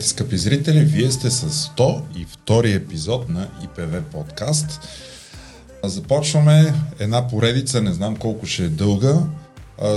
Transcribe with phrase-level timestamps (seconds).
[0.00, 0.84] Здравейте, скъпи зрители!
[0.84, 4.80] Вие сте с 102 епизод на ИПВ подкаст.
[5.84, 9.14] Започваме една поредица, не знам колко ще е дълга,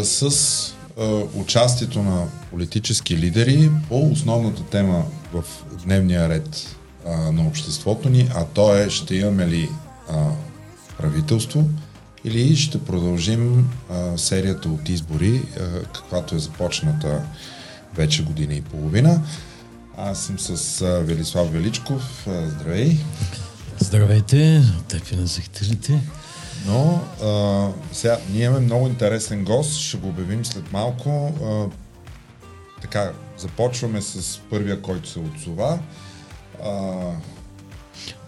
[0.04, 0.30] с
[1.36, 5.44] участието на политически лидери по основната тема в
[5.86, 6.76] дневния ред
[7.32, 9.70] на обществото ни, а то е ще имаме ли
[10.98, 11.70] правителство
[12.24, 13.70] или ще продължим
[14.18, 15.42] серията от избори,
[15.94, 17.24] каквато е започната
[17.96, 19.22] вече година и половина.
[19.98, 22.28] Аз съм с Велислав Величков.
[22.28, 22.98] Здравей!
[23.80, 26.02] Здравейте, тъпи на зрителите.
[26.66, 31.34] Но а, сега ние имаме много интересен гост, ще го обявим след малко.
[31.44, 31.66] А,
[32.82, 35.80] така, започваме с първия, който се отзова.
[36.64, 36.72] А,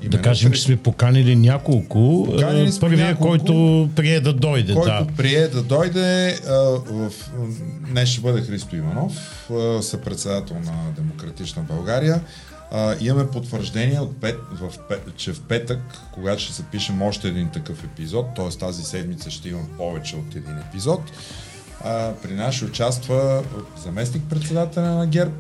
[0.04, 2.28] да кажем, че сме поканили няколко.
[2.32, 4.74] Поканили сме Първия, няколко, който прие да дойде.
[4.74, 5.08] Който да.
[5.18, 7.12] прие да дойде, в,
[7.90, 9.50] днес ще бъде Христо Иванов,
[9.82, 12.22] съпредседател на Демократична България.
[13.02, 14.74] имаме потвърждение, от пет, в,
[15.18, 15.80] че в петък,
[16.14, 18.50] когато ще запишем още един такъв епизод, т.е.
[18.50, 21.02] тази седмица ще имам повече от един епизод,
[21.86, 23.44] а, при нас участва
[23.84, 25.34] заместник председателя на ГЕРБ.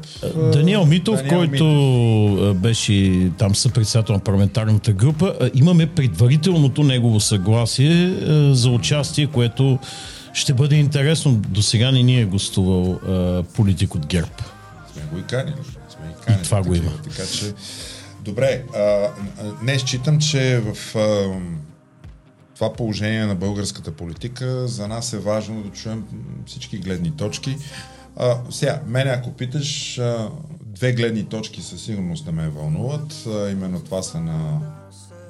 [0.53, 2.57] Даниел Митов, Даниел който Митов.
[2.57, 5.35] беше там съпредседател на парламентарната група.
[5.53, 8.13] Имаме предварителното негово съгласие
[8.53, 9.79] за участие, което
[10.33, 11.31] ще бъде интересно.
[11.31, 12.99] До сега не ни е гостувал
[13.55, 14.31] политик от ГЕРБ.
[14.93, 15.55] Сме го и канили.
[15.89, 16.91] Сме и, канили, и това такива, го има.
[17.03, 17.53] Така че,
[18.21, 19.07] добре, а,
[19.61, 21.39] не считам, че в а,
[22.55, 26.03] това положение на българската политика, за нас е важно да чуем
[26.45, 27.57] всички гледни точки.
[28.15, 30.01] А, сега, мене ако питаш,
[30.61, 33.27] две гледни точки със сигурност да ме вълнуват.
[33.27, 34.61] А, именно това са на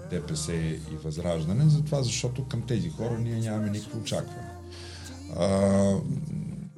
[0.09, 4.49] ДПС и Възраждане, затова защото към тези хора ние нямаме никакво очакване.
[5.39, 5.93] А,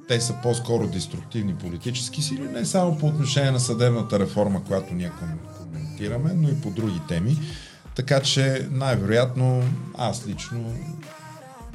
[0.08, 5.12] те са по-скоро деструктивни политически сили, не само по отношение на съдебната реформа, която ние
[5.98, 7.36] коментираме, но и по други теми.
[7.98, 9.64] Така че най-вероятно
[9.96, 10.74] аз лично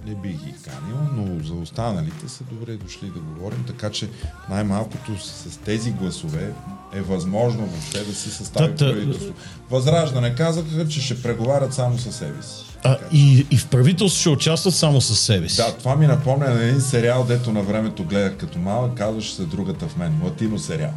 [0.07, 4.09] не бих ги канил, но за останалите са добре дошли да говорим, така че
[4.49, 6.53] най-малкото с тези гласове
[6.93, 9.33] е възможно въобще да си състави правителство.
[9.69, 12.72] Възраждане казаха, че ще преговарят само със себе си.
[12.83, 15.55] А, и, и в правителство ще участват само със себе си.
[15.55, 19.43] Да, това ми напомня на един сериал, дето на времето гледах като малък, казваше се
[19.43, 20.19] другата в мен.
[20.23, 20.91] Латино сериал.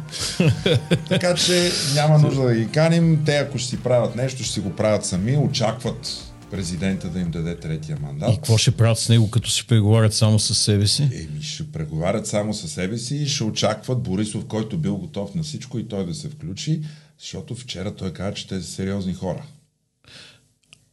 [1.09, 3.21] така че няма нужда да ги каним.
[3.25, 5.37] Те ако ще си правят нещо, ще си го правят сами.
[5.37, 8.33] Очакват президента да им даде третия мандат.
[8.33, 11.03] И какво ще правят с него, като си преговарят само с себе си?
[11.03, 15.43] Еми, ще преговарят само с себе си и ще очакват Борисов, който бил готов на
[15.43, 16.81] всичко и той да се включи,
[17.19, 19.43] защото вчера той каза, че те са сериозни хора.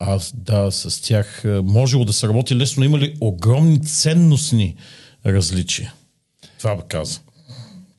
[0.06, 4.76] Аз да, с тях е, можело да се работи лесно, но има ли огромни ценностни
[5.26, 5.94] различия?
[6.58, 7.20] Това каза.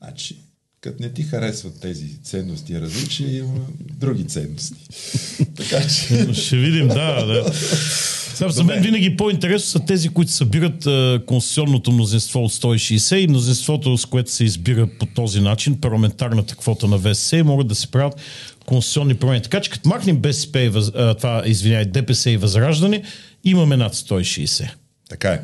[0.02, 0.36] Значи,
[0.80, 4.86] като не ти харесват тези ценности различия, има други ценности.
[5.56, 6.34] така че...
[6.34, 7.26] Ще видим, да.
[7.26, 7.54] да.
[8.34, 13.26] Сега, за мен винаги по-интересно са тези, които събират а, конституционното мнозинство от 160 и
[13.26, 17.86] мнозинството, с което се избира по този начин, парламентарната квота на ВСС, могат да се
[17.86, 18.20] правят
[18.66, 19.42] конституционни промени.
[19.42, 23.02] Така че като махнем БСП и въз, това, извиняй, ДПС и Възраждане,
[23.44, 24.70] имаме над 160.
[25.08, 25.42] Така е.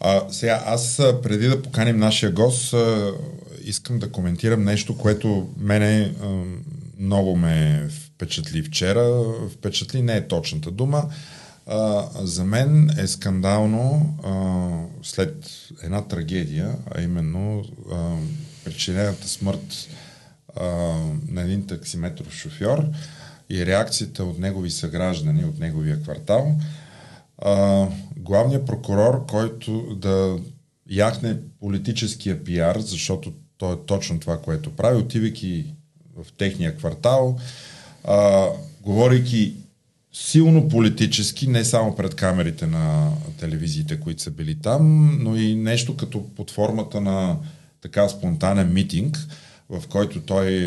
[0.00, 3.12] А, сега, аз преди да поканим нашия гост, а,
[3.64, 6.26] искам да коментирам нещо, което мене а,
[6.98, 9.24] много ме впечатли вчера.
[9.52, 11.04] Впечатли не е точната дума.
[11.66, 14.70] А, за мен е скандално а,
[15.02, 15.46] след
[15.82, 18.14] една трагедия, а именно а,
[18.64, 19.88] причинената смърт
[21.28, 22.84] на един таксиметров шофьор
[23.50, 26.56] и реакцията от негови съграждани, от неговия квартал.
[27.38, 27.86] А,
[28.16, 30.38] главният прокурор, който да
[30.90, 35.74] яхне политическия пиар, защото то е точно това, което прави, отивайки
[36.16, 37.38] в техния квартал,
[38.04, 38.46] а,
[38.82, 39.54] говорейки
[40.12, 45.96] силно политически, не само пред камерите на телевизиите, които са били там, но и нещо
[45.96, 47.36] като под формата на
[47.80, 49.18] така спонтанен митинг,
[49.70, 50.66] в който той е,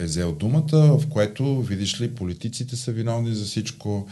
[0.00, 4.06] е взел думата, в което, видиш ли, политиците са виновни за всичко,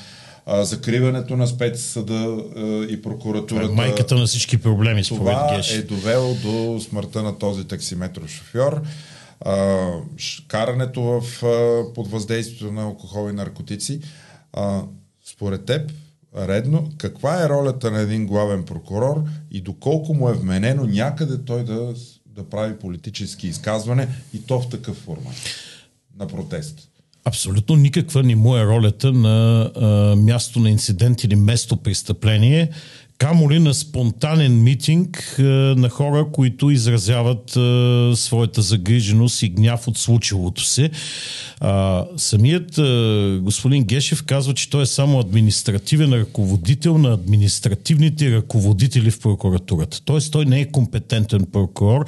[0.48, 3.72] закриването на спецсъда а, и прокуратурата.
[3.72, 5.72] Майката на всички проблеми, според Геш.
[5.72, 8.82] е довело до смъртта на този таксиметров шофьор.
[10.48, 11.22] Карането в,
[11.94, 14.00] под въздействието на алкохол и наркотици.
[15.24, 15.92] Според теб,
[16.36, 21.64] редно, каква е ролята на един главен прокурор и доколко му е вменено някъде той
[21.64, 21.94] да
[22.36, 25.34] да прави политически изказване и то в такъв формат
[26.18, 26.88] на протест.
[27.24, 32.70] Абсолютно никаква не му е ролята на а, място на инцидент или место престъпление,
[33.18, 39.88] камо ли на спонтанен митинг е, на хора, които изразяват е, своята загриженост и гняв
[39.88, 40.90] от случилото се.
[42.16, 49.20] Самият е, господин Гешев казва, че той е само административен ръководител на административните ръководители в
[49.20, 50.00] прокуратурата.
[50.04, 52.06] Тоест той не е компетентен прокурор,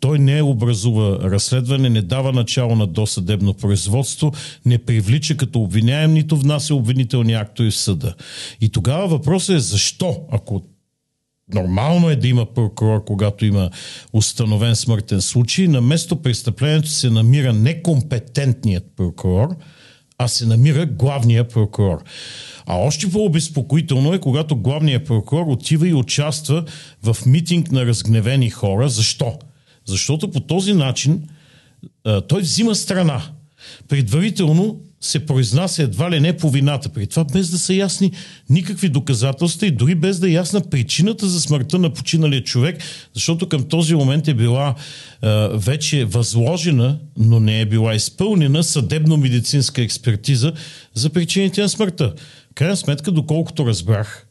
[0.00, 4.32] той не образува разследване, не дава начало на досъдебно производство,
[4.66, 8.14] не привлича като обвиняем, нито внася обвинителни актове в съда.
[8.60, 10.49] И тогава въпросът е защо, ако
[11.54, 13.70] Нормално е да има прокурор, когато има
[14.12, 15.68] установен смъртен случай.
[15.68, 19.56] На место престъплението се намира некомпетентният прокурор,
[20.18, 22.04] а се намира главният прокурор.
[22.66, 26.64] А още по-обезпокоително е, когато главният прокурор отива и участва
[27.02, 28.88] в митинг на разгневени хора.
[28.88, 29.38] Защо?
[29.86, 31.28] Защото по този начин
[32.28, 33.22] той взима страна.
[33.88, 36.88] Предварително се произнася едва ли не по вината.
[36.88, 38.12] При това без да са ясни
[38.50, 42.82] никакви доказателства и дори без да е ясна причината за смъртта на починалия човек,
[43.14, 44.74] защото към този момент е била
[45.22, 50.52] е, вече възложена, но не е била изпълнена съдебно-медицинска експертиза
[50.94, 52.14] за причините на смъртта.
[52.54, 54.26] Крайна сметка, доколкото разбрах,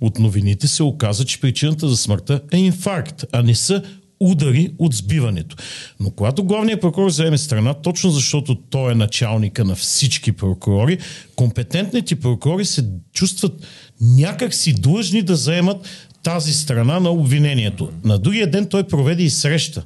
[0.00, 3.82] от новините се оказа, че причината за смъртта е инфаркт, а не са
[4.20, 5.56] удари от сбиването.
[6.00, 10.98] Но когато главният прокурор заеме страна, точно защото той е началника на всички прокурори,
[11.36, 13.66] компетентните прокурори се чувстват
[14.00, 15.88] някак си длъжни да заемат
[16.22, 17.90] тази страна на обвинението.
[18.04, 19.84] На другия ден той проведе и среща.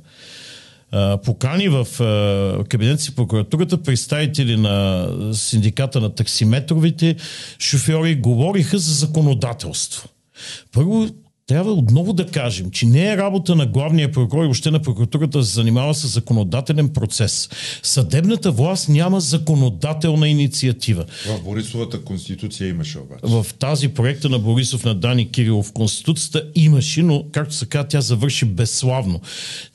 [1.25, 1.87] Покани в
[2.69, 7.17] кабинет си прокуратурата представители на синдиката на таксиметровите
[7.59, 10.09] шофьори говориха за законодателство.
[10.73, 11.09] Първо
[11.47, 15.39] трябва отново да кажем, че не е работа на главния прокурор и въобще на прокуратурата
[15.39, 17.49] да се занимава с законодателен процес.
[17.83, 21.05] Съдебната власт няма законодателна инициатива.
[21.27, 23.21] В Борисовата конституция имаше обаче.
[23.23, 28.01] В тази проекта на Борисов на Дани Кирилов конституцията имаше, но както се казва, тя
[28.01, 29.21] завърши безславно.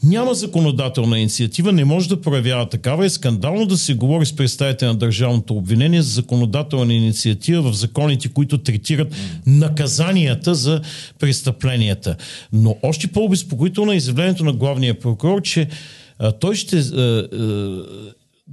[0.04, 3.06] Няма законодателна инициатива, не може да проявява такава.
[3.06, 8.30] Е скандално да се говори с представите на държавното обвинение за законодателна инициатива в законите,
[8.30, 9.16] които третират
[9.46, 10.82] наказанията за
[11.20, 12.16] престъпления престъпленията.
[12.54, 15.68] Но още по-обезпокоително е изявлението на главния прокурор, че
[16.20, 17.86] а, той ще а, а,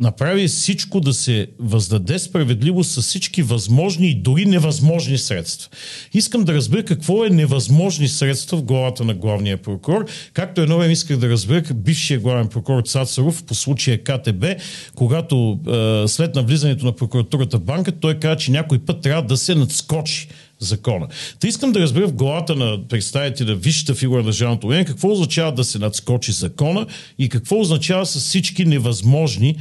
[0.00, 5.70] направи всичко да се въздаде справедливо с всички възможни и дори невъзможни средства.
[6.14, 10.92] Искам да разбера какво е невъзможни средства в главата на главния прокурор, както едно време
[10.92, 14.44] исках да разбера бившия главен прокурор Цацаров по случая КТБ,
[14.94, 19.36] когато е, след навлизането на прокуратурата в банка, той каза, че някой път трябва да
[19.36, 21.08] се надскочи закона.
[21.40, 25.12] Та искам да разбера в главата на представители на висшата фигура на държавното обвинение какво
[25.12, 26.86] означава да се надскочи закона
[27.18, 29.56] и какво означава с всички невъзможни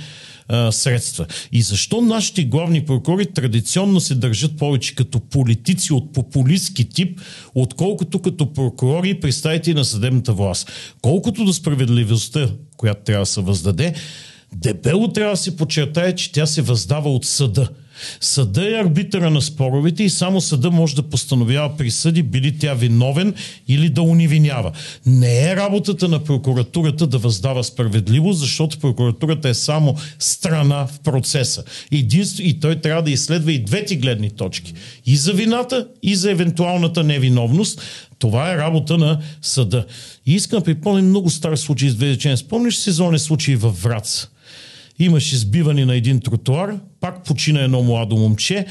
[0.48, 1.26] а, средства.
[1.52, 7.20] И защо нашите главни прокурори традиционно се държат повече като политици от популистски тип,
[7.56, 10.72] отколкото като прокурори и представители на съдебната власт.
[11.02, 13.94] Колкото до справедливостта, която трябва да се въздаде,
[14.56, 17.70] дебело трябва да се подчертае, че тя се въздава от съда–
[18.22, 23.34] Съда е арбитъра на споровете и само съда може да постановява присъди, били тя виновен
[23.68, 24.72] или да унивинява.
[25.06, 31.64] Не е работата на прокуратурата да въздава справедливо, защото прокуратурата е само страна в процеса.
[31.92, 34.74] Единство, и той трябва да изследва и двете гледни точки.
[35.06, 37.82] И за вината, и за евентуалната невиновност.
[38.20, 39.86] Това е работа на съда.
[40.26, 44.30] И искам да припомня много стар случай с две Спомниш сезонни случаи във Враца?
[45.00, 48.66] Имаше сбиване на един тротуар, пак почина едно младо момче.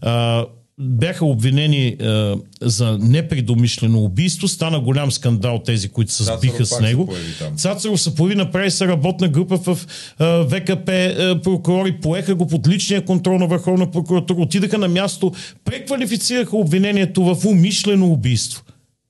[0.00, 0.46] А,
[0.80, 4.48] бяха обвинени а, за непредомишлено убийство.
[4.48, 7.14] Стана голям скандал тези, които се сбиха с него.
[7.56, 9.86] Цацаров се появи, направи се работна група в
[10.18, 10.90] а, ВКП.
[10.90, 14.40] А, прокурори поеха го под личния контрол на Върховна прокуратура.
[14.40, 15.32] Отидаха на място,
[15.64, 18.62] преквалифицираха обвинението в умишлено убийство.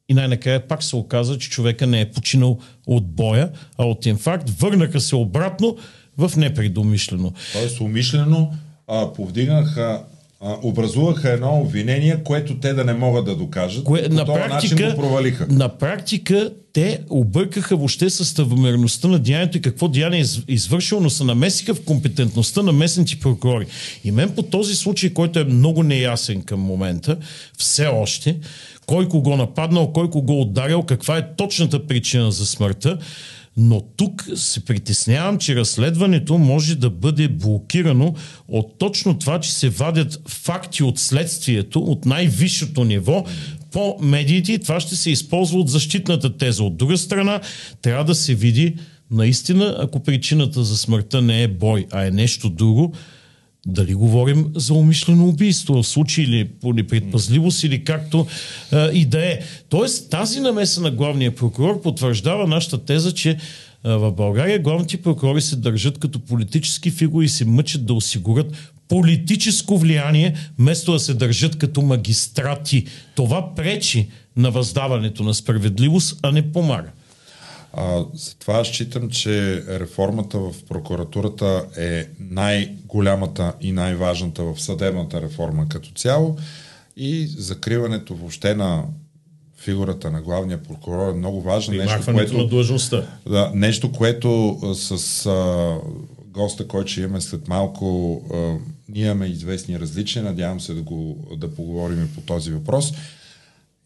[0.08, 4.50] И най-накрая пак се оказа, че човека не е починал от боя, а от инфаркт.
[4.50, 5.76] Върнаха се обратно
[6.18, 7.32] в непредумишлено.
[7.52, 8.50] Тоест умишлено
[8.88, 10.02] а, повдигнаха
[10.40, 13.84] а, образуваха едно обвинение, което те да не могат да докажат.
[13.84, 15.46] Кое, по на този практика, начин го провалиха.
[15.50, 21.24] На практика те объркаха въобще съставомерността на деянието и какво деяние е извършило, но се
[21.24, 23.66] намесиха в компетентността на местните прокурори.
[24.04, 27.16] И мен по този случай, който е много неясен към момента,
[27.58, 28.36] все още,
[28.86, 32.98] кой кого нападнал, кой кого ударил, каква е точната причина за смъртта,
[33.60, 38.14] но тук се притеснявам, че разследването може да бъде блокирано
[38.48, 43.24] от точно това, че се вадят факти от следствието, от най-висшето ниво,
[43.72, 46.64] по медиите и това ще се използва от защитната теза.
[46.64, 47.40] От друга страна,
[47.82, 48.76] трябва да се види
[49.10, 52.94] наистина, ако причината за смъртта не е бой, а е нещо друго,
[53.68, 58.26] Дали говорим за умишлено убийство в случай или по непредпазливост или както
[58.72, 59.40] а, и да е.
[59.68, 63.38] Тоест тази намеса на главния прокурор потвърждава нашата теза, че
[63.84, 69.78] в България главните прокурори се държат като политически фигури и се мъчат да осигурят политическо
[69.78, 72.86] влияние, вместо да се държат като магистрати.
[73.14, 76.90] Това пречи на въздаването на справедливост, а не помага.
[77.72, 85.90] А, затова считам, че реформата в прокуратурата е най-голямата и най-важната в съдебната реформа като
[85.90, 86.36] цяло
[86.96, 88.84] и закриването въобще на
[89.58, 91.74] фигурата на главния прокурор е много важно.
[91.74, 93.06] Нещо, което, на длъжността.
[93.28, 95.76] Да, нещо, което с а,
[96.26, 98.36] госта, който ще имаме след малко, а,
[98.88, 100.22] ние имаме известни различия.
[100.22, 102.92] Надявам се да, го, да поговорим и по този въпрос.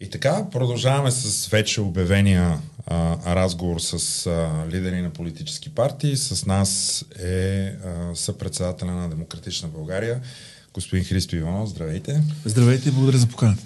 [0.03, 6.17] И така, продължаваме с вече обявения а, разговор с а, лидери на политически партии.
[6.17, 10.21] С нас е а, съпредседателя на Демократична България,
[10.75, 11.69] господин Христо Иванов.
[11.69, 12.23] Здравейте.
[12.45, 13.63] Здравейте и благодаря за поканата.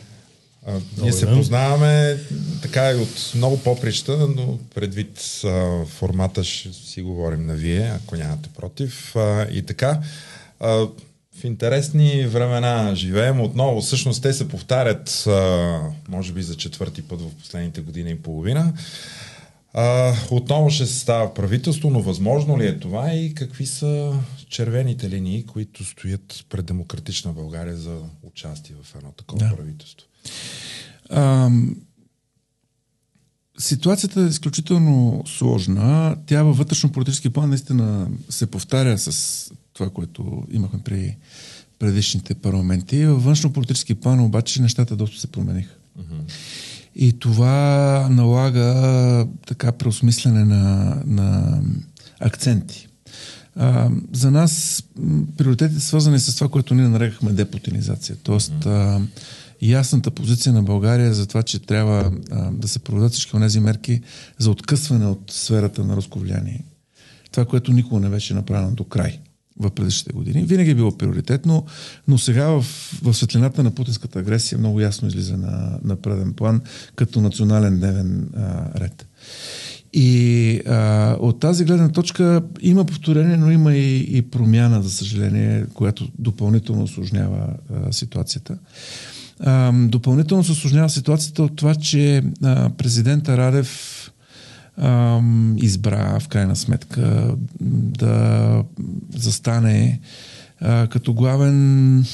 [0.67, 2.19] А, ние се познаваме
[2.63, 8.17] така и от много поприща, но предвид а, формата ще си говорим на вие, ако
[8.17, 9.17] нямате против.
[9.17, 10.01] А, и така,
[10.61, 10.87] а,
[11.41, 13.81] в интересни времена живеем отново.
[13.81, 18.73] Всъщност те се повтарят, а, може би за четвърти път в последните години и половина.
[19.75, 24.13] А, отново ще се става правителство, но възможно ли е това и какви са
[24.49, 29.57] червените линии, които стоят пред демократична България за участие в едно такова да.
[29.57, 30.09] правителство?
[31.11, 31.51] А,
[33.59, 36.17] ситуацията е изключително сложна.
[36.27, 41.17] Тя във вътрешно-политически план наистина се повтаря с това, което имахме при
[41.79, 43.05] предишните парламенти.
[43.05, 45.75] Във външно-политически план обаче нещата доста се промениха.
[45.99, 46.33] Uh-huh.
[46.95, 51.61] И това налага така преосмислене на, на
[52.21, 52.89] акценти.
[53.57, 54.85] А, за нас
[55.37, 58.17] приоритетите свързани с това, което ние нарекахме депутинизация.
[58.23, 59.01] Тоест, а,
[59.63, 64.01] ясната позиция на България за това, че трябва а, да се проведат всички тези мерки
[64.39, 66.65] за откъсване от сферата на руско влияние.
[67.31, 69.21] Това, което никога не беше направено до край
[69.61, 70.45] в предишните години.
[70.45, 71.65] Винаги е било приоритетно,
[72.09, 72.65] но сега в,
[73.03, 76.61] в светлината на путинската агресия много ясно излиза на, на преден план
[76.95, 79.07] като национален дневен а, ред.
[79.93, 85.67] И а, от тази гледна точка има повторение, но има и, и промяна, за съжаление,
[85.75, 87.49] която допълнително осложнява
[87.91, 88.59] ситуацията.
[89.41, 94.06] А, допълнително се осложнява ситуацията от това, че а, президента Радев
[94.77, 98.65] ам, избра в крайна сметка да
[99.17, 100.01] застане
[100.61, 102.05] а, като главен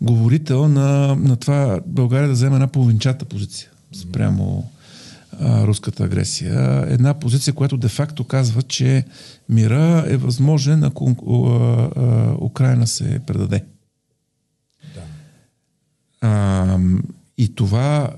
[0.00, 4.70] говорител на, на това България да вземе една половинчата позиция спрямо
[5.40, 6.84] а, руската агресия.
[6.88, 9.04] Една позиция, която де-факто казва, че
[9.48, 13.64] мира е възможен, ако а, а, Украина се предаде.
[14.94, 15.02] Да.
[16.20, 16.78] А,
[17.38, 18.10] и това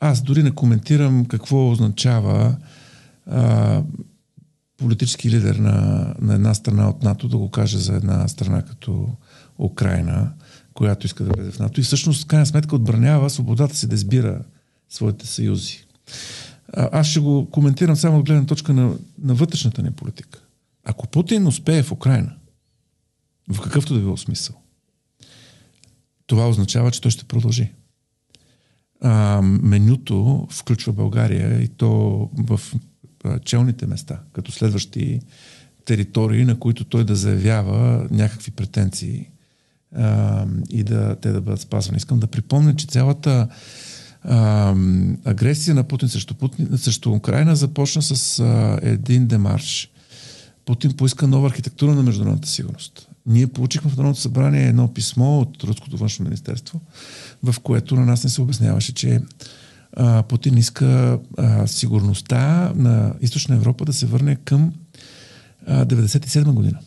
[0.00, 2.56] аз дори не коментирам какво означава
[3.26, 3.82] а,
[4.76, 9.08] политически лидер на, на една страна от НАТО да го каже за една страна като
[9.58, 10.32] Украина,
[10.74, 11.80] която иска да влезе в НАТО.
[11.80, 14.42] И всъщност, крайна сметка, отбранява свободата си да избира
[14.88, 15.86] своите съюзи.
[16.72, 20.40] А, аз ще го коментирам само от гледна точка на, на вътрешната ни политика.
[20.84, 22.32] Ако Путин успее в Украина,
[23.52, 24.56] в какъвто да било смисъл,
[26.26, 27.72] това означава, че той ще продължи.
[29.00, 32.60] А, менюто включва България и то в
[33.44, 35.20] челните места, като следващи
[35.84, 39.28] територии, на които той да заявява някакви претенции
[39.96, 41.96] а, и да, те да бъдат спазвани.
[41.96, 43.48] Искам да припомня, че цялата
[44.22, 44.74] а,
[45.24, 49.90] агресия на Путин срещу, Путин, срещу Украина започна с а, един демарш.
[50.64, 53.09] Путин поиска нова архитектура на международната сигурност.
[53.26, 56.80] Ние получихме в Народното събрание едно писмо от Руското външно министерство,
[57.42, 59.20] в което на нас не се обясняваше, че
[59.92, 64.72] а, Путин иска а, сигурността на Източна Европа да се върне към
[65.66, 66.78] а, 97 година.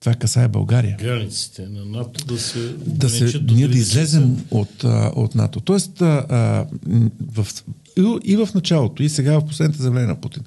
[0.00, 0.96] Това касае България.
[1.00, 2.74] Границите на НАТО да се...
[2.86, 5.60] Да се ние да излезем от, а, от НАТО.
[5.60, 6.66] Тоест, а,
[7.32, 7.46] в,
[7.96, 10.42] и, и в началото, и сега в последните заявления на Путин,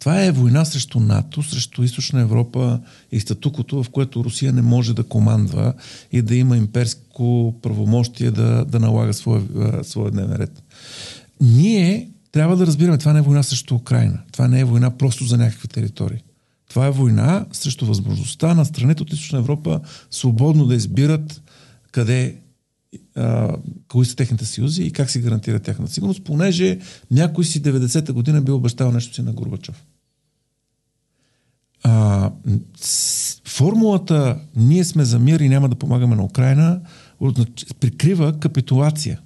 [0.00, 2.80] това е война срещу НАТО, срещу Източна Европа
[3.12, 5.74] и статукото, в което Русия не може да командва
[6.12, 9.42] и да има имперско правомощие да, да налага своя,
[9.82, 10.62] своя дневен ред.
[11.40, 14.18] Ние трябва да разбираме, това не е война срещу Украина.
[14.32, 16.22] Това не е война просто за някакви територии.
[16.68, 19.80] Това е война срещу възможността на страните от Източна Европа
[20.10, 21.42] свободно да избират
[21.92, 22.36] къде
[23.88, 26.78] кои са техните съюзи и как си гарантира тяхната сигурност, понеже
[27.10, 29.84] някой си 90-та година бил обещал нещо си на Горбачов.
[31.82, 32.30] А,
[33.46, 36.80] формулата ние сме за мир и няма да помагаме на Украина
[37.80, 39.20] прикрива капитулация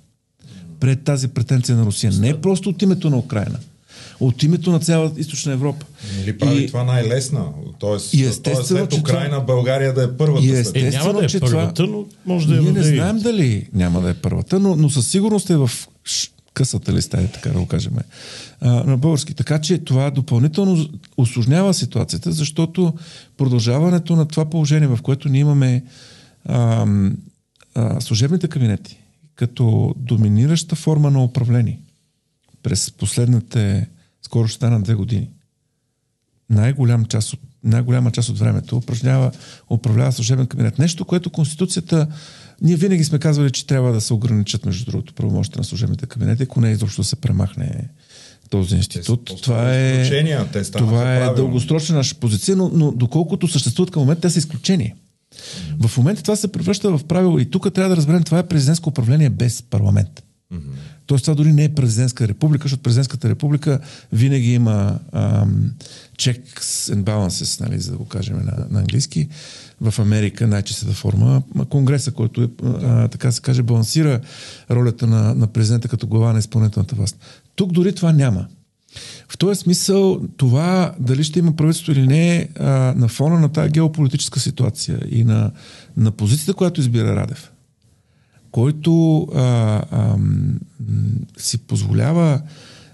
[0.81, 2.13] пред тази претенция на Русия.
[2.13, 3.59] Не просто от името на Украина,
[4.21, 5.87] от името на цяла източна Европа.
[6.23, 7.45] Или прави и, това най-лесна?
[7.79, 10.47] Тоест, и тоест след Украина, това, България да е първата.
[10.47, 13.69] И естествено, е, няма да е първата, но може да е Ние не знаем дали
[13.73, 15.71] няма да е първата, но, но със сигурност е в
[16.55, 17.93] късата листа, е така да го кажем,
[18.61, 19.35] а, на български.
[19.35, 22.95] Така че това допълнително осложнява ситуацията, защото
[23.37, 25.85] продължаването на това положение, в което ние имаме
[26.45, 26.87] а,
[27.75, 28.99] а, служебните кабинети,
[29.35, 31.81] като доминираща форма на управление
[32.63, 33.89] през последните,
[34.23, 35.31] скоро ще стана две години,
[36.51, 39.33] най-голям част от, най-голяма част от времето упражнява,
[39.71, 40.79] управлява служебен кабинет.
[40.79, 42.07] Нещо, което Конституцията
[42.63, 46.43] ние винаги сме казвали, че трябва да се ограничат, между другото, правомощите на служебните кабинети,
[46.43, 47.89] ако не изобщо се премахне
[48.51, 49.25] този институт.
[49.27, 54.21] Те това е, те това е дългосрочна наша позиция, но, но доколкото съществуват към момента,
[54.21, 54.95] те са изключение.
[55.81, 58.89] В момента това се превръща в правило и тук трябва да разберем, това е президентско
[58.89, 60.23] управление без парламент.
[60.53, 60.59] Mm-hmm.
[61.07, 63.81] Тоест това дори не е президентска република, защото президентската република
[64.13, 65.73] винаги има ам,
[66.19, 69.29] checks and balances, нали, за да го кажем на, на английски.
[69.91, 71.43] В Америка най-честата форма.
[71.69, 74.21] Конгреса, който е, а, така се каже, балансира
[74.71, 77.17] ролята на, на президента като глава на изпълнителната власт.
[77.55, 78.47] Тук дори това няма.
[79.29, 83.71] В този смисъл, това дали ще има правителство или не, а, на фона на тази
[83.71, 85.51] геополитическа ситуация и на,
[85.97, 87.53] на позицията, която избира Радев,
[88.51, 89.41] който а,
[89.91, 90.17] а,
[91.37, 92.43] си позволява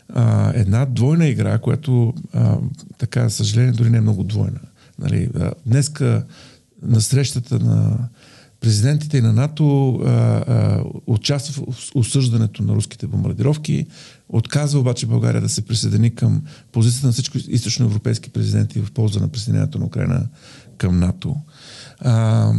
[0.08, 2.56] а, една двойна игра, която, а,
[2.98, 4.60] така, съжаление, дори не е много двойна.
[4.98, 6.24] Нали, а, днеска
[6.82, 8.08] на срещата на
[8.60, 13.86] президентите и на НАТО а, а, участва в осъждането на руските бомбардировки,
[14.28, 19.28] отказва обаче България да се присъедини към позицията на всички източноевропейски президенти в полза на
[19.28, 20.26] присъединението на Украина
[20.78, 21.36] към НАТО.
[21.98, 22.52] А,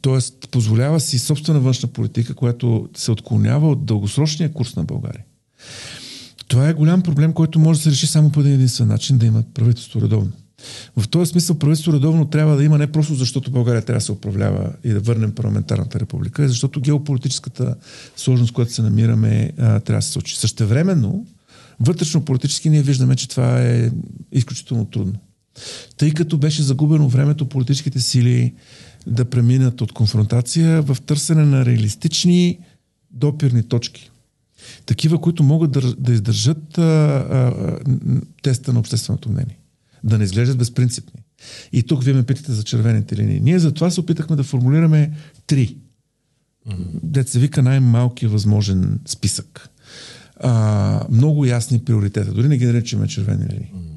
[0.00, 5.24] тоест, позволява си собствена външна политика, която се отклонява от дългосрочния курс на България.
[6.48, 9.26] Това е голям проблем, който може да се реши само по един единствен начин, да
[9.26, 10.32] има правителство редовно.
[10.96, 14.12] В този смисъл правителство редовно трябва да има не просто защото България трябва да се
[14.12, 17.74] управлява и да върнем парламентарната република, а защото геополитическата
[18.16, 20.36] сложност, която се намираме, трябва да се случи.
[20.36, 21.26] Същевременно,
[21.80, 23.90] вътрешно политически ние виждаме, че това е
[24.32, 25.14] изключително трудно.
[25.96, 28.54] Тъй като беше загубено времето политическите сили
[29.06, 32.58] да преминат от конфронтация в търсене на реалистични
[33.10, 34.10] допирни точки.
[34.86, 37.52] Такива, които могат да, да издържат а, а,
[38.42, 39.58] теста на общественото мнение
[40.04, 41.20] да не изглеждат безпринципни.
[41.72, 43.40] И тук вие ме питате за червените линии.
[43.40, 45.12] Ние за това се опитахме да формулираме
[45.46, 45.76] три.
[46.68, 47.00] Mm-hmm.
[47.02, 49.68] Дет се вика най-малки възможен списък.
[50.40, 52.32] А, много ясни приоритета.
[52.32, 53.72] Дори не ги наричаме червени линии.
[53.74, 53.96] Mm-hmm.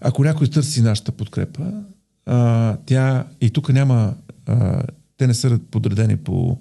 [0.00, 1.72] Ако някой търси нашата подкрепа,
[2.26, 4.14] а, тя и тук няма.
[4.46, 4.82] А,
[5.16, 6.58] те не са подредени по,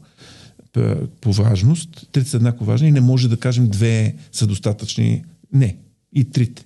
[0.74, 0.82] по,
[1.22, 2.08] по важност.
[2.12, 5.24] Трите са еднакво важни и не може да кажем две са достатъчни.
[5.54, 5.78] Не.
[6.14, 6.66] И трите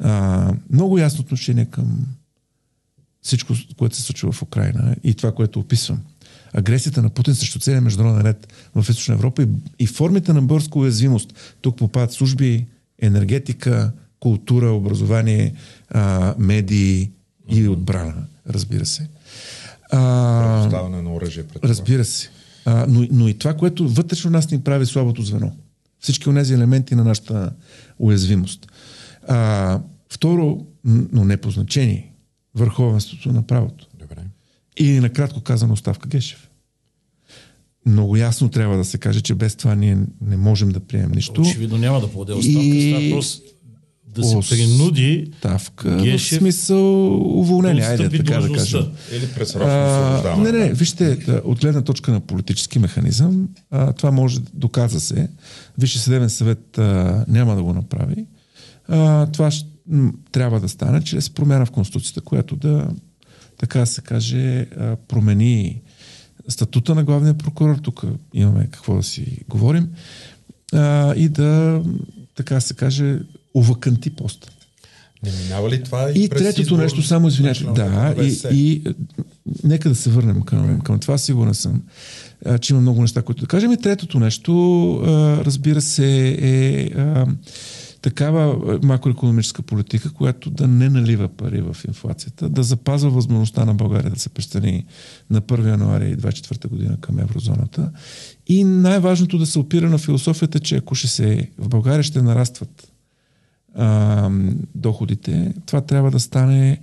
[0.00, 2.06] а, много ясно отношение към
[3.22, 6.00] всичко, което се случва в Украина и това, което описвам.
[6.52, 9.46] Агресията на Путин срещу целия международен ред в Източна Европа и,
[9.78, 11.56] и формите на бързка уязвимост.
[11.60, 12.66] Тук попадат служби,
[13.02, 15.54] енергетика, култура, образование,
[15.90, 17.10] а, медии
[17.48, 19.08] и отбрана, разбира се.
[19.90, 19.98] А,
[21.02, 21.68] на оръжие пред това.
[21.68, 22.30] Разбира се.
[22.64, 25.52] А, но, но и това, което вътрешно нас ни прави слабото звено.
[26.00, 27.52] Всички от тези елементи на нашата
[27.98, 28.66] уязвимост.
[29.28, 32.12] А, второ, но не по значение,
[32.54, 33.86] върховенството на правото.
[33.98, 34.16] Добре.
[34.76, 36.50] И накратко казано оставка Гешев.
[37.86, 41.40] Много ясно трябва да се каже, че без това ние не можем да приемем нищо.
[41.40, 42.60] Очевидно няма да подаде оставка.
[42.60, 42.90] И...
[42.90, 43.42] Става просто
[44.16, 48.86] да се принуди Ставка Гешев, в смисъл уволнение, айде така да кажем.
[49.12, 55.00] Или пресрочно Не, не, вижте, от гледна точка на политически механизъм, а, това може, доказа
[55.00, 55.28] се.
[55.78, 58.26] Висше съдебен съвет а, няма да го направи
[58.88, 59.68] а, това ще,
[60.32, 62.88] трябва да стане чрез промяна в Конституцията, която да,
[63.58, 64.66] така се каже,
[65.08, 65.82] промени
[66.48, 67.76] статута на главния прокурор.
[67.76, 69.88] Тук имаме какво да си говорим.
[70.72, 71.82] А, и да,
[72.34, 73.18] така се каже,
[73.54, 74.48] уваканти поста.
[75.22, 78.82] Не минава ли това и, и третото избор, нещо, само извинявайте, да, и, и
[79.64, 81.82] нека да се върнем към, към това, сигурен съм,
[82.44, 83.72] а, че има много неща, които да кажем.
[83.72, 87.26] И третото нещо, а, разбира се, е а,
[88.06, 93.74] такава е, макроекономическа политика, която да не налива пари в инфлацията, да запазва възможността на
[93.74, 94.84] България да се престани
[95.30, 97.90] на 1 януари 2024 година към еврозоната.
[98.46, 102.92] И най-важното да се опира на философията, че ако ще се, в България ще нарастват
[103.74, 104.30] а,
[104.74, 106.80] доходите, това трябва да стане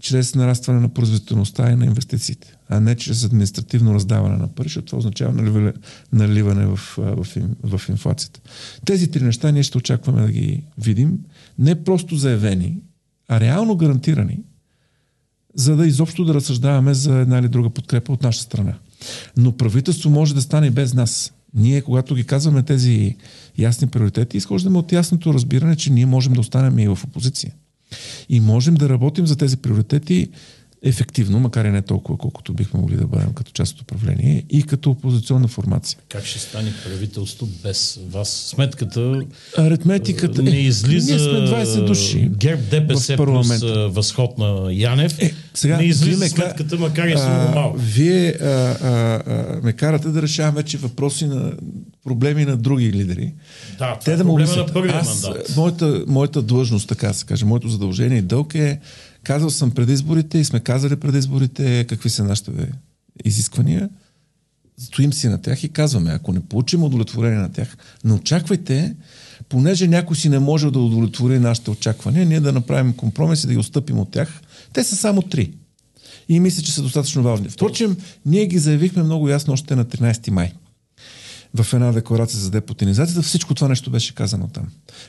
[0.00, 4.86] чрез нарастване на производителността и на инвестициите, а не чрез административно раздаване на пари, защото
[4.86, 5.72] това означава наливане,
[6.12, 7.26] наливане в, в,
[7.62, 8.40] в инфлацията.
[8.84, 11.18] Тези три неща ние ще очакваме да ги видим,
[11.58, 12.78] не просто заявени,
[13.28, 14.40] а реално гарантирани,
[15.54, 18.74] за да изобщо да разсъждаваме за една или друга подкрепа от наша страна.
[19.36, 21.32] Но правителство може да стане без нас.
[21.54, 23.16] Ние, когато ги казваме тези
[23.58, 27.52] ясни приоритети, изхождаме от ясното разбиране, че ние можем да останем и в опозиция.
[28.28, 30.28] И можем да работим за тези приоритети
[30.84, 34.62] ефективно, макар и не толкова, колкото бихме могли да бъдем като част от управление и
[34.62, 35.98] като опозиционна формация.
[36.08, 38.28] Как ще стане правителство без вас?
[38.28, 39.22] Сметката
[39.58, 41.12] Аритметиката не излиза.
[41.12, 42.30] Ние сме 20 души.
[42.36, 45.22] ГЕРБ ДПС плюс възход на Янев.
[45.22, 47.78] Е, сега, не излиза ме, сметката, макар и само малко.
[47.78, 51.52] Вие а, а, а, ме карате да решавам вече въпроси на
[52.04, 53.32] проблеми на други лидери.
[53.78, 55.56] Да, Те е да проблема на първия Аз, мандат.
[55.56, 58.80] Моята, моята длъжност, така се каже, моето задължение и дълг е
[59.24, 62.72] Казал съм преди изборите и сме казали преди изборите какви са нашите
[63.24, 63.88] изисквания.
[64.78, 68.94] Стоим си на тях и казваме, ако не получим удовлетворение на тях, не очаквайте,
[69.48, 73.52] понеже някой си не може да удовлетвори нашите очаквания, ние да направим компромис и да
[73.52, 74.40] ги отстъпим от тях.
[74.72, 75.52] Те са само три.
[76.28, 77.48] И мисля, че са достатъчно важни.
[77.48, 80.52] Впрочем, ние ги заявихме много ясно още на 13 май.
[81.54, 84.64] В една декларация за депутинизацията всичко това нещо беше казано там.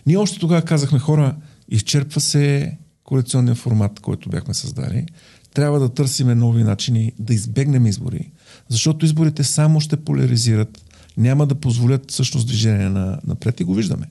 [0.06, 1.36] Ние още тогава казахме хора,
[1.70, 5.06] изчерпва се коалиционния формат, който бяхме създали,
[5.54, 8.32] трябва да търсиме нови начини да избегнем избори,
[8.70, 10.82] защото изборите само ще поляризират,
[11.18, 14.06] няма да позволят всъщност движение на, напред и го виждаме.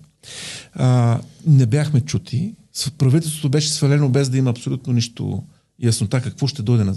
[0.72, 2.54] А, не бяхме чути,
[2.98, 5.42] правителството беше свалено без да има абсолютно нищо
[5.82, 6.94] яснота какво ще дойде на,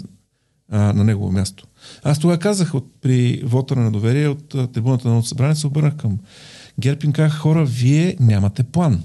[0.72, 1.68] а, на негово място.
[2.04, 6.18] Аз тогава казах от, при вота на доверие от трибуната на събрание, се обърнах към
[6.80, 9.04] Герпин, казах хора, вие нямате план.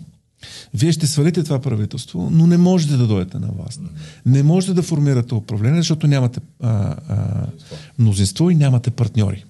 [0.75, 3.81] Вие ще свалите това правителство, но не можете да дойдете на власт.
[4.27, 7.47] Не можете да формирате управление, защото нямате а, а,
[7.99, 9.45] мнозинство и нямате партньори.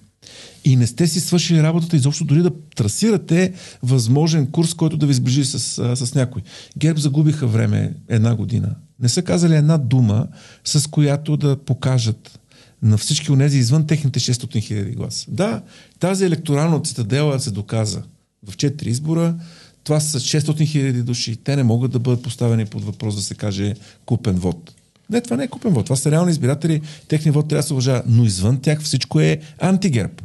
[0.65, 3.53] И не сте си свършили работата изобщо дори да трасирате
[3.83, 5.59] възможен курс, който да ви сближи с,
[5.95, 6.41] с някой.
[6.77, 8.75] Герб загубиха време една година.
[8.99, 10.27] Не са казали една дума,
[10.63, 12.39] с която да покажат
[12.81, 15.25] на всички от тези извън техните 600 хиляди гласа.
[15.31, 15.61] Да,
[15.99, 18.03] тази електорална цитадела се доказа
[18.47, 19.35] в 4 избора
[19.83, 21.35] това са 600 хиляди души.
[21.35, 23.73] Те не могат да бъдат поставени под въпрос да се каже
[24.05, 24.73] купен вод.
[25.09, 25.85] Не, това не е купен вод.
[25.85, 26.81] Това са реални избиратели.
[27.07, 28.03] Техни вод трябва да се уважава.
[28.07, 30.21] Но извън тях всичко е антигерб.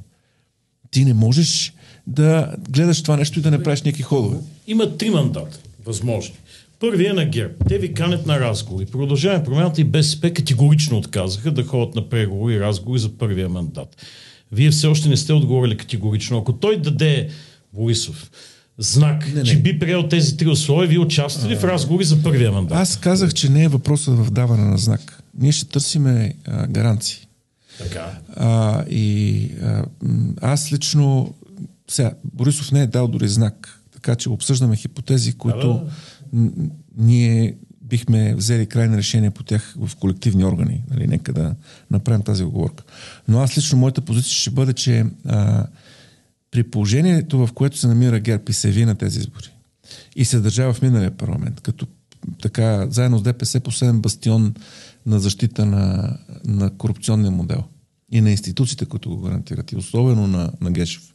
[0.91, 1.73] Ти не можеш
[2.07, 4.37] да гледаш това нещо и да не правиш някакви ходове.
[4.67, 6.35] Има три мандата възможни.
[6.81, 7.55] Първият е на ГЕРБ.
[7.69, 8.87] Те ви канят на разговори.
[8.87, 13.97] Продължаваме промяната и БСП категорично отказаха да ходят на преговори и разговори за първия мандат.
[14.53, 16.39] Вие все още не сте отговорили категорично.
[16.39, 17.29] Ако той даде
[17.73, 18.31] Борисов
[18.79, 19.45] знак, не, не.
[19.45, 22.79] че би приел тези три условия, вие участвате ли в разговори за първия мандат?
[22.79, 25.23] Аз казах, че не е въпросът в даване на знак.
[25.39, 27.29] Ние ще търсиме а, гаранции.
[27.79, 28.19] Така.
[28.37, 29.85] А, и а,
[30.41, 31.35] аз лично,
[31.91, 35.73] сега, Борисов не е дал дори знак, така че обсъждаме хипотези, които
[36.33, 36.51] да, да.
[36.97, 40.83] ние бихме взели крайни решения по тях в колективни органи.
[40.91, 41.55] Нали, нека да
[41.91, 42.85] направим тази оговорка.
[43.29, 45.67] Но аз лично моята позиция ще бъде, че а,
[46.51, 49.51] при положението, в което се намира ГЕРБ и се ви на тези избори
[50.17, 51.87] и се държава в миналия парламент, като
[52.43, 54.55] така, заедно с ДПС последен бастион
[55.07, 57.65] на защита на, на корупционния модел
[58.13, 61.15] и на институциите, които го гарантират, и особено на, на Гешев.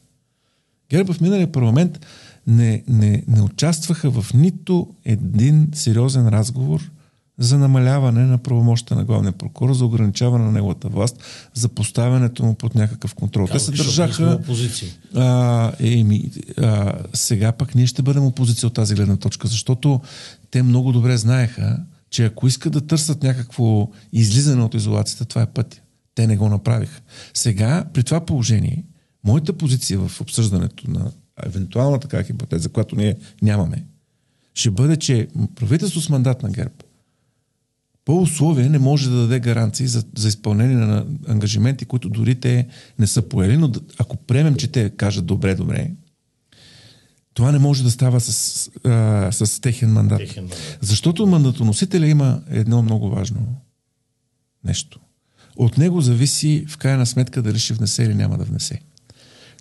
[0.90, 2.06] ГЕРБ в миналия парламент
[2.46, 6.90] не, не, не участваха в нито един сериозен разговор
[7.38, 11.16] за намаляване на правомощта на главния прокурор, за ограничаване на неговата власт,
[11.54, 13.46] за поставянето му под някакъв контрол.
[13.46, 14.38] Те се държаха...
[15.14, 20.00] А, еми, а, сега пък ние ще бъдем опозиция от тази гледна точка, защото
[20.50, 21.78] те много добре знаеха,
[22.10, 25.80] че ако искат да търсят някакво излизане от изолацията, това е пътя.
[26.14, 27.00] Те не го направиха.
[27.34, 28.84] Сега, при това положение,
[29.24, 31.10] моята позиция в обсъждането на
[31.42, 33.84] евентуална така хипотеза, която ние нямаме,
[34.54, 36.74] ще бъде, че правителство с мандат на ГЕРБ
[38.04, 42.66] по условие не може да даде гаранции за, за изпълнение на ангажименти, които дори те
[42.98, 45.90] не са поели, но ако приемем, че те кажат добре, добре,
[47.34, 50.18] това не може да става с, а, с техен мандат.
[50.18, 50.78] техен мандат.
[50.80, 53.56] Защото мандатоносителя има едно много важно
[54.64, 55.00] нещо.
[55.56, 58.80] От него зависи в крайна сметка дали ще внесе или няма да внесе.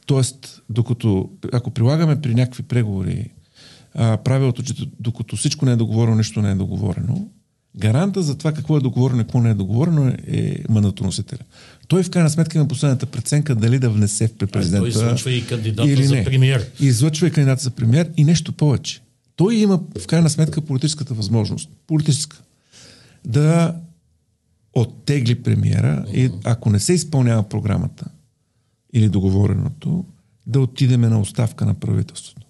[0.06, 3.34] Тоест, докато, ако прилагаме при някакви преговори
[3.93, 7.27] а, правилото, че докато всичко не е договорено, нищо не е договорено,
[7.77, 11.39] Гаранта за това какво е договорено и какво не е договорено е мандатоносителя.
[11.88, 14.79] Той в крайна сметка има последната преценка дали да внесе в президента.
[14.79, 16.07] Той излъчва и кандидата или не.
[16.07, 16.69] за премиер.
[16.79, 19.01] Излъчва и кандидата за премиер и нещо повече.
[19.36, 22.41] Той има в крайна сметка политическата възможност, политическа,
[23.25, 23.75] да
[24.73, 28.05] оттегли премиера и ако не се изпълнява програмата
[28.93, 30.05] или договореното,
[30.47, 32.47] да отидеме на оставка на правителството.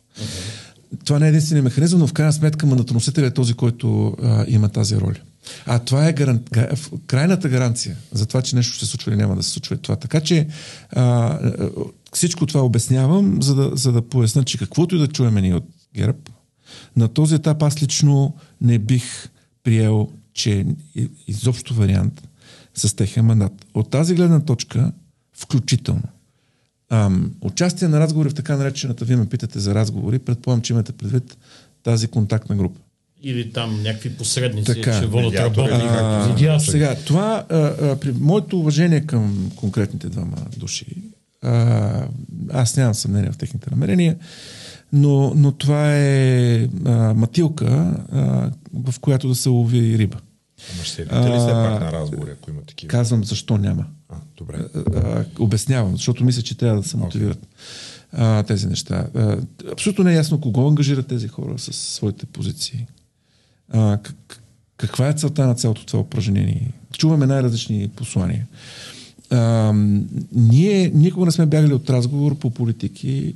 [1.05, 4.69] Това не е единствения механизъм, но в крайна сметка мандатоносителя е този, който а, има
[4.69, 5.19] тази роля.
[5.65, 6.39] А това е гаран...
[7.07, 9.77] крайната гаранция за това, че нещо ще се случва или няма да се случва.
[9.77, 9.95] Това.
[9.95, 10.47] Така че
[10.91, 11.39] а,
[12.13, 15.65] всичко това обяснявам, за да, за да поясна, че каквото и да чуем ние от
[15.95, 16.17] ГЕРБ,
[16.97, 19.29] на този етап аз лично не бих
[19.63, 20.65] приел, че
[21.27, 22.21] изобщо вариант
[22.75, 23.65] с техен мандат.
[23.73, 24.91] От тази гледна точка,
[25.33, 26.03] включително,
[26.93, 30.91] ам, участие на разговори в така наречената, вие ме питате за разговори, предполагам, че имате
[30.91, 31.37] предвид
[31.83, 32.79] тази контактна група.
[33.23, 34.93] Или там някакви посредници Така.
[34.93, 36.71] ще водят както Медиатори.
[36.71, 40.85] Сега, това, а, а, при моето уважение към конкретните двама души,
[41.41, 42.07] а,
[42.49, 44.15] аз нямам съмнение в техните намерения,
[44.93, 50.17] но, но това е а, матилка, а, в която да се лови риба.
[50.71, 52.91] Ама ще седите ли все пак на разговори, ако има такива?
[52.91, 53.85] Казвам защо няма.
[54.09, 54.57] А, добре.
[54.95, 57.47] А, обяснявам, защото мисля, че трябва да се мотивират
[58.11, 59.07] а, тези неща.
[59.15, 59.37] А,
[59.71, 62.87] абсолютно не е ясно кого ангажират тези хора с своите позиции.
[63.71, 64.41] А, как,
[64.77, 66.71] каква е целта на цялото това упражнение?
[66.97, 68.47] Чуваме най-различни послания.
[69.29, 69.73] А,
[70.31, 73.33] ние никога не сме бягали от разговор по политики,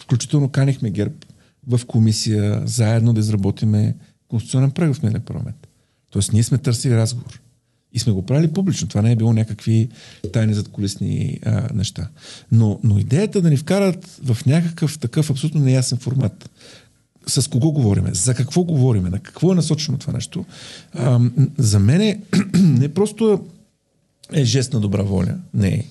[0.00, 1.14] включително канихме ГЕРБ
[1.68, 3.94] в комисия, заедно да изработиме
[4.28, 5.63] конституционен преглед в миналия парламент.
[6.14, 7.40] Тоест ние сме търсили разговор.
[7.92, 8.88] И сме го правили публично.
[8.88, 9.88] Това не е било някакви
[10.32, 12.08] тайни задколисни а, неща.
[12.52, 16.50] Но, но идеята да ни вкарат в някакъв такъв абсолютно неясен формат,
[17.26, 20.44] с кого говориме, за какво говориме, на какво е насочено това нещо,
[20.92, 21.20] а,
[21.58, 22.20] за мен е,
[22.58, 23.44] не просто
[24.32, 25.84] е жест на добра воля, не е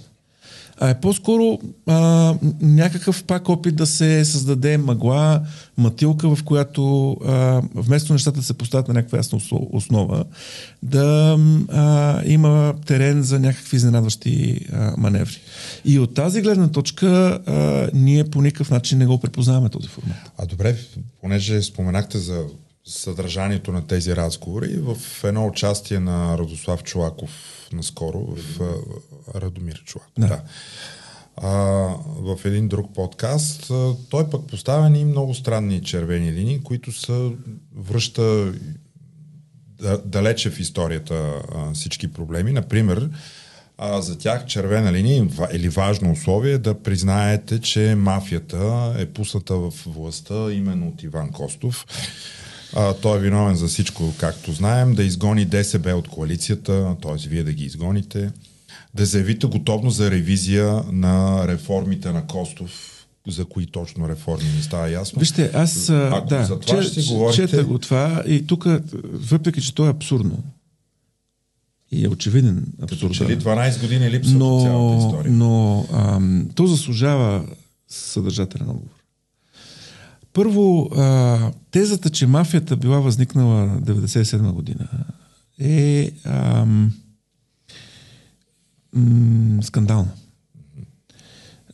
[0.84, 5.42] а е по-скоро а, някакъв пак опит да се създаде мъгла,
[5.78, 10.26] матилка, в която а, вместо нещата да се поставят на някаква ясна основа,
[10.84, 11.38] да
[11.70, 15.42] а, има терен за някакви изненадващи а, маневри.
[15.86, 20.18] И от тази гледна точка а, ние по никакъв начин не го препознаваме този формат.
[20.38, 20.76] А добре,
[21.22, 22.44] понеже споменахте за
[22.86, 27.30] съдържанието на тези разговори, в едно участие на Радослав Чулаков
[27.74, 28.60] наскоро, в
[29.36, 30.12] Радомир Чулаков.
[30.18, 30.28] Да.
[30.28, 30.42] да.
[31.38, 31.50] А,
[32.08, 33.72] в един друг подкаст,
[34.10, 37.32] той пък поставя ни много странни червени линии, които са
[37.76, 38.54] връща
[39.82, 41.42] да, далече в историята
[41.74, 42.52] всички проблеми.
[42.52, 43.10] Например,
[43.78, 49.56] а, за тях червена линия или важно условие е да признаете, че мафията е пусната
[49.56, 51.86] в властта именно от Иван Костов.
[52.76, 57.28] А, той е виновен за всичко, както знаем, да изгони ДСБ от коалицията, т.е.
[57.30, 58.32] вие да ги изгоните,
[58.94, 62.72] да заявите готовност за ревизия на реформите на Костов,
[63.28, 65.20] за кои точно реформи не става ясно.
[65.20, 67.48] Вижте, аз Ако да, за това че, ще си говорите...
[67.48, 68.66] чета го това и тук,
[69.04, 70.44] въпреки че то е абсурдно,
[71.92, 73.00] и е очевиден абсурд.
[73.00, 75.32] Като че ли 12 години липсва но, цялата история.
[75.32, 77.46] Но ам, то заслужава
[77.88, 79.03] съдържателен отговор.
[80.34, 84.88] Първо, а, тезата, че мафията била възникнала 97 година
[85.60, 86.94] е ам,
[88.94, 90.12] м- скандална.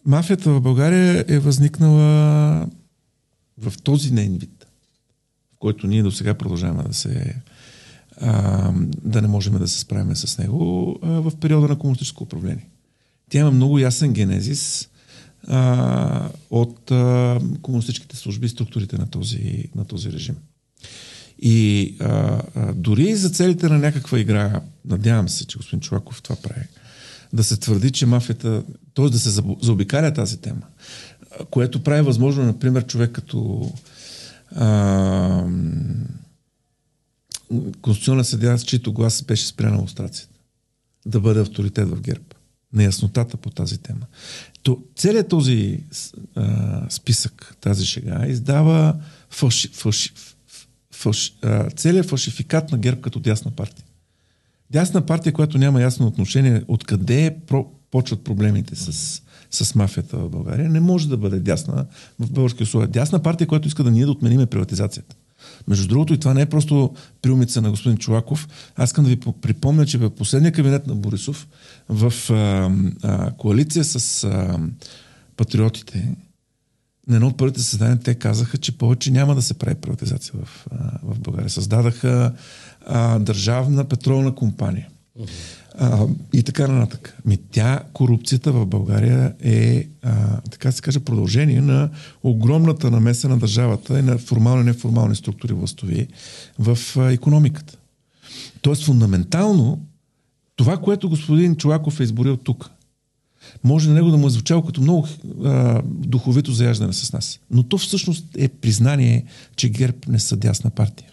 [0.05, 2.67] Мафията в България е възникнала
[3.57, 4.67] в този нейн вид,
[5.55, 7.35] в който ние до сега продължаваме да се
[8.21, 8.71] а,
[9.03, 12.67] да не можем да се справим с него а, в периода на комунистическо управление.
[13.29, 14.89] Тя има много ясен генезис
[15.47, 20.35] а, от а, комунистическите служби и структурите на този, на този режим.
[21.41, 26.35] И а, а, дори за целите на някаква игра, надявам се, че господин Чуваков това
[26.35, 26.67] прави,
[27.33, 29.09] да се твърди, че мафията, т.е.
[29.09, 30.61] да се заобикаля тази тема,
[31.49, 33.71] което прави възможно, например, човек като
[34.55, 35.45] а,
[37.81, 40.33] конституционна съдия, с чийто глас беше спряна лустрацията,
[41.05, 42.23] да бъде авторитет в ГЕРБ.
[42.73, 44.05] Неяснотата по тази тема.
[44.63, 45.83] То, целият този
[46.35, 48.95] а, списък, тази шега, издава
[49.29, 50.11] фалши, фалши,
[50.93, 53.85] фалши, а, целият фалшификат на ГЕРБ като дясна партия.
[54.71, 60.69] Дясна партия, която няма ясно отношение откъде про, почват проблемите с, с мафията в България,
[60.69, 61.85] не може да бъде дясна
[62.19, 62.87] в български условия.
[62.87, 65.15] Дясна партия, която иска да ние да отмениме приватизацията.
[65.69, 68.47] Между другото, и това не е просто приумица на господин Чулаков.
[68.75, 71.47] Аз искам да ви припомня, че в последния кабинет на Борисов
[71.89, 72.71] в а,
[73.03, 74.59] а, коалиция с а,
[75.37, 76.15] патриотите
[77.07, 80.67] на едно от първите създания те казаха, че повече няма да се прави приватизация в,
[80.71, 81.49] а, в България.
[81.49, 82.33] Създадаха
[82.85, 84.87] а, държавна петролна компания.
[85.19, 85.29] Uh-huh.
[86.33, 87.17] И така нататък.
[87.25, 91.89] Ми тя, корупцията в България е, а, така се каже, продължение на
[92.23, 96.07] огромната намеса на държавата и на формални и неформални структури властови
[96.59, 97.77] в а, економиката.
[98.61, 99.79] Тоест, фундаментално,
[100.55, 102.69] Това, което господин Чулаков е изборил тук,
[103.63, 105.07] може на него да му е звучало като много
[105.45, 107.39] а, духовито заяждане с нас.
[107.51, 111.07] Но то всъщност е признание, че ГЕРБ не са дясна партия.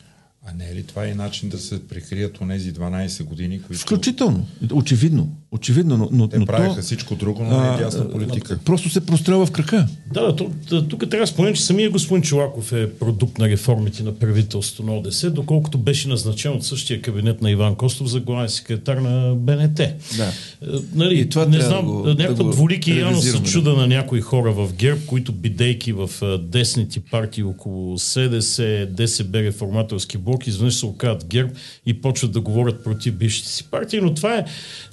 [0.46, 3.82] А не е ли това и начин да се прикрият онези 12 години, които...
[3.82, 4.46] Включително.
[4.72, 5.36] Очевидно.
[5.52, 8.58] Очевидно, но, но, Те но правиха то, всичко друго, но не е ясна политика.
[8.64, 9.86] Просто се прострелва в крака.
[10.14, 10.32] Да,
[10.70, 14.82] да, тук трябва да споменем, че самия господин Чулаков е продукт на реформите на правителството
[14.82, 19.34] на ОДС, доколкото беше назначен от същия кабинет на Иван Костов за главен секретар на
[19.34, 19.76] БНТ.
[20.16, 20.24] Да.
[20.24, 23.72] Е, Нали, И това не знам, да го- някаква да дволики явно се ревизираме, чуда
[23.72, 30.18] на някои хора в ГЕРБ, които бидейки в а, десните партии около СДС, ДСБ, реформаторски
[30.18, 31.50] блок, изведнъж се окажат ГЕРБ
[31.86, 34.44] и почват да говорят против бившите си партии, но това е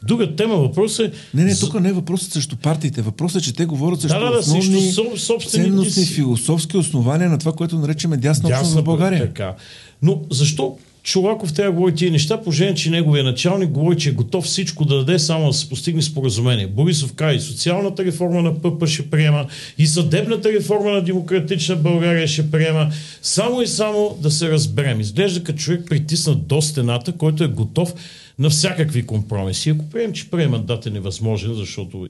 [0.03, 0.42] друга тема.
[0.47, 3.01] Въпросът е Не, не, тук не е въпросът срещу партиите.
[3.01, 6.13] Въпросът е, че те говорят срещу да, да, основни срещу соб- ценностни, си.
[6.13, 9.19] философски основания на това, което наричаме дясна общност в България.
[9.19, 9.55] Така.
[10.01, 14.13] Но защо Чолаков трябва да говори тия неща, положение, че неговия началник говори, че е
[14.13, 16.67] готов всичко да даде, само да се постигне споразумение.
[16.67, 19.45] Борисов каза и социалната реформа на ПП ще приема,
[19.77, 24.99] и съдебната реформа на Демократична България ще приема, само и само да се разберем.
[24.99, 27.93] Изглежда като човек притиснат до стената, който е готов
[28.39, 29.69] на всякакви компромиси.
[29.69, 32.07] Ако приемем, че приемат мандат е невъзможен, защото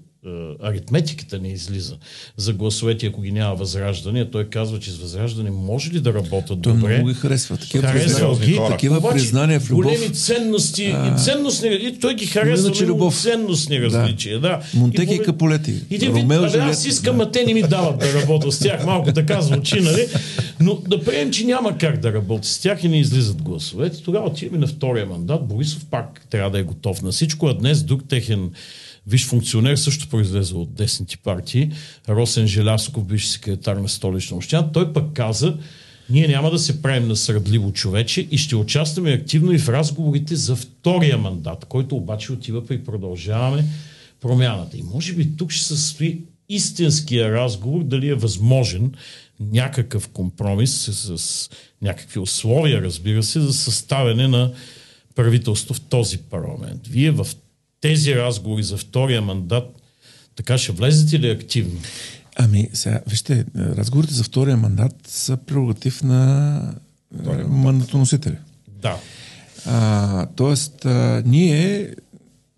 [0.63, 1.97] аритметиката не излиза
[2.37, 6.13] за гласовете, ако ги няма възраждане, а той казва, че с възраждане може ли да
[6.13, 6.93] работят Той добре.
[6.93, 7.57] много ги харесва.
[7.57, 9.83] Такива Харесва ги, такива Обаче, признания в любов.
[9.83, 13.21] Големи ценности и ценностни, и той ги харесва, но любов.
[13.21, 14.39] ценностни различия.
[14.39, 14.61] Да.
[14.73, 15.75] Монтеки и.
[15.89, 18.59] И ти Ромео Ромео и аз искам, а те не ми дават да работя с
[18.59, 18.85] тях.
[18.85, 20.07] Малко така звучи, нали?
[20.59, 24.03] Но да приемем, че няма как да работи с тях и не излизат гласовете.
[24.03, 25.47] Тогава отиваме на втория мандат.
[25.47, 28.51] Борисов пак трябва да е готов на всичко, а днес друг техен
[29.07, 31.71] виж функционер също произлезе от десните партии.
[32.09, 34.71] Росен Желясков, бивш секретар на столична община.
[34.71, 35.57] Той пък каза,
[36.09, 40.35] ние няма да се правим на сърдливо човече и ще участваме активно и в разговорите
[40.35, 43.65] за втория мандат, който обаче отива при продължаваме
[44.21, 44.77] промяната.
[44.77, 48.91] И може би тук ще се състои истинския разговор, дали е възможен
[49.39, 51.49] някакъв компромис с, с
[51.81, 54.51] някакви условия, разбира се, за съставяне на
[55.15, 56.87] правителство в този парламент.
[56.87, 57.27] Вие в
[57.83, 59.63] тези разговори за втория мандат
[60.35, 61.79] така ще влезете ли активно?
[62.35, 66.75] Ами, сега, вижте, разговорите за втория мандат са прерогатив на
[67.25, 68.35] е, мандатоносителя.
[68.67, 68.97] Да.
[69.65, 71.93] А, тоест, а, ние,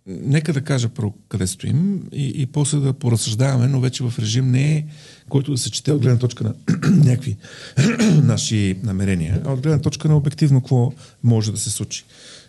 [0.07, 4.51] нека да кажа про къде стоим и, и после да поразсъждаваме, но вече в режим
[4.51, 4.85] не е,
[5.29, 6.53] който да се чете от гледна точка на
[7.05, 7.37] някакви
[8.23, 12.03] наши намерения, а от гледна точка на обективно какво може да се случи.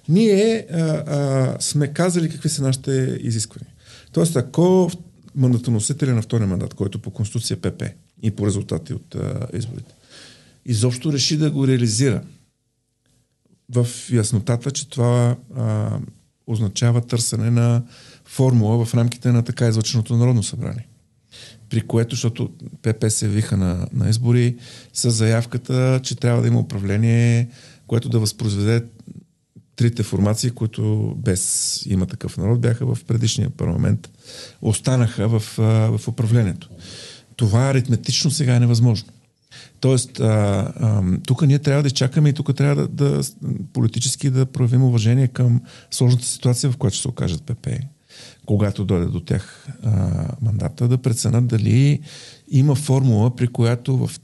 [0.08, 3.72] Ние а, а, сме казали какви са нашите изисквания.
[4.12, 4.90] Тоест, ако
[5.34, 7.82] мандатоносителя на втория мандат, който по Конституция ПП
[8.22, 9.94] и по резултати от а, изборите,
[10.66, 12.22] изобщо реши да го реализира,
[13.74, 15.98] в яснотата, че това а,
[16.46, 17.82] означава търсене на
[18.24, 20.88] формула в рамките на така излъченото Народно събрание.
[21.68, 22.50] При което, защото
[22.82, 24.56] ПП се виха на, на избори
[24.92, 27.48] с заявката, че трябва да има управление,
[27.86, 28.84] което да възпроизведе
[29.76, 34.10] трите формации, които без има такъв народ, бяха в предишния парламент,
[34.62, 35.42] останаха в,
[35.98, 36.70] в управлението.
[37.36, 39.08] Това аритметично сега е невъзможно.
[39.80, 43.22] Тоест, а, а, тук ние трябва да изчакаме и тук трябва да, да
[43.72, 45.60] политически да проявим уважение към
[45.90, 47.68] сложната ситуация, в която ще се окажат ПП,
[48.46, 52.00] когато дойде до тях а, мандата, да преценят дали
[52.48, 54.20] има формула, при която в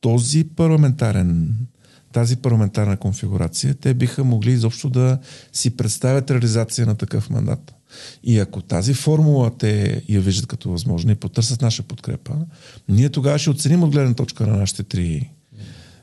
[0.00, 1.56] този парламентарен
[2.12, 5.18] тази парламентарна конфигурация, те биха могли изобщо да
[5.52, 7.74] си представят реализация на такъв мандат.
[8.22, 12.36] И ако тази формула те я виждат като възможна и потърсят наша подкрепа,
[12.88, 15.30] ние тогава ще оценим от гледна точка на нашите три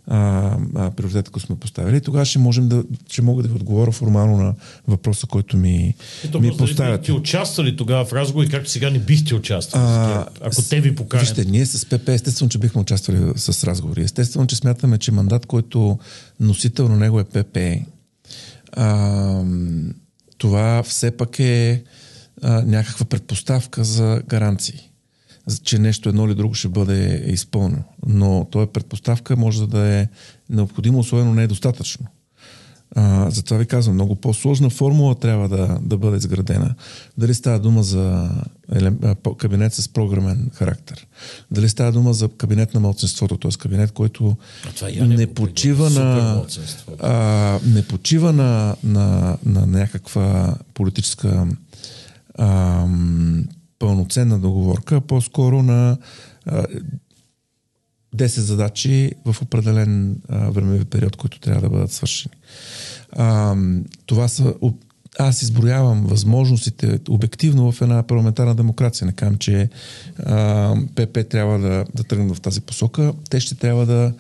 [0.08, 1.98] а, а, приоритета, които сме поставили.
[1.98, 4.54] И тогава ще, можем да, ще мога да ви отговоря формално на
[4.88, 6.98] въпроса, който ми, Ето, ми поставяте.
[6.98, 9.84] Бихте участвали тогава в разговори, както сега не бихте участвали.
[9.86, 11.28] А, ако те ви поканят.
[11.28, 14.02] Вижте, ние с ПП естествено, че бихме участвали с разговори.
[14.02, 16.00] Естествено, че смятаме, че мандат, който
[16.40, 17.58] носител на него е ПП,
[18.72, 19.44] а,
[20.38, 21.84] това все пак е
[22.42, 24.87] а, някаква предпоставка за гаранции
[25.64, 27.84] че нещо едно или друго ще бъде изпълнено.
[28.08, 30.08] Но то е предпоставка, може да е
[30.50, 32.08] необходимо условие, но не е достатъчно.
[32.96, 36.76] А, затова ви казвам, много по-сложна формула трябва да, да бъде изградена.
[37.18, 38.30] Дали става дума за
[39.38, 41.08] кабинет с програмен характер,
[41.52, 43.52] дали става дума за кабинет на младсенството, т.е.
[43.52, 44.38] кабинет, който
[45.02, 46.44] не почива на,
[47.00, 51.48] а, не почива на, на, на някаква политическа
[52.38, 52.86] а,
[53.80, 55.98] пълноценна договорка, а по-скоро на
[56.46, 56.66] а,
[58.16, 62.36] 10 задачи в определен а, времеви период, които трябва да бъдат свършени.
[63.12, 63.56] А,
[64.06, 64.54] това са
[65.20, 69.06] аз изброявам възможностите обективно в една парламентарна демокрация.
[69.06, 69.70] Не казвам, че
[70.26, 73.14] а, ПП трябва да, да тръгне в тази посока.
[73.30, 74.14] Те ще трябва да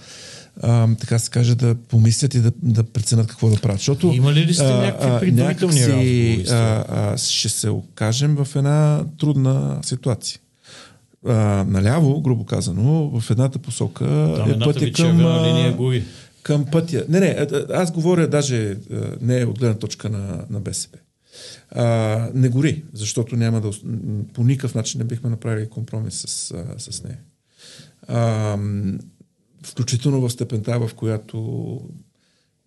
[0.61, 3.79] а, така се каже, да помислят и да, да преценят какво да правят.
[3.79, 6.45] Защото, Има ли ли сте някакви предварителни
[7.17, 10.39] ще се окажем в една трудна ситуация.
[11.25, 14.05] А, наляво, грубо казано, в едната посока
[14.37, 15.17] Там е пътя към...
[15.17, 16.03] линия.
[16.43, 17.05] Към пътя.
[17.09, 18.77] Не, не, аз говоря даже
[19.21, 20.97] не от гледна точка на, на БСП.
[21.71, 23.71] А, не гори, защото няма да,
[24.33, 27.17] по никакъв начин не бихме направили компромис с, с нея.
[28.07, 28.57] А,
[29.68, 31.82] включително в степента, в която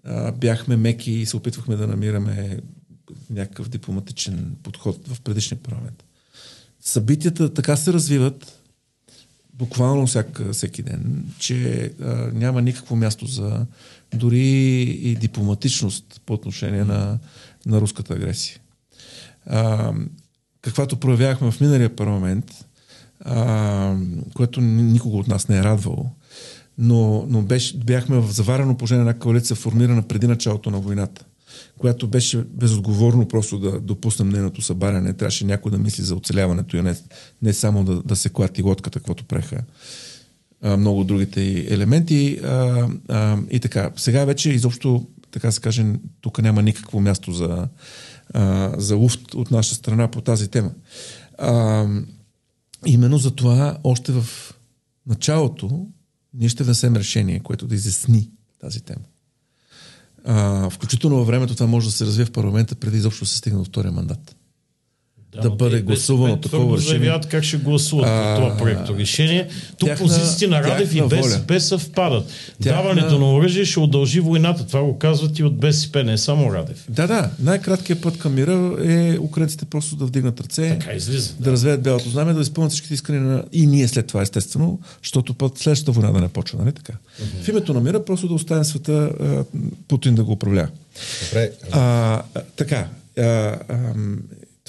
[0.05, 2.61] а, бяхме меки и се опитвахме да намираме
[3.31, 6.05] някакъв дипломатичен подход в предишния парламент.
[6.81, 8.61] Събитията така се развиват,
[9.55, 13.67] буквално всяка, всеки ден, че а, няма никакво място за
[14.15, 17.19] дори и дипломатичност по отношение на,
[17.67, 18.59] на руската агресия.
[19.47, 19.93] А,
[20.61, 22.65] каквато проявявахме в миналия парламент,
[23.21, 23.97] а,
[24.35, 26.11] което никого от нас не е радвало,
[26.81, 31.25] но, но беше, бяхме в заварено положение на коалиция, формирана преди началото на войната,
[31.79, 35.13] която беше безотговорно просто да допуснем нейното събаряне.
[35.13, 36.97] Трябваше някой да мисли за оцеляването и не,
[37.43, 39.63] не само да, да се клати лодката, каквото преха
[40.63, 42.39] а, много другите елементи.
[42.45, 45.87] А, а, и така, сега вече изобщо, така се каже,
[46.21, 47.69] тук няма никакво място за,
[48.35, 50.71] а, за луфт от наша страна по тази тема.
[51.39, 51.87] А,
[52.87, 54.25] именно за това още в
[55.07, 55.87] началото
[56.35, 59.05] ние ще внесем решение, което да изясни тази тема.
[60.25, 63.59] А, включително във времето това може да се развие в парламента преди изобщо се стигне
[63.59, 64.37] до втория мандат
[65.33, 66.99] да, да бъде гласувано такова решение.
[66.99, 69.49] заявяват как ще гласуват а, по това проекто решение.
[69.79, 71.61] Тук тяхна, позициите на Радев и БСП воля.
[71.61, 72.25] съвпадат.
[72.63, 72.83] Тяхна...
[72.83, 74.67] Даването на оръжие ще удължи войната.
[74.67, 76.85] Това го казват и от БСП, не само Радев.
[76.89, 77.31] Да, да.
[77.39, 81.83] Най-краткият път към мира е украинците просто да вдигнат ръце, така излиза, да, да развеят
[81.83, 83.45] бялото знаме, да изпълнят всичките искания на...
[83.53, 86.93] и ние след това, естествено, защото път следващата война да не почва, нали така?
[86.93, 87.45] Uh-huh.
[87.45, 89.11] В името на мира просто да оставим света
[89.89, 90.69] Путин да го управлява.
[91.29, 91.51] Добре.
[91.71, 92.23] А,
[92.57, 92.89] така.
[93.19, 93.57] А, а,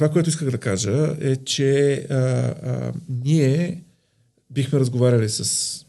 [0.02, 2.94] това, което исках да кажа е, че а, а,
[3.24, 3.82] ние
[4.50, 5.86] бихме разговаряли с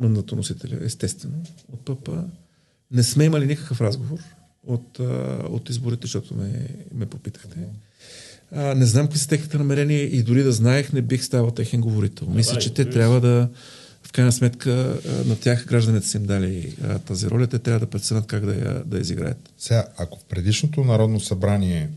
[0.00, 1.34] мандатоносителя, естествено,
[1.72, 2.08] от ПП.
[2.90, 4.18] Не сме имали никакъв разговор
[4.66, 5.02] от, а,
[5.48, 7.58] от изборите, защото ме, ме попитахте.
[8.52, 11.80] А, не знам какви са техните намерения и дори да знаех, не бих ставал техен
[11.80, 12.28] говорител.
[12.28, 13.48] Мисля, че те трябва да,
[14.02, 17.86] в крайна сметка, на тях гражданите са им дали а, тази роля, те трябва да
[17.86, 19.50] преценят как да я, да изиграят.
[19.58, 21.90] Сега, ако в предишното Народно събрание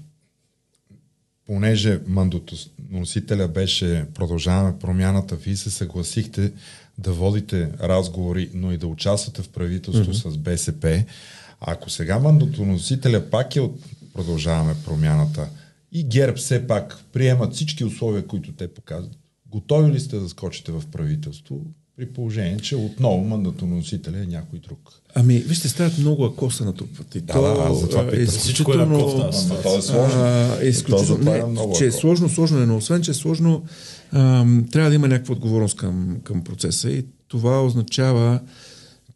[1.47, 6.51] понеже мандотоносителя беше продължаваме промяната, вие се съгласихте
[6.97, 10.29] да водите разговори, но и да участвате в правителство mm-hmm.
[10.29, 11.03] с БСП.
[11.61, 13.83] Ако сега мандотоносителя пак е от
[14.13, 15.49] продължаваме промяната
[15.91, 20.71] и ГЕРБ все пак приемат всички условия, които те показват, готови ли сте да скочите
[20.71, 21.61] в правителство?
[21.97, 24.79] При положение, че отново мандатоносителя е някой друг.
[25.15, 27.15] Ами, вижте, стават много акоса на трупват.
[27.15, 30.21] И да, то, да, аз това е да, то е сложно.
[30.21, 33.63] А, е изключително, е много че е сложно, сложно е, но освен, че е сложно,
[34.11, 38.39] ам, трябва да има някаква отговорност към, към процеса и това означава,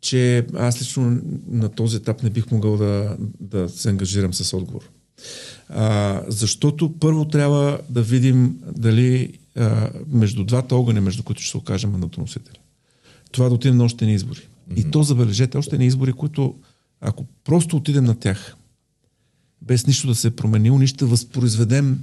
[0.01, 4.89] че аз лично на този етап не бих могъл да, да се ангажирам с отговор.
[5.69, 11.57] А, защото първо трябва да видим дали а, между двата огъня, между които ще се
[11.57, 12.60] окажем мандатоносителя
[13.31, 14.39] това да отидем на още не избори.
[14.39, 14.87] Mm-hmm.
[14.87, 16.55] И то забележете, още не избори, които
[17.01, 18.55] ако просто отидем на тях,
[19.61, 21.99] без нищо да се е променило, нищо да възпроизведем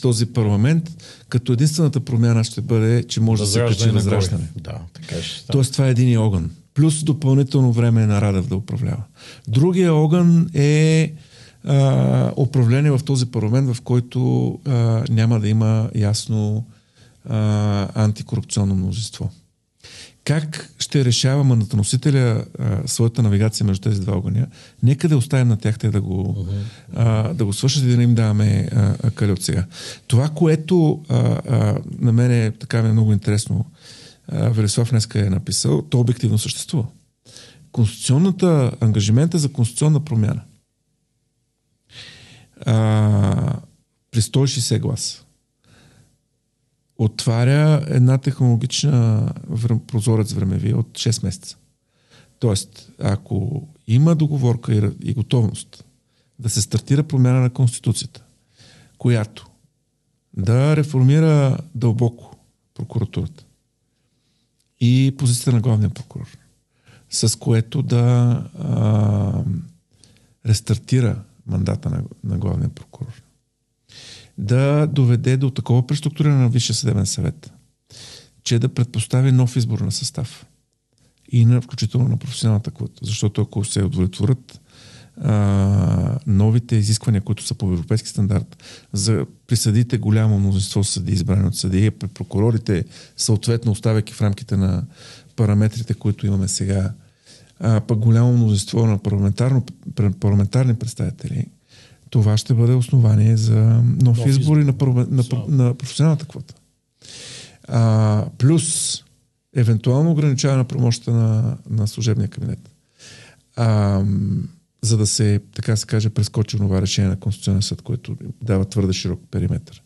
[0.00, 4.48] този парламент, като единствената промяна ще бъде, че може да се качи възраждане.
[4.56, 6.50] Да, така ще Тоест това е един огън.
[6.74, 9.02] Плюс допълнително време е на Радев да управлява.
[9.48, 11.12] Другия огън е
[11.64, 16.66] а, управление в този парламент, в който а, няма да има ясно
[17.28, 19.30] а, антикорупционно мнозинство.
[20.26, 24.46] Как ще решава мандатоносителя а, своята навигация между тези два огъня?
[24.82, 26.62] Нека да оставим на тях те да го, uh-huh.
[26.94, 28.68] а, да го свършат и да не им даваме
[29.14, 29.66] кали от сега.
[30.06, 33.66] Това, което а, а, на мен е така е много интересно,
[34.28, 36.86] а, Велислав днеска е написал, то обективно съществува.
[37.72, 40.42] Конституционната ангажимента за конституционна промяна
[42.66, 43.60] а,
[44.10, 45.25] при 160 гласа
[46.98, 49.32] отваря една технологична
[49.86, 51.56] прозорец времеви от 6 месеца.
[52.38, 55.84] Тоест, ако има договорка и, готовност
[56.38, 58.22] да се стартира промяна на Конституцията,
[58.98, 59.46] която
[60.36, 62.36] да реформира дълбоко
[62.74, 63.44] прокуратурата
[64.80, 66.38] и позицията на главния прокурор,
[67.10, 68.00] с което да
[68.58, 69.44] а,
[70.46, 73.22] рестартира мандата на, на главния прокурор.
[74.38, 77.52] Да доведе до такова преструктуриране на Висшия съдебен съвет,
[78.44, 80.46] че да предпостави нов избор на състав
[81.32, 83.00] и на, включително на професионалната квота.
[83.02, 84.60] Защото ако се удовлетворят
[85.20, 88.56] а, новите изисквания, които са по европейски стандарт,
[88.92, 92.84] за присъдите голямо мнозинство съди, избрани от съдии, прокурорите,
[93.16, 94.86] съответно оставяйки в рамките на
[95.36, 96.92] параметрите, които имаме сега,
[97.60, 98.98] а, пък голямо мнозинство на
[100.20, 101.46] парламентарни представители,
[102.10, 103.60] това ще бъде основание за
[104.02, 106.54] нов, нов избор и на, на, на, на професионалната квота.
[107.68, 108.96] А, плюс
[109.56, 112.70] евентуално ограничаване на промощта на, на служебния кабинет.
[113.56, 114.02] А,
[114.82, 118.92] за да се, така се каже, прескочи това решение на Конституционния съд, което дава твърде
[118.92, 119.82] широк периметр.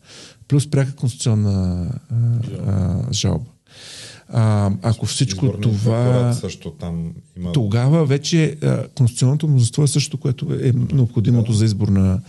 [0.47, 2.15] Плюс пряка конституционна а,
[2.67, 3.45] а, жалба.
[4.33, 6.33] А, ако всичко Изборни това...
[6.33, 7.51] Също там има...
[7.51, 11.57] Тогава вече а, конституционното мнозинство е също, което е необходимото да.
[11.57, 12.21] за избор на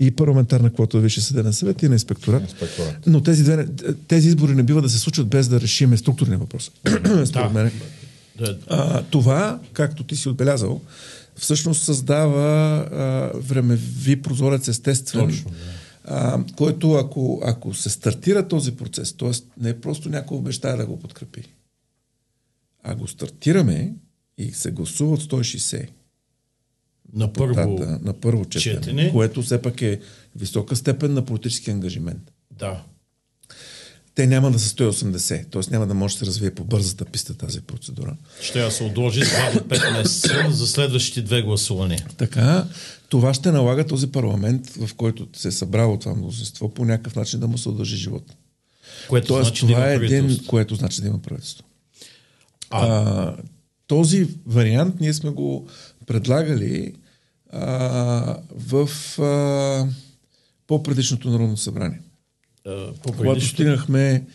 [0.00, 2.42] и парламентарна квота Висше съдебен съвет и на инспекторат.
[2.42, 3.06] инспекторат.
[3.06, 3.66] Но тези, две,
[4.08, 6.70] тези избори не бива да се случват без да решиме структурния въпрос.
[7.24, 7.70] Според мен.
[8.68, 10.80] А, това, както ти си отбелязал,
[11.36, 15.56] всъщност създава а, времеви прозорец естествен, Точно, да.
[16.10, 19.30] А, който ако, ако се стартира този процес, т.е.
[19.60, 21.42] не е просто някой обещая да го подкрепи,
[22.82, 23.94] а го стартираме
[24.38, 25.88] и се гласува от 160
[27.12, 30.00] на първо, на първо четене, четене, което все пак е
[30.36, 32.32] висока степен на политически ангажимент.
[32.50, 32.84] Да.
[34.18, 35.62] Те няма да са 180, т.е.
[35.70, 38.16] няма да може да се развие по бързата писта тази процедура.
[38.40, 42.06] Ще я се отложи с 2 до 5 месеца за следващите две гласувания.
[42.16, 42.66] Така,
[43.08, 47.40] това ще налага този парламент, в който се е събрало това мнозинство, по някакъв начин
[47.40, 48.34] да му се удължи живота.
[49.08, 51.64] Което Тоест, значи това да е един, което значи да има правителство.
[52.70, 52.86] А...
[52.86, 53.36] А,
[53.86, 55.66] този вариант ние сме го
[56.06, 56.94] предлагали
[57.52, 58.88] а, в
[59.22, 59.88] а,
[60.66, 62.00] по-предишното Народно събрание.
[62.66, 64.26] А, Когато стигнахме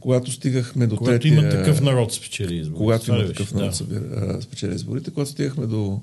[0.00, 1.38] когато стигахме до когато третия...
[1.38, 2.78] има такъв народ спечели изборите.
[2.78, 4.42] Когато има такъв народ да.
[4.42, 6.00] спечели изборите, когато стигахме до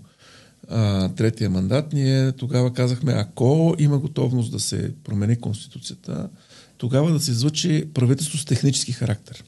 [0.70, 6.30] а, третия мандат, ние тогава казахме, ако има готовност да се промени Конституцията,
[6.78, 9.44] тогава да се излъчи правителство с технически характер.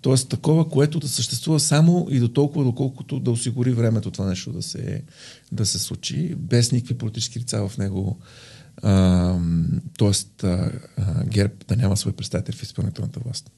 [0.00, 4.52] Тоест такова, което да съществува само и до толкова, доколкото да осигури времето това нещо
[4.52, 5.02] да се,
[5.52, 8.18] да се случи, без никакви политически лица в него.
[8.82, 9.38] А,
[9.98, 10.44] тоест
[11.24, 13.50] ГЕРБ да няма свой представител в изпълнителната власт.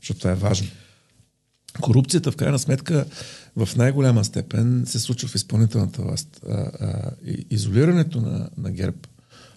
[0.00, 0.68] Защото това е важно.
[1.80, 3.06] Корупцията, в крайна сметка,
[3.56, 6.40] в най-голяма степен се случва в изпълнителната власт.
[6.48, 7.10] А, а,
[7.50, 8.98] изолирането на, на ГЕРБ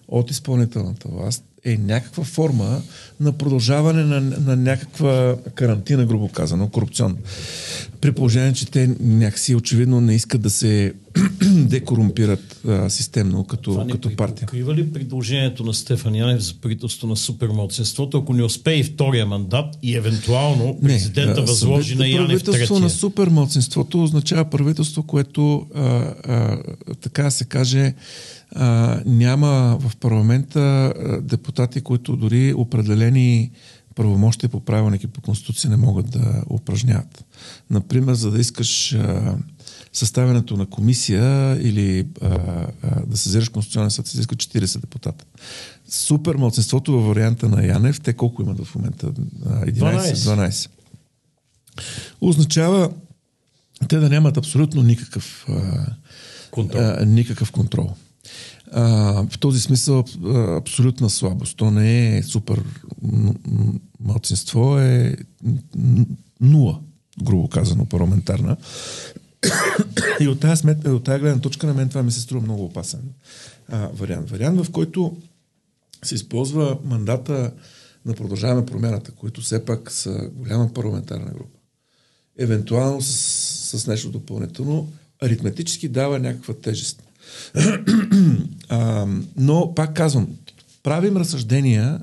[0.08, 2.82] от изпълнителната власт е някаква форма
[3.20, 7.16] на продължаване на, на някаква карантина, грубо казано, корупционна.
[8.02, 10.94] При положение, че те някакси очевидно не искат да се
[11.42, 14.46] декорумпират а, системно като, Това като партия.
[14.46, 19.26] Покрива ли предложението на Стефан Янев за правителство на супермладсинството, ако не успее и втория
[19.26, 22.46] мандат и евентуално президента не, възложи на Янев третия?
[22.46, 26.58] Правителство на супермладсинството означава правителство, което а, а,
[27.02, 27.94] така се каже
[28.56, 33.52] а, няма в парламента депутати, които дори определени
[33.96, 37.26] правомощия по правилник и по конституция не могат да упражняват.
[37.70, 39.36] Например, за да искаш а,
[39.94, 45.26] съставянето на комисия или а, а, да сезираш Конституционен съд, се изиска 40 депутата.
[45.90, 49.08] Супер мълцинството във варианта на Янев, те колко имат в момента?
[49.08, 49.74] 11?
[49.74, 50.14] 12.
[50.14, 50.70] 12.
[52.22, 52.92] Означава
[53.88, 55.86] те да нямат абсолютно никакъв, а,
[56.52, 56.82] контрол.
[56.82, 57.96] А, никакъв контрол.
[58.72, 58.84] А,
[59.30, 60.04] в този смисъл
[60.58, 61.58] абсолютна слабост.
[61.58, 62.64] То не е супер
[64.00, 65.16] малцинство, е
[66.42, 66.80] нула,
[67.24, 68.58] грубо казано, парламентарна.
[70.20, 72.66] И от тази, смет, от тази гледна точка на мен това ми се струва много
[72.66, 73.02] опасен
[73.68, 74.30] а, вариант.
[74.30, 75.18] Вариант, в който
[76.04, 77.52] се използва мандата
[78.06, 81.60] на продължаваме промяната, които все пак са голяма парламентарна група.
[82.38, 84.92] Евентуално с, с нещо допълнително,
[85.22, 87.04] аритметически дава някаква тежест
[88.70, 89.08] а,
[89.38, 90.28] но, пак казвам,
[90.84, 92.00] правим разсъждения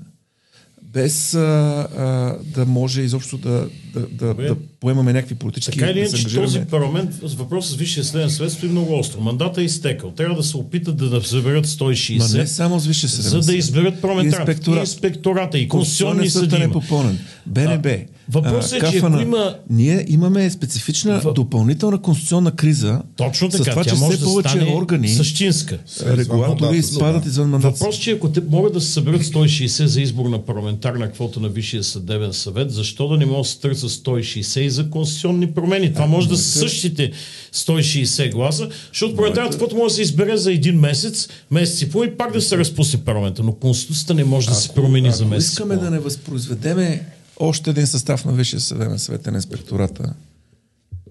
[0.83, 3.69] без а, а, да може изобщо да,
[3.99, 5.79] да, да, да поемаме някакви политически...
[5.79, 9.21] Така или иначе, да този парламент, с въпроса с Висшия следен съвет стои много остро.
[9.21, 10.11] Мандата е изтекал.
[10.11, 12.19] Трябва да се опитат да съберат 160.
[12.19, 14.53] Ма не само с Висшия съден За да изберат парламентарната.
[14.53, 14.81] Инспектора...
[14.81, 16.57] инспектората и конституционни съди.
[16.57, 17.19] е попълнен.
[17.47, 17.89] БНБ.
[18.31, 19.55] Въпросът е, че ако има...
[19.71, 21.33] Ние имаме специфична в...
[21.33, 23.03] допълнителна конституционна криза.
[23.17, 23.65] Точно така.
[23.65, 25.79] С това, че все да повече органи, същинска.
[26.07, 27.79] регулатори спадат извън мандата.
[27.79, 31.41] Въпросът е, че ако те могат да се съберат 160 за избор на парламентарна квота
[31.41, 35.55] на Висшия съдебен съвет, защо да не могат да се търсят 160 и за конституционни
[35.55, 35.93] промени.
[35.93, 37.13] Това може да са същите
[37.55, 42.17] 160 гласа, защото пролетариатът може да се избере за един месец, месец и половина и
[42.17, 43.43] пак да се разпусне парламента.
[43.43, 45.51] Но Конституцията не може да се промени за месец.
[45.51, 47.07] искаме да не възпроизведеме
[47.41, 50.15] още един състав на Висшия съдебен съвет на инспектората,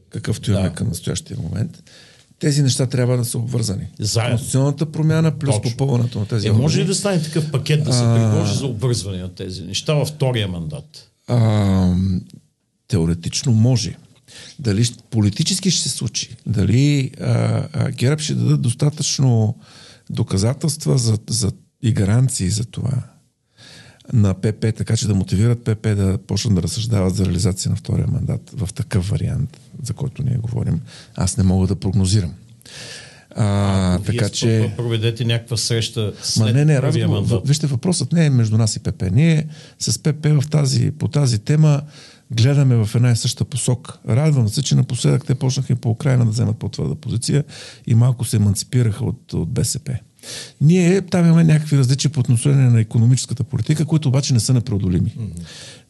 [0.10, 0.76] какъвто имаме Да.
[0.76, 1.84] към настоящия момент,
[2.40, 3.88] тези неща трябва да са обвързани.
[4.00, 4.38] Заедно.
[4.38, 5.72] Конституционната промяна плюс Точно.
[5.72, 9.18] попълването на тези Е, може ли да стане такъв пакет да се предложи за обвързване
[9.18, 11.10] на тези неща във втория мандат?
[11.28, 11.96] А,
[12.88, 13.96] теоретично може.
[14.60, 17.24] Дали политически ще се случи, дали а,
[17.74, 19.56] а, ГЕРБ ще дадат достатъчно
[20.10, 23.04] доказателства за, за, и гаранции за това
[24.14, 28.08] на ПП, така че да мотивират ПП да почнат да разсъждават за реализация на втория
[28.08, 30.82] мандат в такъв вариант, за който ние говорим,
[31.16, 32.34] аз не мога да прогнозирам.
[33.36, 34.74] А, Вие така че...
[34.78, 37.42] Проведете някаква среща Ма след не, не, първия разговор.
[37.46, 39.04] Вижте, въпросът не е между нас и ПП.
[39.12, 39.48] Ние
[39.80, 41.82] с ПП в тази, по тази тема
[42.32, 43.98] гледаме в една и съща посока.
[44.10, 47.44] Радвам се, че напоследък те почнаха и по Украина да вземат по-твърда позиция
[47.88, 49.98] и малко се еманципираха от, от БСП.
[50.62, 55.10] Ние там имаме някакви различия по отношение на економическата политика, които обаче не са непреодолими.
[55.10, 55.42] Mm-hmm.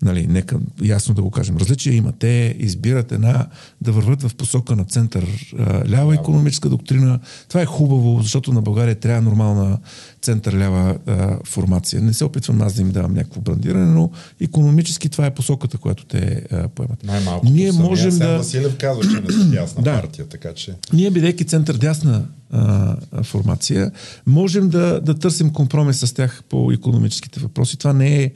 [0.01, 1.57] Нали, нека ясно да го кажем.
[1.57, 2.11] Различия има.
[2.19, 3.47] Те избират една
[3.81, 5.55] да върват в посока на център
[5.89, 7.19] лява економическа доктрина.
[7.47, 9.77] Това е хубаво, защото на България трябва нормална
[10.21, 12.01] център-лява а, формация.
[12.01, 16.05] Не се опитвам аз да им давам някакво брандиране, но економически това е посоката, която
[16.05, 17.03] те а, поемат.
[17.03, 18.37] Най-малкото Ние можем да...
[18.37, 20.01] Василев казва, че не са дясна Да.
[20.01, 20.75] партия, така че...
[20.93, 23.91] Ние, бидейки център-дясна а, формация,
[24.25, 27.77] можем да, да търсим компромис с тях по економическите въпроси.
[27.77, 28.31] Това не е,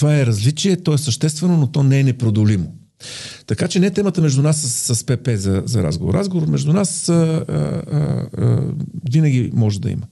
[0.00, 2.74] това е различие, то е съществено, но то не е непродолимо.
[3.46, 6.14] Така че не е темата между нас с, с ПП за, за разговор.
[6.14, 7.54] Разговор между нас а, а,
[8.38, 8.62] а,
[9.10, 10.06] винаги може да има.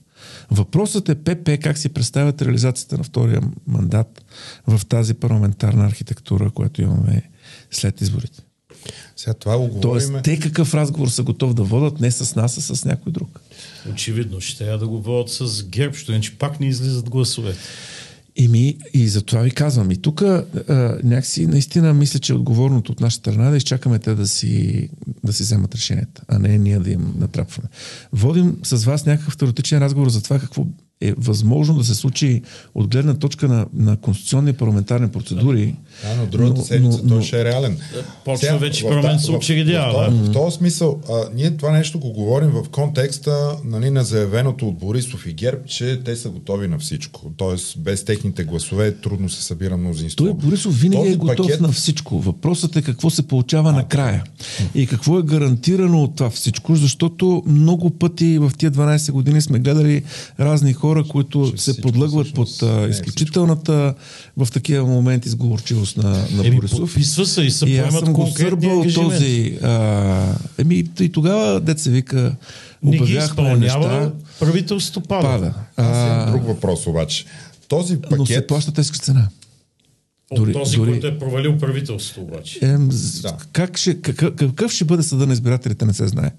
[0.51, 4.25] Въпросът е ПП как си представят реализацията на втория мандат
[4.67, 7.29] в тази парламентарна архитектура, която имаме
[7.71, 8.41] след изборите.
[9.15, 10.23] Сега това го Тоест, говорим.
[10.23, 13.39] те какъв разговор са готов да водят не с нас, а с някой друг.
[13.91, 17.55] Очевидно, ще трябва да го водят с ГЕРБ, що иначе пак не излизат гласове.
[18.39, 19.91] И, ми, и затова ви казвам.
[19.91, 20.23] И тук
[21.03, 24.89] някакси наистина мисля, че е отговорното от наша страна да изчакаме те да си,
[25.23, 27.69] да си вземат решенията, а не ние да им натрапваме.
[28.13, 30.65] Водим с вас някакъв теоретичен разговор за това какво
[31.01, 32.41] е възможно да се случи
[32.75, 35.65] от гледна точка на, на конституционни парламентарни процедури.
[35.65, 37.77] Да, но другата седмица той ще е реален.
[38.25, 40.17] почва Сега, вече парламент се в- учредява, В, да.
[40.17, 43.31] в, в този смисъл, а, ние това нещо го говорим в контекста
[43.65, 47.31] нали, на заявеното от Борисов и ГЕРБ, че те са готови на всичко.
[47.37, 50.25] Тоест, без техните гласове трудно се събира мнозинство.
[50.25, 52.19] Той Борисов винаги Този е готов пакет- на всичко.
[52.19, 54.23] Въпросът е какво се получава накрая.
[54.75, 59.59] И какво е гарантирано от това всичко, защото много пъти в тия 12 години сме
[59.59, 60.03] гледали
[60.39, 63.93] разни хора, които се всичко подлъгват под а, е изключителната
[64.37, 66.79] в такива моменти сговорчивост на, на Еми, Борисов.
[66.79, 69.59] подписва се и се И аз поемат съм го сърбал този...
[69.63, 70.25] А,
[70.57, 72.35] еми, и тогава, дет се вика,
[72.83, 73.57] Не ги обявяхме изпълнява,
[73.89, 75.21] неща, правителството пада.
[75.23, 75.53] пада.
[75.77, 77.25] Аз имам А, друг въпрос обаче.
[77.67, 78.47] Този но се пакет...
[78.47, 79.27] плаща тежка цена.
[80.31, 82.59] От Дори- този, дори- който е провалил правителството обаче.
[82.61, 83.37] Ем, з- Да.
[83.53, 86.31] как ще, какъв, какъв ще бъде съда на избирателите, не се знае.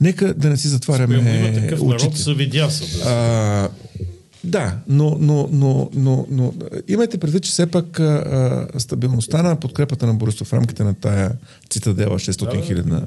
[0.00, 2.18] Нека да не си затваряме Примерно има такъв народ, очите.
[2.18, 2.84] се видя са.
[3.04, 3.68] А,
[4.44, 6.54] да, но, но, но, но, но
[6.88, 11.32] имайте предвид, че все пак а, стабилността на подкрепата на Борисов в рамките на тая
[11.70, 13.06] цитадела 600 хилядна,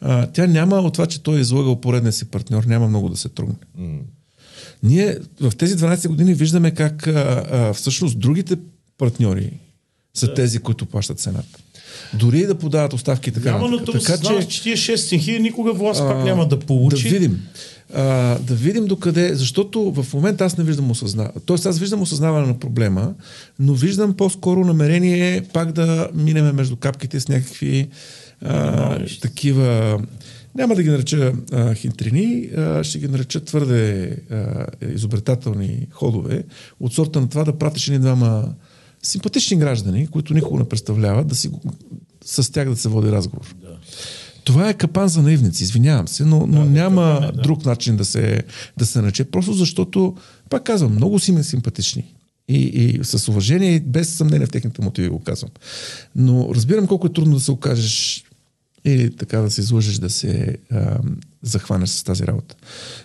[0.00, 3.16] а, тя няма от това, че той е излагал поредния си партньор, няма много да
[3.16, 3.54] се тръгне.
[4.82, 8.56] Ние в тези 12 години виждаме как а, а, всъщност другите
[8.98, 9.52] партньори
[10.14, 10.34] са да.
[10.34, 11.58] тези, които плащат цената.
[12.14, 13.52] Дори и да подават оставки така.
[13.52, 14.48] Няма, но така, че...
[14.48, 17.08] че тия 6 хиляди никога власт пак няма да Да получи.
[17.08, 17.40] видим.
[17.94, 21.34] А, да видим докъде, защото в момента аз не виждам осъзнаване.
[21.46, 23.14] Тоест аз виждам осъзнаване на проблема,
[23.58, 27.88] но виждам по-скоро намерение пак да минеме между капките с някакви
[28.44, 29.98] а, такива
[30.54, 36.44] няма да ги нареча а, хинтрини, а, ще ги нареча твърде а, изобретателни ходове
[36.80, 38.48] от сорта на това да пратиш ни двама
[39.02, 41.50] симпатични граждани, които никога не представляват, да си,
[42.24, 43.54] с тях да се води разговор.
[43.60, 43.78] Да.
[44.44, 47.42] Това е капан за наивници, извинявам се, но, но Да, няма капан е, да.
[47.42, 48.42] друг начин да се,
[48.76, 49.24] да се нарече.
[49.24, 50.16] Просто защото,
[50.50, 52.14] пак казвам, много си ме симпатични.
[52.48, 55.50] И, и с уважение, и без съмнение в техните мотиви го казвам.
[56.16, 58.24] Но разбирам колко е трудно да се окажеш
[58.84, 60.98] или така да се излъжеш да се а,
[61.42, 62.54] захванеш с тази работа.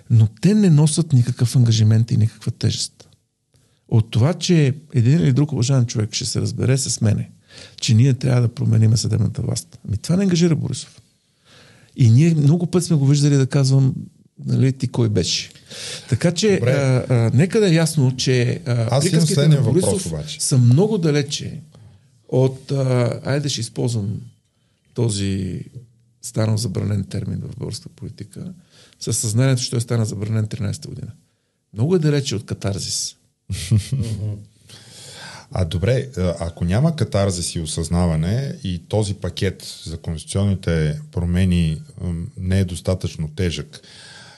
[0.09, 2.94] Но те не носят никакъв ангажимент и никаква тежест.
[3.89, 7.31] От това, че един или друг уважаван човек ще се разбере с мене,
[7.81, 9.79] че ние трябва да променим съдебната власт.
[9.87, 11.01] Ами това не ангажира Борисов.
[11.95, 13.93] И ние много път сме го виждали да казвам,
[14.45, 15.51] нали, ти кой беше.
[16.09, 16.71] Така че, Добре.
[16.71, 20.41] а, а, нека да е ясно, че а, Аз приказките на въпрос Борисов обаче.
[20.41, 21.61] са много далече
[22.29, 24.21] от, а, айде ще използвам
[24.93, 25.61] този
[26.21, 28.53] станал забранен термин в българска политика,
[28.99, 31.11] със съзнанието, че той стана забранен 13-та година.
[31.73, 33.15] Много е далече от катарзис.
[35.51, 41.81] А добре, ако няма катарзис и осъзнаване и този пакет за конституционните промени
[42.37, 43.81] не е достатъчно тежък,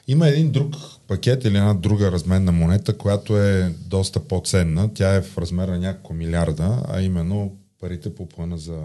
[0.07, 0.75] има един друг
[1.07, 4.93] пакет или една друга разменна монета, която е доста по-ценна.
[4.93, 8.83] Тя е в размер на няколко милиарда, а именно парите по плана за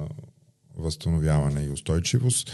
[0.77, 2.51] възстановяване и устойчивост.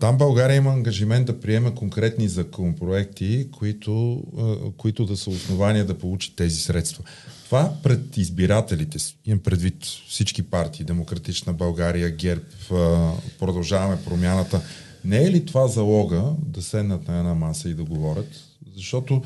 [0.00, 5.98] Там България има ангажимент да приема конкретни законопроекти, които, а, които да са основания да
[5.98, 7.04] получи тези средства.
[7.44, 14.60] Това пред избирателите, имам предвид всички партии, Демократична България, ГЕРБ, а, продължаваме промяната,
[15.04, 18.28] не е ли това залога да седнат на една маса и да говорят?
[18.76, 19.22] Защото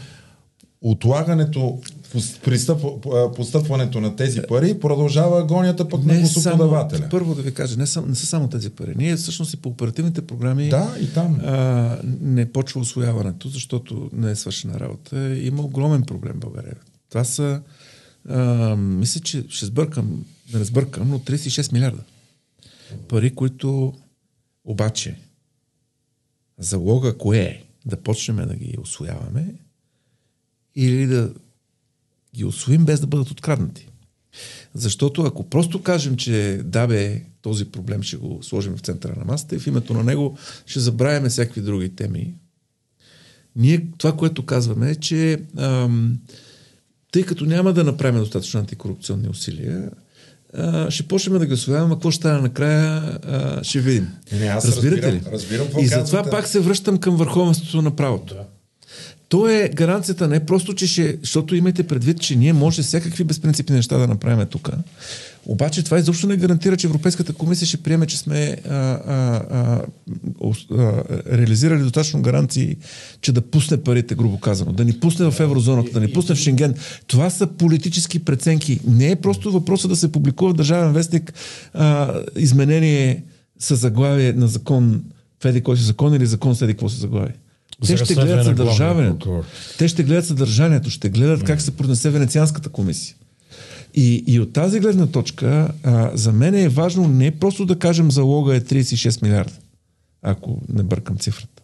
[0.83, 1.81] отлагането,
[3.37, 7.09] постъпването на тези пари продължава агонията пък не на гласоподавателя.
[7.11, 8.95] Първо да ви кажа, не, са, не са само тези пари.
[8.97, 11.41] Ние всъщност и по оперативните програми да, и там.
[11.45, 15.37] А, не почва освояването, защото не е свършена работа.
[15.39, 16.76] Има огромен проблем в България.
[17.09, 17.61] Това са,
[18.28, 22.03] а, мисля, че ще сбъркам, да не сбъркам, но 36 милиарда.
[23.09, 23.93] Пари, които
[24.64, 25.16] обаче
[26.59, 27.62] залога кое е?
[27.87, 29.55] Да почнем да ги освояваме
[30.85, 31.33] или да
[32.35, 33.89] ги освоим без да бъдат откраднати.
[34.74, 39.24] Защото ако просто кажем, че да бе, този проблем ще го сложим в центъра на
[39.24, 42.35] масата и в името на него ще забравяме всякакви други теми,
[43.57, 46.18] ние това, което казваме е, че ам,
[47.12, 49.91] тъй като няма да направим достатъчно антикорупционни усилия,
[50.55, 54.09] а, ще почнем да гласуваме, а какво ще стане накрая, а, ще видим.
[54.33, 55.33] Не, аз Разбирате разбирам, ли?
[55.33, 58.35] Разбирам и затова пак се връщам към върховенството на правото.
[58.35, 58.45] Да.
[59.31, 63.76] То е гаранцията не просто, че ще, защото имайте предвид, че ние може всякакви безпринципни
[63.76, 64.70] неща да направим тук.
[65.47, 69.83] Обаче това изобщо не гарантира, че Европейската комисия ще приеме, че сме а, а, а,
[70.70, 72.76] а, реализирали достатъчно гаранции,
[73.20, 76.39] че да пусне парите, грубо казано, да ни пусне в еврозоната, да ни пусне в
[76.39, 76.74] Шенген.
[77.07, 78.81] Това са политически преценки.
[78.87, 81.33] Не е просто въпроса да се публикува в Държавен вестник
[81.74, 83.24] а, изменение
[83.59, 85.05] със заглавие на закон
[85.43, 87.35] в еди кой си закон или закон с еди какво се заглавие.
[87.87, 89.45] Те ще гледат съдържанието.
[89.78, 93.16] Те ще гледат съдържанието, ще гледат как се пронесе Венецианската комисия.
[93.95, 98.11] И, и от тази гледна точка, а, за мен е важно не просто да кажем
[98.11, 99.55] залога е 36 милиарда,
[100.22, 101.62] ако не бъркам цифрата.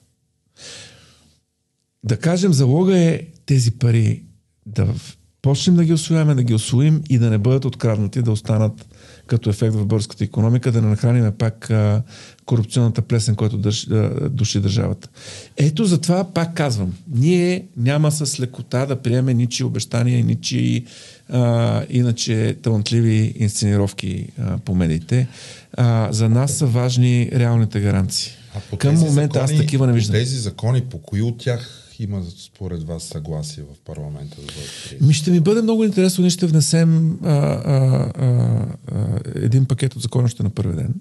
[2.04, 4.22] Да кажем залога е тези пари
[4.66, 4.94] да
[5.42, 8.86] почнем да ги освояваме, да ги освоим и да не бъдат откраднати, да останат
[9.26, 12.02] като ефект в българската економика, да не нахраним пак а,
[12.44, 15.08] корупционната плесен, който държ, а, души държавата.
[15.56, 20.84] Ето затова пак казвам, ние няма с лекота да приеме ничи обещания, ничи
[21.28, 25.28] а, иначе талантливи инсценировки а, по медиите.
[25.72, 28.32] А, за нас са важни реалните гаранции.
[28.78, 30.14] Към момента закони, аз такива не виждам.
[30.14, 35.14] Тези закони, по кои от тях има според вас съгласие в парламента да бъдат Ми
[35.14, 40.02] ще ми бъде много интересно, ние ще внесем а, а, а, а, един пакет от
[40.02, 40.94] закона ще на първи ден.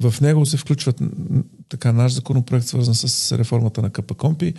[0.00, 1.00] В него се включват
[1.68, 4.54] така наш законопроект, свързан с реформата на КПКОМПИ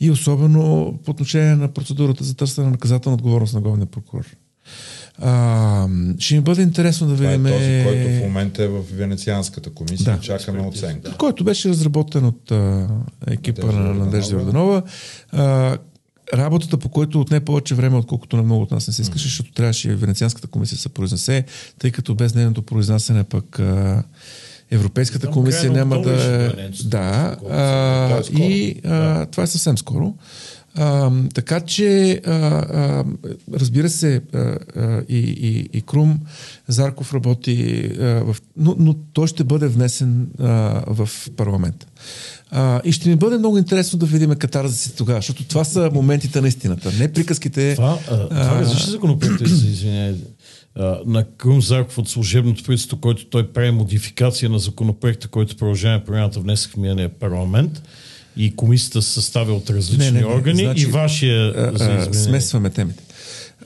[0.00, 4.36] и особено по отношение на процедурата за търсене на наказателна отговорност на главния прокурор.
[5.22, 5.88] А,
[6.18, 7.44] ще ми бъде интересно да видим.
[7.44, 10.16] Това е този, който в момента е в Венецианската комисия.
[10.16, 11.16] Да, чакаме оценка.
[11.18, 12.88] Който беше разработен от а,
[13.26, 14.82] екипа Надежда на Надежда Йорданова.
[16.34, 19.52] Работата, по който отне повече време, отколкото на много от нас не се искаше, защото
[19.52, 21.44] трябваше Венецианската комисия да се произнесе,
[21.78, 24.02] тъй като без нейното произнасяне пък а,
[24.70, 26.52] Европейската комисия няма да...
[26.84, 30.14] Да, а, и а, това е съвсем скоро.
[30.74, 33.04] А, така че, а, а,
[33.54, 34.38] разбира се, а,
[34.76, 36.20] а, и, и, и Крум
[36.68, 40.46] Зарков работи, а, в, но, но той ще бъде внесен а,
[40.86, 41.86] в парламента.
[42.50, 46.40] А, и ще ми бъде много интересно да видим катарза тогава, защото това са моментите
[46.40, 47.74] на истината, не приказките.
[47.74, 50.14] Това, а, това различни законопроекти, извиняй,
[51.06, 56.40] на Крум Зарков от служебното правителство, който той прави модификация на законопроекта, който продължава промяната
[56.40, 57.82] внесах в миналия парламент
[58.38, 60.26] и комисията се съставя от различни не, не, не.
[60.26, 63.02] органи значи, и вашия а, а, Смесваме темите.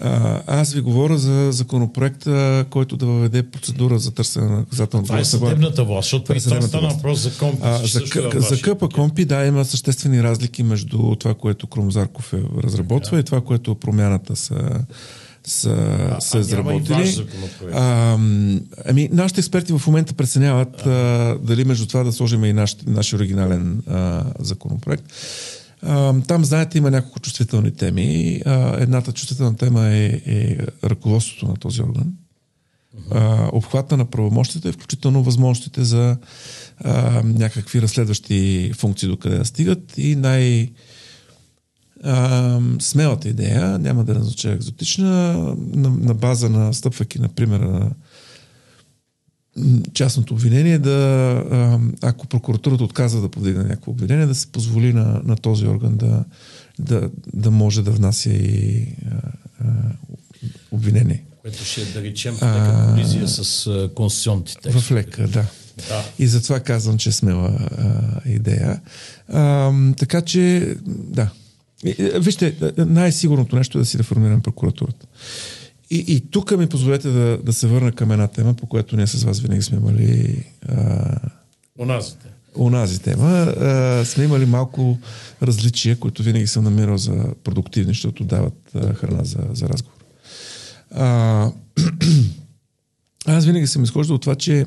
[0.01, 5.21] А, аз ви говоря за законопроекта, който да въведе процедура за търсене на наказателна Това
[5.21, 7.59] е съдебната власт, защото и това стана въпрос за Компи.
[7.63, 8.01] А, за,
[8.37, 13.21] е за КП Компи, да, има съществени разлики между това, което Крумзарков е разработва да.
[13.21, 14.85] и това, което промяната са
[15.47, 15.71] са,
[16.17, 17.27] а, са изработили.
[17.73, 18.19] А,
[18.87, 23.13] ами, нашите експерти в момента преценяват а, дали между това да сложим и наш, наш
[23.13, 25.05] оригинален а, законопроект.
[25.83, 28.41] А, там, знаете, има няколко чувствителни теми.
[28.47, 32.13] А, едната чувствителна тема е, е ръководството на този орган.
[33.11, 36.17] а, обхвата на правомощите, включително възможностите за
[36.79, 40.71] а, някакви разследващи функции докъде да стигат и най-
[42.03, 45.33] а, смелата идея, няма да назнача екзотична,
[45.75, 47.91] на, на база на стъпвайки, например, на
[49.95, 50.91] частното обвинение, да,
[51.51, 55.97] а, ако прокуратурата отказва да повдигне някакво обвинение, да се позволи на, на този орган
[55.97, 56.25] да,
[56.79, 59.17] да, да може да внася и а,
[59.61, 59.67] а,
[60.71, 61.25] обвинение.
[61.43, 64.81] Което ще да речем, в лека колизия с конституционните текстове.
[64.81, 65.47] В лека, да.
[65.89, 66.05] Да.
[66.19, 68.81] И затова казвам, че е смела а, идея.
[69.29, 71.31] А, така че, да.
[71.85, 75.07] И, Вижте, най-сигурното нещо е да си реформираме прокуратурата.
[75.91, 79.07] И, и тук ми позволете да, да се върна към една тема, по която ние
[79.07, 81.17] с вас винаги сме имали а,
[81.79, 82.27] Оназите.
[82.59, 83.29] онази тема.
[83.29, 84.99] А, сме имали малко
[85.43, 90.05] различия, които винаги съм намирал за продуктивни, защото дават а, храна за, за разговор.
[90.91, 91.51] А,
[93.27, 94.67] аз винаги съм изхождал от това, че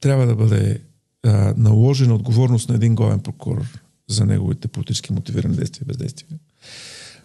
[0.00, 0.80] трябва да бъде
[1.22, 3.66] а, наложена отговорност на един главен прокурор
[4.08, 6.38] за неговите политически мотивирани действия и бездействия.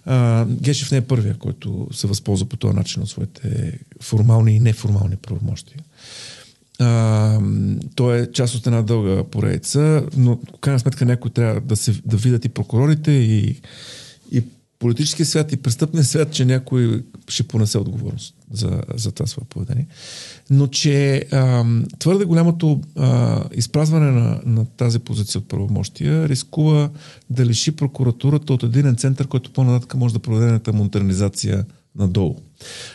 [0.06, 4.60] А, Гешев не е първия, който се възползва по този начин от своите формални и
[4.60, 5.80] неформални правомощия.
[6.80, 7.40] А,
[7.96, 12.02] то е част от една дълга поредица, но в крайна сметка някой трябва да, се,
[12.06, 13.62] да видят и прокурорите, и
[14.84, 19.88] политическия свят, и престъпния свят, че някой ще понесе отговорност за, за това свое поведение.
[20.50, 21.66] Но че а,
[22.00, 26.90] твърде голямото а, изпразване на, на тази позиция от правомощия рискува
[27.30, 31.66] да лиши прокуратурата от един център, който по-нататък може да проведе модернизация
[31.96, 32.36] надолу.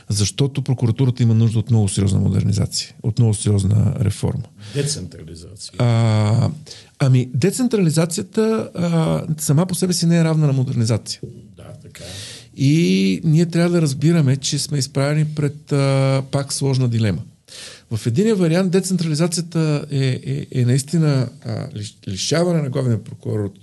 [0.08, 4.44] Защото прокуратурата има нужда от много сериозна модернизация, от много сериозна реформа.
[4.74, 5.72] Децентрализация.
[5.78, 6.50] А,
[6.98, 11.20] ами, децентрализацията а, сама по себе си не е равна на модернизация.
[11.56, 12.08] Да, така е.
[12.56, 17.22] И ние трябва да разбираме, че сме изправени пред а, пак сложна дилема.
[17.90, 21.68] В единия вариант децентрализацията е, е, е наистина а,
[22.08, 23.58] лишаване на главния прокурор от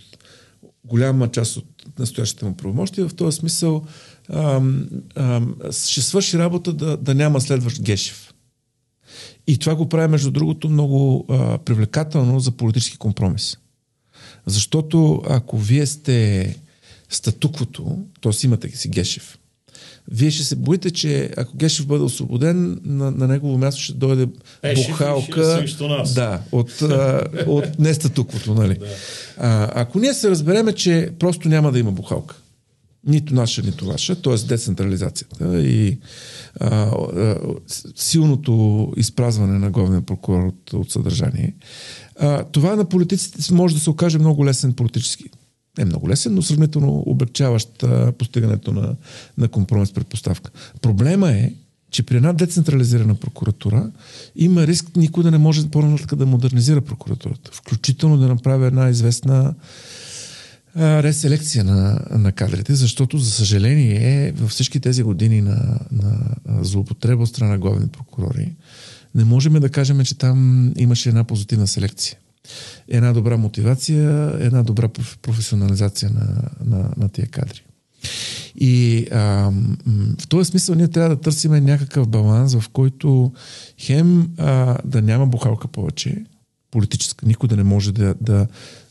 [0.85, 3.07] голяма част от настоящите му правомощия.
[3.07, 3.85] В този смисъл
[4.29, 8.33] ам, ам, ще свърши работа да, да няма следващ Гешев.
[9.47, 13.57] И това го прави, между другото, много а, привлекателно за политически компромис.
[14.45, 16.55] Защото ако вие сте
[17.09, 18.45] статуквото, т.е.
[18.45, 19.37] имате си Гешев,
[20.11, 24.27] вие ще се боите, че ако Гешев бъде освободен, на, на негово място ще дойде
[24.63, 25.65] Е, ще бухалка
[26.15, 28.53] да, от, а, от нестатуквото.
[28.53, 28.77] Нали?
[28.79, 28.85] Да.
[29.37, 32.35] А, ако ние се разбереме, че просто няма да има бухалка,
[33.07, 34.47] нито наша, нито ваша, т.е.
[34.47, 35.97] децентрализацията и
[36.59, 37.37] а, а,
[37.95, 41.55] силното изпразване на главния прокурор от, от съдържание,
[42.19, 45.25] а, това на политиците може да се окаже много лесен политически.
[45.77, 48.95] Не много лесен, но сравнително облегчаващ а, постигането на,
[49.37, 50.51] на компромис предпоставка.
[50.81, 51.53] Проблема е,
[51.91, 53.91] че при една децентрализирана прокуратура
[54.35, 57.51] има риск никой да не може по-нататък да модернизира прокуратурата.
[57.53, 59.53] Включително да направи една известна
[60.77, 67.29] реселекция на, на кадрите, защото, за съжаление, във всички тези години на, на злоупотреба от
[67.29, 68.53] страна на главни прокурори,
[69.15, 72.17] не можем да кажем, че там имаше една позитивна селекция.
[72.87, 77.63] Една добра мотивация, една добра проф- професионализация на, на, на тия кадри.
[78.55, 79.51] И а,
[80.19, 83.33] в този смисъл ние трябва да търсим някакъв баланс, в който
[83.79, 86.25] хем а, да няма бухалка повече,
[86.71, 88.47] политическа, никой да не може да, да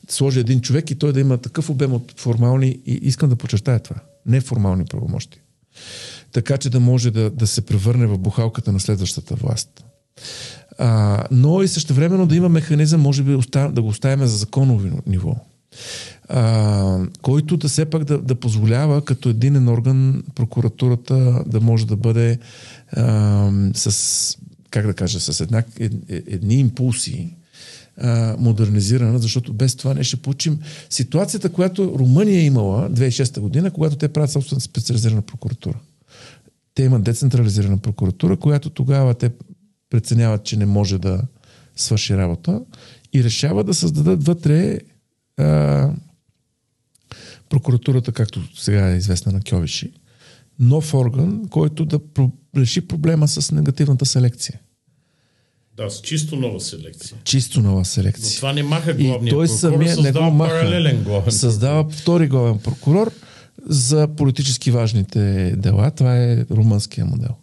[0.08, 3.80] сложи един човек и той да има такъв обем от формални, и искам да подчертая
[3.80, 3.96] това,
[4.26, 5.40] неформални правомощи.
[6.32, 9.84] Така че да може да, да се превърне в бухалката на следващата власт.
[10.78, 15.36] А, но и същевременно да има механизъм, може би да го оставим за законово ниво,
[16.28, 21.96] а, който да все пак да, да позволява като единен орган прокуратурата да може да
[21.96, 22.38] бъде
[22.92, 24.38] а, с,
[24.70, 27.36] как да кажа, с една, ед, едни импулси
[27.96, 30.58] а, модернизирана, защото без това не ще получим
[30.90, 35.78] ситуацията, която Румъния е имала 2006 година, когато те правят собствена специализирана прокуратура.
[36.74, 39.30] Те имат децентрализирана прокуратура, която тогава те
[39.90, 41.22] преценяват, че не може да
[41.76, 42.60] свърши работа
[43.12, 44.78] и решават да създадат вътре
[45.36, 45.90] а,
[47.48, 49.92] прокуратурата, както сега е известна на Кьовиши,
[50.58, 52.00] нов орган, който да
[52.56, 54.60] реши проблема с негативната селекция.
[55.76, 57.16] Да, с чисто нова селекция.
[57.24, 58.36] Чисто нова Но селекция.
[58.36, 60.50] това не маха И главния той прокурор, самия не създава го маха.
[60.50, 63.12] паралелен главен Създава втори главен прокурор
[63.66, 65.90] за политически важните дела.
[65.90, 67.34] Това е румънския модел.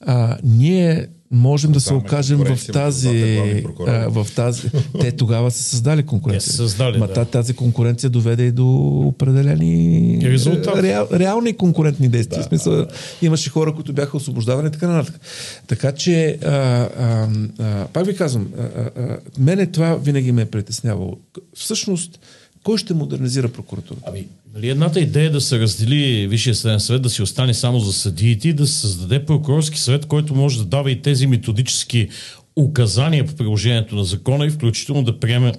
[0.00, 3.38] А, ние можем да се е окажем в тази,
[3.86, 4.62] а, в тази...
[5.00, 6.52] Те тогава са създали конкуренция.
[6.52, 7.12] Са създали, Ма да.
[7.12, 8.66] та- тази конкуренция доведе и до
[8.98, 10.82] определени Резултати.
[10.82, 12.42] реал, реални конкурентни действия.
[12.42, 12.86] В смисъл,
[13.22, 15.20] имаше хора, които бяха освобождавани и така нататък.
[15.66, 17.28] Така че, а, а,
[17.58, 21.16] а, пак ви казвам, а, а, мене това винаги ме е притеснявало.
[21.54, 22.18] Всъщност,
[22.64, 24.06] кой ще модернизира прокуратурата?
[24.08, 27.80] Ами, нали, едната идея е да се раздели Висшия съдебен съвет, да си остане само
[27.80, 32.08] за съдиите и да се създаде прокурорски съвет, който може да дава и тези методически
[32.56, 35.52] указания по приложението на закона и включително да приеме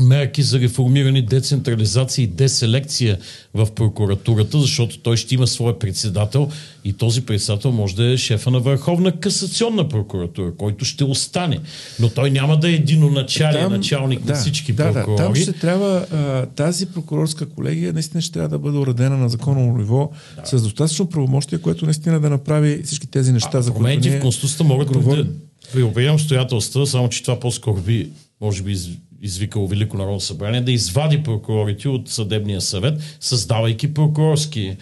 [0.00, 3.18] мерки за реформиране, децентрализация и деселекция
[3.54, 6.50] в прокуратурата, защото той ще има своя председател
[6.84, 11.58] и този председател може да е шефа на Върховна касационна прокуратура, който ще остане.
[12.00, 15.16] Но той няма да е единоначален началник на всички да, прокурори.
[15.16, 19.28] Да, там ще трябва а, тази прокурорска колегия наистина ще трябва да бъде уредена на
[19.28, 20.58] законово ниво да.
[20.58, 24.20] с достатъчно правомощие, което наистина да направи всички тези неща, А, за които ние в
[24.20, 25.24] Конституцията могат да
[25.72, 28.76] при определени обстоятелства, само че това по-скоро би, може би,
[29.22, 34.76] извикало Велико народно събрание, да извади прокурорите от съдебния съвет, създавайки прокурорски е,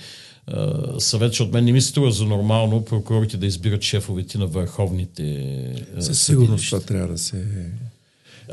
[0.99, 5.25] съвет, защото мен не ми се струва за нормално прокурорите да избират шефовете на върховните
[5.97, 7.45] е, Със сигурност това трябва да се...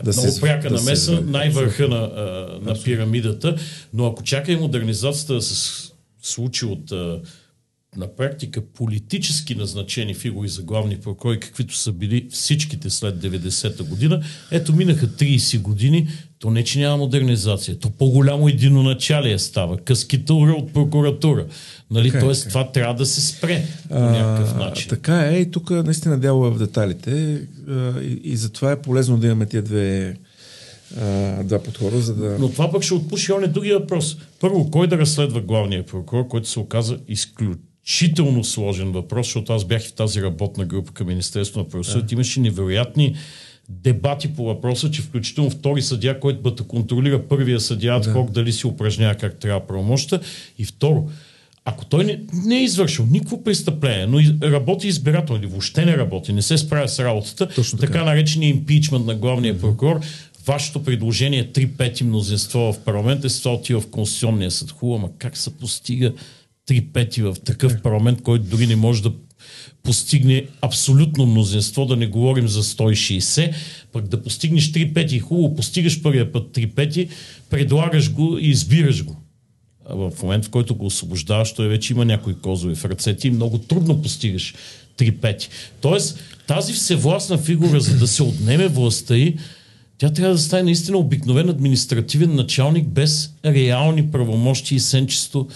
[0.04, 1.32] Да много пряка да се намеса, извади.
[1.32, 3.56] най-върха на, а, на пирамидата,
[3.94, 5.90] но ако чака и модернизацията да се
[6.22, 7.20] случи от а,
[7.98, 14.24] на практика политически назначени фигури за главни прокурори, каквито са били всичките след 90-та година,
[14.52, 16.08] ето минаха 30 години,
[16.40, 21.46] то не че няма модернизация, то по-голямо единоначалие става, къскитура от прокуратура.
[21.92, 22.08] Нали?
[22.08, 22.52] Така е, Тоест така е.
[22.52, 24.90] това трябва да се спре по някакъв А, начин.
[24.90, 29.18] Така е, и тук наистина дяло е в деталите а, и, и затова е полезно
[29.18, 30.16] да имаме тия две,
[31.02, 32.38] а, два подхода, за да...
[32.40, 34.18] Но това пък ще отпуши оне другия въпрос.
[34.40, 36.98] Първо, кой да разследва главния прокурор, който се оказа
[37.86, 42.14] изключително сложен въпрос, защото аз бях в тази работна група към Министерството на правосъдието.
[42.14, 43.16] Имаше невероятни
[43.70, 48.26] дебати по въпроса, че включително втори съдия, който бъде контролира първия съдия, да.
[48.30, 50.20] дали си упражнява как трябва правомощта.
[50.60, 51.10] И второ,
[51.66, 54.20] ако той не, не е извършил никакво престъпление, но
[54.52, 58.06] работи избирателно или въобще не работи, не се справя с работата, Точно така, така.
[58.06, 60.00] наречения импичмент на главния прокурор,
[60.46, 64.72] вашето предложение 3 пети мнозинство в парламент е отива в Конституционния съд.
[64.72, 66.14] Хубаво, ама как се постига
[66.68, 69.12] 3 пети в такъв парламент, който дори не може да
[69.84, 73.54] постигне абсолютно мнозинство, да не говорим за 160,
[73.92, 77.10] пък да постигнеш 3 пети, хубаво, постигаш първия път 3 пети,
[77.50, 79.18] предлагаш го и избираш го.
[79.90, 83.32] А в момента, в който го освобождаваш, той вече има някои козове в ръцете и
[83.32, 84.54] много трудно постигаш
[84.98, 85.50] три пети.
[85.82, 89.36] Тоест, тази всевластна фигура, за да се отнеме властта и
[89.98, 95.48] тя трябва да стане наистина обикновен административен началник без реални правомощи и сенчесто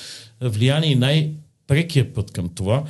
[0.42, 0.92] влияние.
[0.92, 2.84] И най-прекия път към това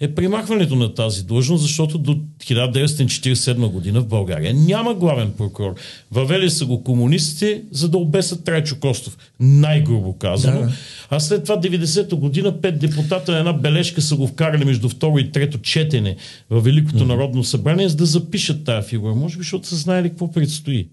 [0.00, 5.74] е примахването на тази длъжност, защото до 1947 година в България няма главен прокурор.
[6.10, 9.18] Въвели са го комунистите, за да обесат Трайчо Костов.
[9.40, 10.60] Най-грубо казано.
[10.60, 10.72] Да, да.
[11.10, 15.18] А след това 90-та година пет депутата на една бележка са го вкарали между второ
[15.18, 16.16] и трето четене
[16.50, 19.14] в Великото народно събрание, за да запишат тая фигура.
[19.14, 20.88] Може би, защото са знаели какво предстои.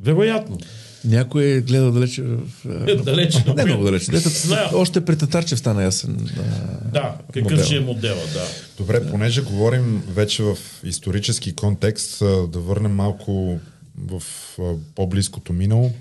[0.00, 0.58] Вероятно.
[1.08, 2.46] Някой е гледал далече в...
[3.04, 3.44] Далече.
[3.56, 4.12] Не много далече.
[4.72, 6.28] Още при Татарчев стана ясен.
[6.38, 8.46] а, Да, какъв ще е модела, да.
[8.76, 12.18] Добре, понеже говорим вече в исторически контекст,
[12.52, 13.60] да върнем малко
[13.96, 14.22] в
[14.94, 15.92] по-близкото минало.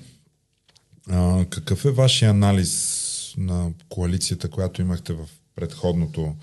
[1.10, 3.04] А, какъв е вашия анализ
[3.38, 5.20] на коалицията, която имахте в
[5.56, 6.36] предходното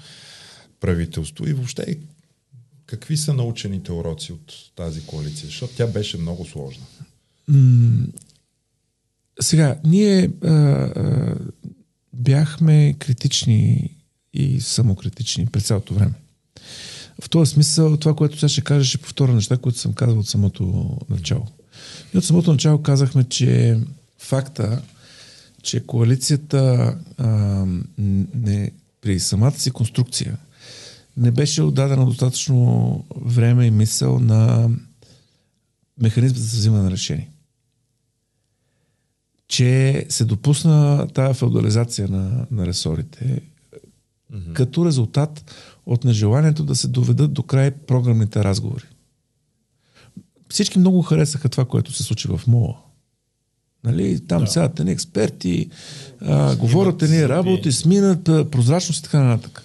[0.80, 1.96] правителство и въобще
[2.86, 5.46] какви са научените уроци от тази коалиция?
[5.46, 6.84] Защото тя беше много сложна.
[9.40, 11.34] Сега, ние а, а,
[12.12, 13.90] бяхме критични
[14.32, 16.14] и самокритични през цялото време.
[17.22, 20.28] В този смисъл, това, което сега ще кажа, ще повторя неща, които съм казал от
[20.28, 21.46] самото начало.
[22.14, 23.80] И от самото начало казахме, че
[24.18, 24.82] факта,
[25.62, 27.66] че коалицията а,
[28.34, 28.70] не,
[29.00, 30.36] при самата си конструкция
[31.16, 34.70] не беше отдадена достатъчно време и мисъл на
[36.00, 37.28] механизма за взимане на решение
[39.48, 43.40] че се допусна тая феодализация на, на ресорите
[44.32, 44.52] mm-hmm.
[44.52, 45.54] като резултат
[45.86, 48.84] от нежеланието да се доведат до край програмните разговори.
[50.48, 52.74] Всички много харесаха това, което се случи в МОА.
[53.84, 54.50] Нали, там да.
[54.50, 55.70] сега ни експерти,
[56.20, 59.62] а, говорят ни работи, сминат, а, прозрачност и така нататък.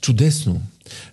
[0.00, 0.62] Чудесно.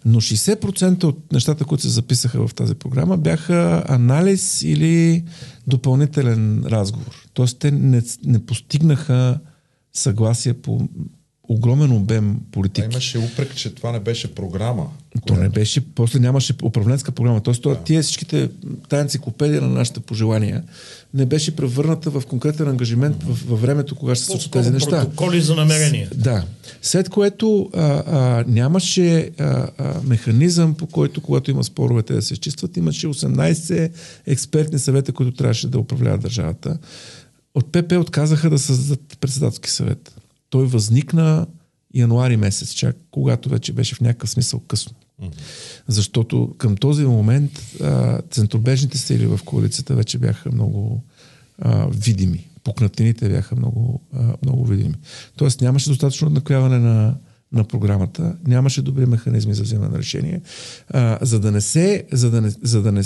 [0.05, 5.23] Но 60% от нещата, които се записаха в тази програма, бяха анализ или
[5.67, 7.24] допълнителен разговор.
[7.35, 9.39] Тоест, те не, не постигнаха
[9.93, 10.89] съгласие по
[11.49, 12.81] огромен обем политики.
[12.81, 14.89] А имаше упрек, че това не беше програма.
[15.25, 17.41] То не беше, после нямаше управленска програма.
[17.41, 17.75] Тоест, да.
[17.75, 18.49] тия всичките,
[18.89, 20.63] тая енциклопедия на нашите пожелания
[21.13, 23.45] не беше превърната в конкретен ангажимент mm-hmm.
[23.45, 25.01] във времето, кога ще се случат тези неща.
[25.01, 26.09] Протоколи за намерение.
[26.15, 26.43] Да.
[26.81, 32.21] След което а, а, нямаше а, а, механизъм, по който, когато има спорове, те да
[32.21, 32.77] се изчистват.
[32.77, 33.91] Имаше 18
[34.25, 36.77] експертни съвета, които трябваше да управляват държавата.
[37.55, 40.15] От ПП отказаха да създадат председателски съвет.
[40.49, 41.47] Той възникна
[41.93, 44.95] януари месец, чак когато вече беше в някакъв смисъл късно.
[45.87, 47.51] Защото към този момент
[47.83, 51.03] а, центробежните сили в коалицията вече бяха много
[51.59, 52.47] а, видими.
[52.63, 54.95] Пукнатините бяха много, а, много видими.
[55.35, 57.15] Тоест нямаше достатъчно накляване на,
[57.51, 60.41] на програмата, нямаше добри механизми за вземане на решение.
[60.89, 63.03] А, за, да не се, за, да не, за, да не,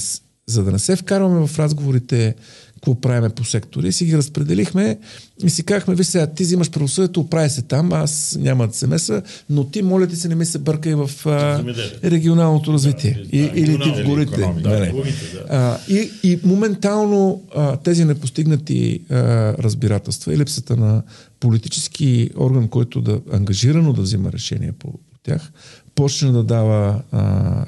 [0.49, 2.35] за да не се вкарваме в разговорите
[2.79, 3.91] какво правиме по сектори.
[3.91, 4.97] Си ги разпределихме
[5.43, 8.87] и си казахме, ви сега, ти взимаш правосъдието, оправи се там, аз няма да се
[8.87, 11.63] меса, но ти, моля ти се, не ми се бъркай в а,
[12.03, 13.13] регионалното развитие.
[13.13, 14.37] Да, и, да, или ти в горите.
[14.37, 15.45] Да, да, горите да.
[15.49, 19.15] А, и, и моментално а, тези непостигнати а,
[19.53, 21.03] разбирателства и липсата на
[21.39, 24.93] политически орган, който да ангажирано да взима решение по
[25.23, 25.51] тях,
[25.99, 27.65] почна да дава а,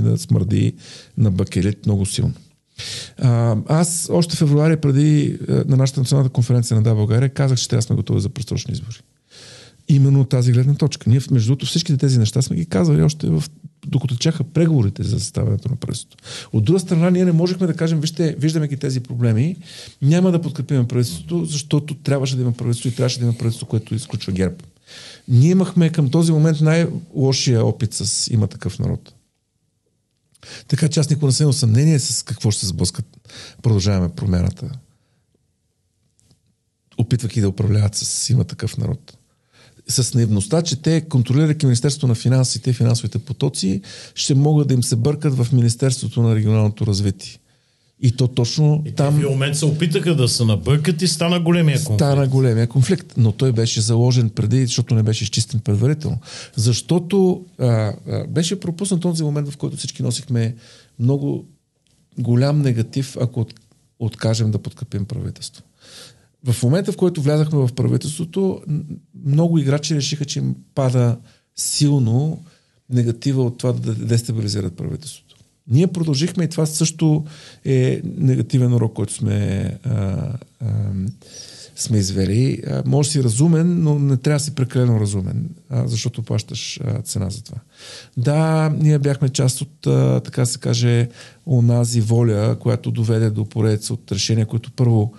[0.00, 0.72] да смърди
[1.18, 2.32] на бакелит много силно.
[3.18, 7.68] А, аз още в февруари преди на нашата национална конференция на Да България казах, че
[7.68, 8.96] трябва сме готови за пресрочни избори.
[9.88, 11.10] Именно от тази гледна точка.
[11.10, 13.44] Ние, между другото, всичките тези неща сме ги казали още в,
[13.86, 16.24] докато чаха преговорите за съставянето на правителството.
[16.52, 19.56] От друга страна, ние не можехме да кажем, вижте, виждаме ги тези проблеми,
[20.02, 23.94] няма да подкрепим правителството, защото трябваше да има правителство и трябваше да има правителство, което
[23.94, 24.62] изключва герб.
[25.28, 29.14] Ние имахме към този момент най-лошия опит с има такъв народ.
[30.68, 33.06] Така че аз никога не съм съмнение с какво ще се сблъскат.
[33.62, 34.70] Продължаваме промяната.
[36.98, 39.16] Опитвайки да управляват с има такъв народ.
[39.88, 43.82] С наивността, че те, контролирайки Министерството на финансите и финансовите потоци,
[44.14, 47.38] ще могат да им се бъркат в Министерството на регионалното развитие.
[48.04, 49.14] И то точно и там...
[49.14, 51.98] В момент се опитаха да се набъркат и стана големия конфликт.
[51.98, 56.18] Стана големия конфликт, но той беше заложен преди, защото не беше изчистен предварително.
[56.56, 60.54] Защото а, а, беше пропуснат този момент, в който всички носихме
[60.98, 61.44] много
[62.18, 63.54] голям негатив, ако от,
[63.98, 65.62] откажем да подкрепим правителство.
[66.44, 68.62] В момента, в който влязахме в правителството,
[69.26, 71.18] много играчи решиха, че им пада
[71.56, 72.44] силно
[72.90, 75.23] негатива от това да дестабилизират правителството.
[75.70, 77.24] Ние продължихме и това също
[77.64, 79.92] е негативен урок, който сме, а,
[80.60, 80.66] а,
[81.76, 82.62] сме извели.
[82.66, 87.02] А, може си разумен, но не трябва да си прекалено разумен, а, защото плащаш а,
[87.02, 87.58] цена за това.
[88.16, 91.08] Да, ние бяхме част от, а, така се каже,
[91.46, 95.12] онази воля, която доведе до поредица от решения, които първо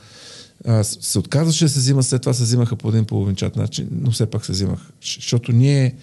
[0.66, 4.12] а, се отказваше да се взима, след това се взимаха по един половинчат начин, но
[4.12, 4.92] все пак се взимаха.
[5.02, 5.96] Защото ние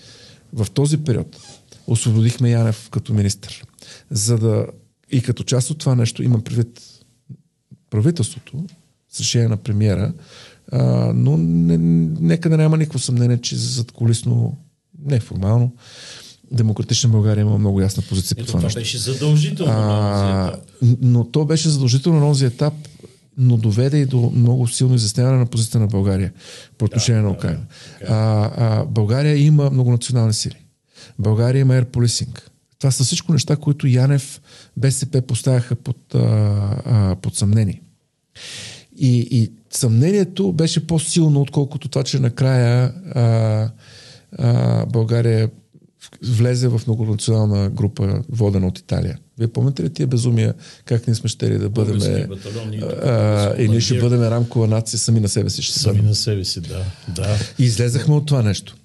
[0.52, 1.36] в този период
[1.86, 3.48] освободихме Янев като министр
[4.10, 4.66] за да
[5.10, 6.80] и като част от това нещо имам предвид
[7.90, 8.66] правителството
[9.12, 10.12] с решение на премиера,
[10.72, 11.78] а, но не,
[12.20, 14.56] нека да няма никакво съмнение, че зад колисно,
[15.04, 15.72] неформално,
[16.52, 18.80] Демократична България има много ясна позиция Ето, по това, това нещо.
[18.80, 20.52] беше задължително а.
[21.00, 22.74] Но то беше задължително на този етап,
[23.38, 26.32] но доведе и до много силно изясняване на позицията на България
[26.78, 27.60] по отношение да, на Украина.
[28.00, 28.14] Да, да.
[28.14, 30.64] А, а, България има многонационални сили.
[31.18, 32.51] България има air policing.
[32.82, 34.40] Това са всичко неща, които Янев
[34.76, 36.18] БСП поставяха под, а,
[36.84, 37.82] а, под съмнение.
[38.96, 43.70] И, и съмнението беше по-силно, отколкото това, че накрая а,
[44.38, 45.50] а, България
[46.22, 49.18] влезе в многонационална група, водена от Италия.
[49.42, 50.54] Вие помните ли тия безумия,
[50.84, 51.98] как ние сме щели да бъдем
[53.58, 55.62] и ние ще бъдем рамкова нация сами на себе си.
[55.62, 56.08] Ще сами бъдем.
[56.08, 56.84] на себе си, да.
[57.08, 57.38] да.
[57.58, 58.76] И излезахме от това нещо.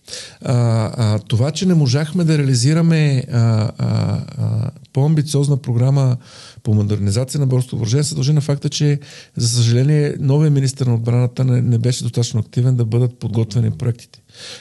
[0.41, 0.53] А,
[0.97, 6.17] а, това, че не можахме да реализираме а, а, а, по-амбициозна програма
[6.63, 8.99] по модернизация на българското въоръжение се дължи на факта, че
[9.35, 14.19] за съжаление новия министр на отбраната не, не беше достатъчно активен да бъдат подготвени проектите.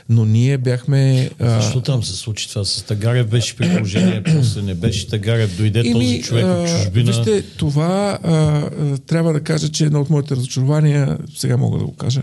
[0.09, 1.31] Но ние бяхме...
[1.41, 1.61] А...
[1.61, 2.65] Защо там се случи това?
[2.65, 7.13] С Тагарев беше при положение, после не беше Тагарев, дойде Ими, този човек от чужбина.
[7.13, 8.71] Вижте, това а,
[9.07, 12.23] трябва да кажа, че едно от моите разочарования, сега мога да го кажа,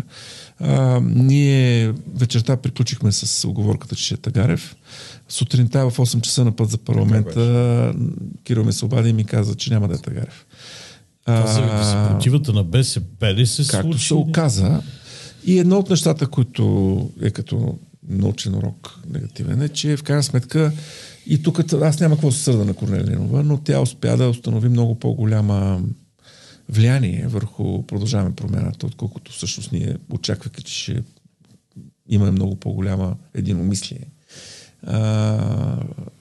[0.60, 4.76] а, ние вечерта приключихме с оговорката, че е Тагарев.
[5.30, 7.94] Сутринта в 8 часа на път за парламента
[8.44, 10.46] Кирил ме се обади и ми каза, че няма да е Тагарев.
[11.26, 14.08] Това съпротивата на БСП ли се както случи?
[14.08, 14.82] се оказа.
[15.46, 20.72] И едно от нещата, които е като научен урок негативен е, че в крайна сметка
[21.26, 25.00] и тук аз няма какво се сърда на Корнелинова, но тя успя да установи много
[25.00, 25.82] по-голяма
[26.70, 31.04] влияние върху продължаваме промената, отколкото всъщност ние очаквахме, че ще
[32.10, 34.08] има много по-голяма единомислие.
[34.84, 35.00] А,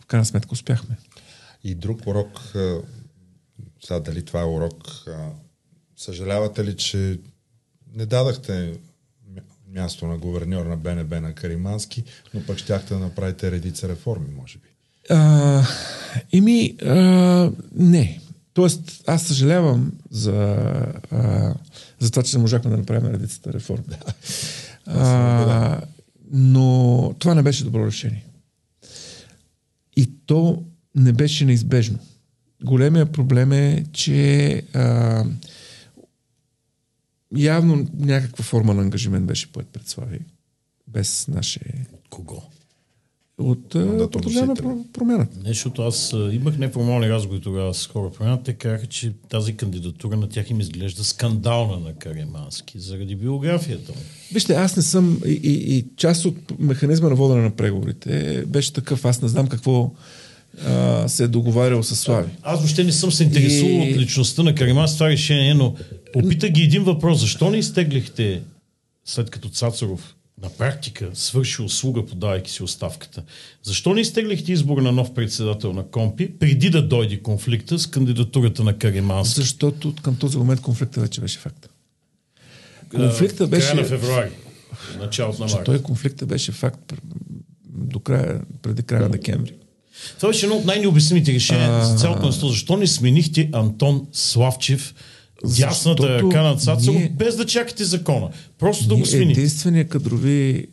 [0.00, 0.96] в крайна сметка успяхме.
[1.64, 2.52] И друг урок,
[3.84, 5.04] сега дали това е урок,
[5.96, 7.18] съжалявате ли, че
[7.94, 8.78] не дадахте
[9.74, 12.04] място на гуверньор на БНБ на Каримански,
[12.34, 14.68] но пък щяхте да направите редица реформи, може би?
[15.10, 15.62] А,
[16.32, 18.20] ими, а, не.
[18.54, 20.56] Тоест, аз съжалявам за,
[21.10, 21.54] а,
[21.98, 23.84] за това, че не можахме да направим редицата реформи.
[24.86, 25.80] А,
[26.32, 28.24] но това не беше добро решение.
[29.96, 30.62] И то
[30.94, 31.98] не беше неизбежно.
[32.64, 35.24] Големия проблем е, че а,
[37.36, 40.18] явно някаква форма на ангажимент беше поет пред Слави.
[40.88, 41.60] Без наше...
[42.10, 42.42] Кого?
[43.38, 45.38] От продължаване промяната.
[45.42, 48.44] Не, защото аз имах неформални разговори тогава с хора промяната.
[48.44, 53.98] Те казаха, че тази кандидатура на тях им изглежда скандална на Каремански, заради биографията му.
[54.32, 58.72] Вижте, аз не съм и, и, и част от механизма на водене на преговорите беше
[58.72, 59.04] такъв.
[59.04, 59.92] Аз не знам какво
[60.66, 62.30] а, се е договарял с Слави.
[62.42, 63.90] Аз въобще не съм се интересувал и...
[63.90, 65.74] от личността на Каремански това решение, но
[66.12, 67.20] попитах ги един въпрос.
[67.20, 68.42] Защо не изтеглихте
[69.04, 73.22] след като Цацаров на практика свърши услуга, подавайки си оставката.
[73.62, 78.64] Защо не изтеглихте избор на нов председател на Компи, преди да дойде конфликта с кандидатурата
[78.64, 79.40] на Каримански?
[79.40, 81.68] Защото към този момент конфликта вече беше факт.
[82.90, 83.70] Конфликта беше...
[83.70, 84.30] Края на февруари,
[84.98, 85.64] началото на март.
[85.64, 86.92] Той конфликта беше факт
[87.68, 89.54] до края, преди края на декември.
[90.16, 91.84] Това беше едно от най-необяснимите решения а...
[91.84, 92.48] за цялото место.
[92.48, 94.94] Защо не сменихте Антон Славчев,
[95.44, 97.12] дясната ръка на Цацаров, ние...
[97.18, 98.30] без да чакате закона.
[98.58, 99.40] Просто да го смените.
[99.40, 100.66] Единственият кадрови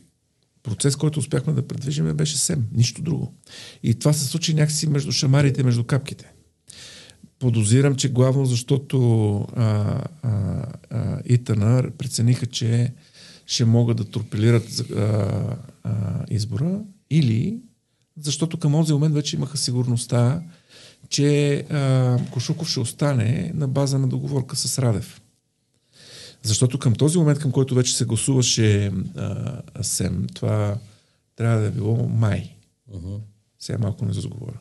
[0.64, 3.34] процес, който успяхме да предвижим беше СЕМ, нищо друго.
[3.84, 6.32] И това се случи някакси между шамарите, между капките.
[7.40, 12.94] Подозирам, че главно защото а, а, а, Итана прецениха, че
[13.46, 15.04] ще могат да торпилират а,
[15.84, 15.92] а,
[16.30, 16.80] избора
[17.12, 17.58] или
[18.22, 20.42] защото към този момент вече имаха сигурността,
[21.10, 25.22] че а, Кошуков ще остане на база на договорка с Радев.
[26.44, 30.78] Защото към този момент, към който вече се гласуваше а, СЕМ, това
[31.36, 32.56] трябва да е било май.
[32.94, 33.20] Uh-huh.
[33.60, 34.60] Сега малко не разговора.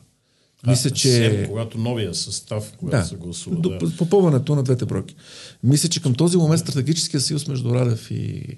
[0.63, 1.09] А, Мисля, че...
[1.09, 3.55] СЕМ, когато новия състав, когато да, се гласува.
[3.55, 3.97] До, да.
[3.97, 5.15] Попълването на двете бройки.
[5.63, 8.55] Мисля, че към този момент стратегическия съюз между Радев и,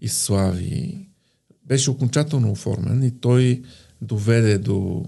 [0.00, 1.08] и Слави
[1.66, 3.62] беше окончателно оформен и той
[4.04, 5.06] доведе до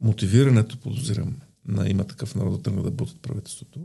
[0.00, 1.36] мотивирането, подозирам,
[1.68, 3.80] на има такъв народ да тръгна да бутат правителството,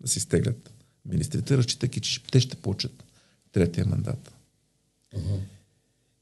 [0.00, 0.70] да си стеглят
[1.06, 3.04] министрите, разчитайки, че те ще получат
[3.52, 4.32] третия мандат.
[5.16, 5.38] Uh-huh.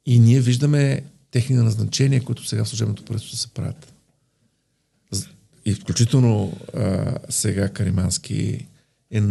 [0.06, 3.92] И ние виждаме техни назначения, които сега в служебното правителство се правят.
[5.64, 8.66] И включително а, сега Каримански
[9.10, 9.22] е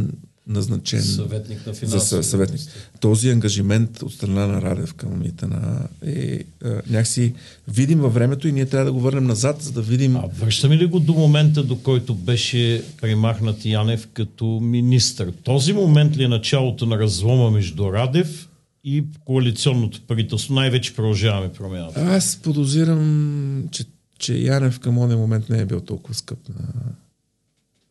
[0.48, 2.62] назначен съветник на за съветник.
[3.00, 6.44] Този ангажимент от страна на Радев към Итана е, е
[6.90, 7.34] някакси
[7.68, 10.16] видим във времето и ние трябва да го върнем назад, за да видим...
[10.16, 15.32] А връщаме ли го до момента, до който беше примахнат Янев като министр?
[15.44, 18.50] Този момент ли е началото на разлома между Радев
[18.84, 20.54] и коалиционното правителство?
[20.54, 22.02] Най-вече продължаваме промяната.
[22.02, 23.84] Аз подозирам, че,
[24.20, 26.66] че Янев към този момент не е бил толкова скъп на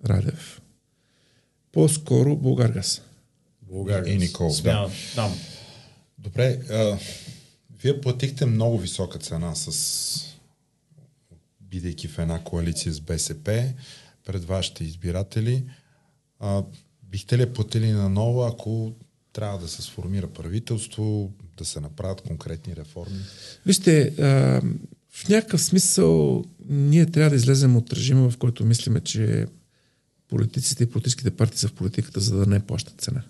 [0.08, 0.60] Радев.
[1.72, 3.02] По-скоро Българгаз.
[3.62, 4.08] Българгаз.
[4.08, 4.54] И Никол.
[4.62, 4.90] Да.
[5.14, 5.38] Там.
[6.18, 6.98] Добре, а,
[7.82, 10.30] вие платихте много висока цена с
[11.60, 13.72] бидейки в една коалиция с БСП
[14.26, 15.64] пред вашите избиратели.
[16.40, 16.62] А,
[17.02, 18.92] бихте ли платили наново, ако
[19.32, 23.18] трябва да се сформира правителство, да се направят конкретни реформи?
[23.66, 24.60] Вижте, а,
[25.10, 29.46] в някакъв смисъл ние трябва да излезем от режима, в който мислиме, че
[30.30, 33.22] политиците и политическите партии са в политиката, за да не плащат цена.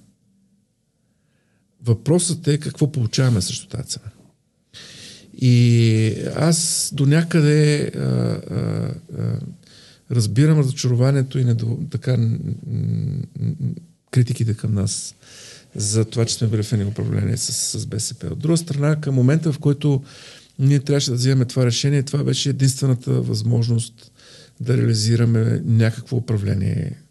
[1.84, 4.10] Въпросът е какво получаваме срещу тази цена.
[5.42, 9.40] И аз до някъде а, а, а,
[10.10, 13.74] разбирам разочарованието и недо, така, н- н-
[14.10, 15.14] критиките към нас
[15.74, 18.26] за това, че сме били в управление с, с БСП.
[18.26, 20.02] От друга страна, към момента, в който
[20.58, 24.09] ние трябваше да вземем това решение, това беше единствената възможност
[24.60, 27.02] да реализираме някакво управление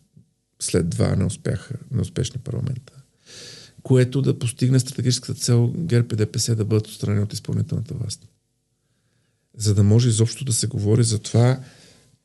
[0.60, 2.94] след два неуспеха, неуспешни парламента,
[3.84, 8.28] което да постигне стратегическата цел ГЕРБ ДПС да бъдат отстранени от изпълнителната власт.
[9.58, 11.60] За да може изобщо да се говори за това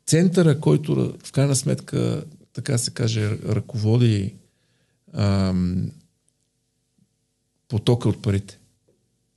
[0.07, 4.35] центъра, който в крайна сметка, така се каже, ръководи
[5.13, 5.91] ам,
[7.69, 8.59] потока от парите,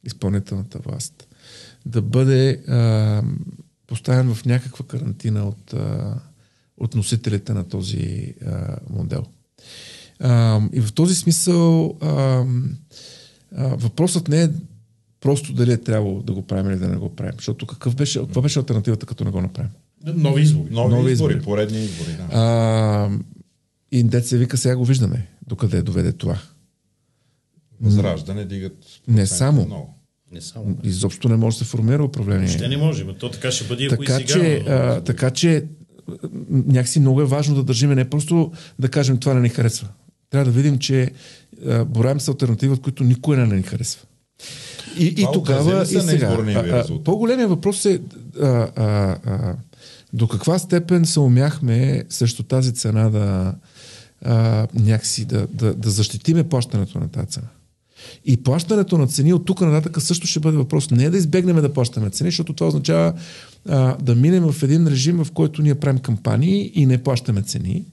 [0.04, 1.28] изпълнителната власт,
[1.86, 3.40] да бъде ам,
[3.88, 6.20] поставен в някаква карантина от, а,
[6.78, 9.26] от носителите на този а, модел.
[10.20, 12.46] А, и в този смисъл а,
[13.56, 14.50] а, въпросът не е
[15.20, 17.34] просто дали е трябвало да го правим или да не го правим.
[17.36, 19.72] Защото какъв беше, каква беше альтернативата, като не го направим?
[20.06, 20.70] Нови избори.
[20.72, 21.46] Нови, Нови избори, избори.
[21.46, 22.12] поредни избори.
[22.18, 22.28] Да.
[22.32, 23.10] А,
[23.92, 26.40] и се вика, сега го виждаме, докъде доведе това.
[27.82, 28.78] Възраждане дигат.
[29.08, 29.66] Не само.
[29.66, 29.97] Много.
[30.32, 30.78] Не само.
[30.84, 32.48] Изобщо не може да се формира управление.
[32.48, 34.40] Ще не може, но то така ще бъде, ако Така и сега.
[34.40, 35.66] че, а, така че
[36.50, 39.88] някакси много е важно да държиме не просто да кажем това не ни харесва.
[40.30, 41.12] Трябва да видим, че
[41.68, 44.06] а, боравим с альтернативи, от които никой не ни харесва.
[45.00, 46.38] И, и тогава, и сега.
[46.56, 48.02] А, а, по-големия въпрос е
[48.42, 49.56] а, а, а,
[50.14, 53.56] до каква степен се умяхме срещу тази цена да
[54.22, 57.48] а, някакси да, да, да защитиме плащането на тази цена.
[58.26, 60.92] И плащането на цени от тук нататък също ще бъде въпрос.
[60.92, 63.14] Не да избегнем да плащаме цени, защото това означава
[63.70, 67.86] а, да минем в един режим, в който ние правим кампании и не плащаме цени.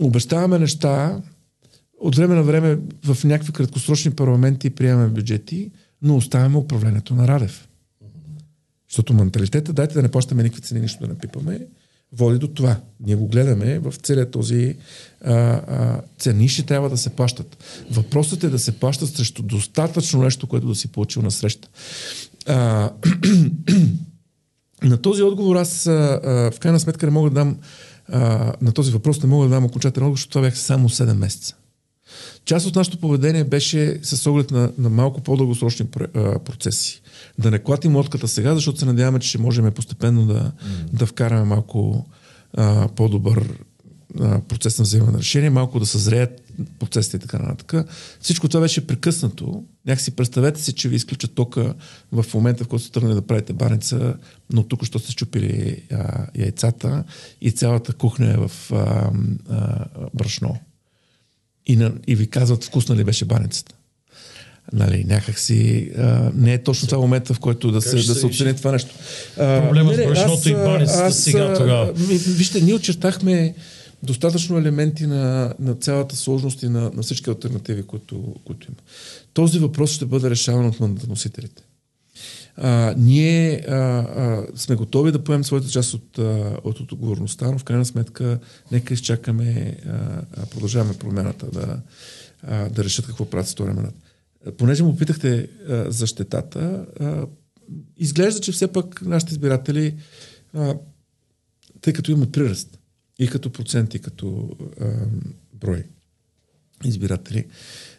[0.00, 1.22] Обещаваме неща,
[2.00, 5.70] от време на време в някакви краткосрочни парламенти приемаме бюджети,
[6.02, 7.68] но оставяме управлението на Радев.
[8.90, 11.60] Защото менталитета, дайте да не плащаме никакви цени, нищо да не пипаме,
[12.16, 12.76] води до това.
[13.00, 14.76] Ние го гледаме в целият този
[15.24, 17.56] а, а, цени ще трябва да се плащат.
[17.90, 21.68] Въпросът е да се плащат срещу достатъчно нещо, което да си получил на среща.
[24.82, 27.56] На този отговор аз а, в крайна сметка не мога да дам
[28.08, 31.12] а, на този въпрос не мога да дам окончателен отговор, защото това бяха само 7
[31.12, 31.56] месеца.
[32.44, 35.86] Част от нашето поведение беше с оглед на, на малко по-дългосрочни
[36.44, 37.02] процеси.
[37.38, 40.52] Да не клатим лодката сега, защото се надяваме, че ще можем постепенно да, mm.
[40.92, 42.06] да вкараме малко
[42.56, 43.58] а, по-добър
[44.20, 46.40] а, процес на вземане на решение, малко да съзреят
[46.78, 47.88] процесите и така нататък.
[48.20, 49.64] Всичко това беше прекъснато.
[49.86, 51.74] Някакси представете си, че ви изключат тока
[52.12, 54.16] в момента, в който сте тръгнали да правите баница,
[54.52, 57.04] но тук що сте щупили а, яйцата
[57.40, 59.10] и цялата кухня е в а,
[59.50, 60.58] а, брашно
[61.66, 63.74] и, на, и ви казват вкусна ли беше баницата.
[64.72, 68.56] Нали, някакси а, не е точно това момента, в който да се, да се оцени
[68.56, 68.94] това нещо.
[69.38, 71.92] А, Проблема с не, не, брашното и баницата аз, сега, тогава.
[71.92, 73.54] Вижте, ние очертахме
[74.02, 78.76] достатъчно елементи на, на цялата сложност и на, на всички альтернативи, които, които има.
[79.34, 81.62] Този въпрос ще бъде решаван от мандатоносителите.
[82.56, 87.58] А, ние а, а, сме готови да поемем своята част от, а, от отговорността, но
[87.58, 88.38] в крайна сметка
[88.72, 91.80] нека изчакаме, а, продължаваме промяната да,
[92.42, 94.00] а, да решат какво правят с времената.
[94.58, 97.26] Понеже му питахте а, за щетата, а,
[97.96, 99.96] изглежда, че все пак нашите избиратели,
[100.54, 100.74] а,
[101.80, 102.78] тъй като имат приръст
[103.18, 104.92] и като процент, и като а,
[105.54, 105.84] брой
[106.84, 107.46] избиратели,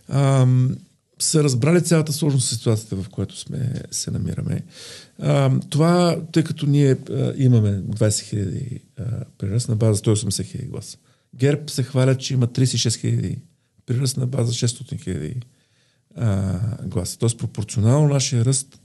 [0.07, 0.47] а,
[1.19, 4.61] са разбрали цялата сложност ситуацията, в която сме се намираме.
[5.19, 8.81] А, това, тъй като ние а, имаме 20 хиляди
[9.37, 10.97] приръст на база 180 хиляди гласа.
[11.35, 13.37] ГЕРБ се хвалят, че има 36 хиляди
[13.85, 15.35] приръст на база 600 хиляди
[16.83, 17.19] гласа.
[17.19, 18.79] Тоест пропорционално нашия ръст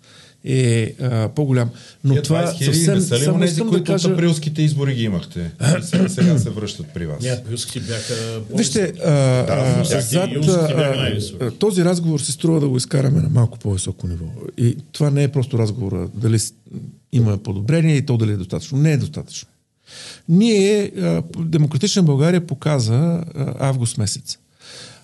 [0.45, 1.71] е а, по-голям.
[2.05, 4.09] Но Тия това 20 хиляди съвсем, не са ли само искам които да кажа...
[4.09, 5.51] от априлските избори ги имахте?
[5.79, 7.23] И сега, сега се връщат при вас.
[7.23, 8.15] Не, априлските бяха...
[8.55, 10.31] Вижте, а, а, юнските- зад,
[11.41, 14.25] а, а, този разговор се струва да го изкараме на малко по-високо ниво.
[14.59, 16.39] И това не е просто разговора дали
[17.13, 18.79] има подобрение и то дали е достатъчно.
[18.79, 19.49] Не е достатъчно.
[20.29, 23.23] Ние, а, Демократична България показа а,
[23.59, 24.39] август месец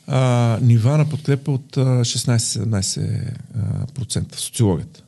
[0.07, 5.03] а, нива на подкрепа от а, 16-17% в социологията.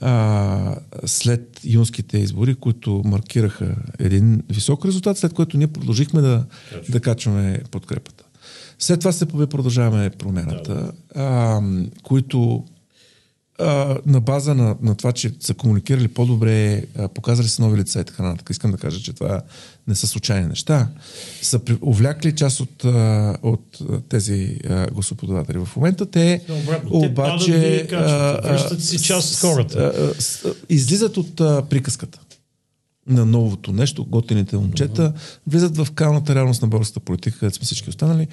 [0.00, 0.76] А,
[1.06, 6.44] след юнските избори, които маркираха един висок резултат, след което ние продължихме да,
[6.88, 8.24] да качваме подкрепата.
[8.78, 11.60] След това се появи продължаваме промяната, а,
[12.02, 12.64] които
[13.58, 18.00] а, на база на, на това, че са комуникирали по-добре, а, показали са нови лица
[18.00, 18.50] и така нататък.
[18.50, 19.42] Искам да кажа, че това
[19.86, 20.88] не са случайни неща.
[21.42, 22.84] Са увлякли част от,
[23.42, 23.78] от
[24.08, 25.58] тези а, гласоподаватели.
[25.58, 27.14] В момента те Обратно, те обаче
[27.52, 28.74] падат, вие качвате.
[28.74, 29.92] а, си част от хората.
[30.18, 32.20] а, с- излизат от а, приказката
[33.06, 35.12] на новото нещо, готините момчета,
[35.46, 38.28] влизат в калната реалност на българската политика, където сме всички останали,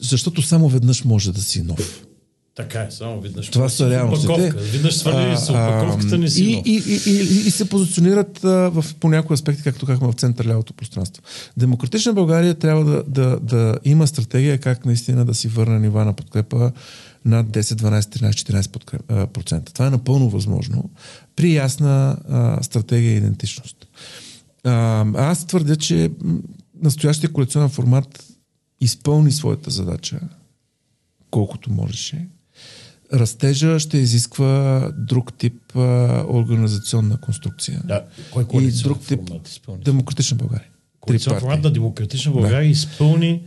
[0.00, 2.06] защото само веднъж може да си нов.
[2.58, 3.50] Така е, само веднъж.
[3.50, 4.50] Това са реалностите.
[4.50, 8.84] Веднъж А, а, опаковката, не си и, и, и, и, и се позиционират а, в,
[9.00, 11.22] по някои аспекти, както казахме, в център лявото пространство.
[11.56, 16.12] Демократична България трябва да, да, да има стратегия как наистина да си върне нива на
[16.12, 16.72] подкрепа
[17.24, 19.72] над 10, 12, 13, 14 подкреп, а, процента.
[19.72, 20.90] Това е напълно възможно
[21.36, 23.86] при ясна а, стратегия и идентичност.
[24.64, 26.10] А, аз твърдя, че
[26.82, 28.24] настоящия коалиционен формат
[28.80, 30.20] изпълни своята задача,
[31.30, 32.28] колкото можеше.
[33.12, 37.82] Растежа ще изисква друг тип а, организационна конструкция.
[37.84, 39.82] Да, кой и друг тип формат изпълни?
[39.82, 40.68] Демократична България.
[41.00, 43.42] Коалиционен формат на Демократична България изпълни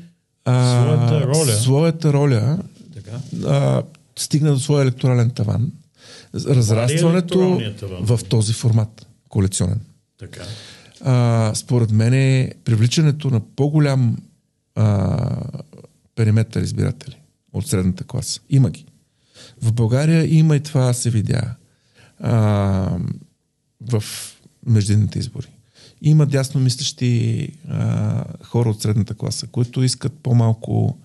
[0.45, 1.51] А, своята роля.
[1.51, 2.59] Своята роля
[2.93, 3.11] Така.
[3.47, 3.83] а,
[4.19, 5.71] стигна до своя електорален таван
[6.35, 8.05] Разрастването електронният таван?
[8.05, 9.79] в този формат, коалиционен.
[10.17, 10.43] Така.
[11.01, 14.17] А, според мен е привличането на по-голям
[14.75, 15.17] а,
[16.15, 17.17] периметър избиратели
[17.53, 18.39] от средната класа.
[18.49, 18.85] Има ги.
[19.61, 21.55] В България има и това се видя
[22.19, 22.97] а,
[23.91, 24.03] в
[24.65, 25.47] междинните избори.
[26.01, 30.97] Има дясно мислещи а, хора от средната класа, които искат по-малко,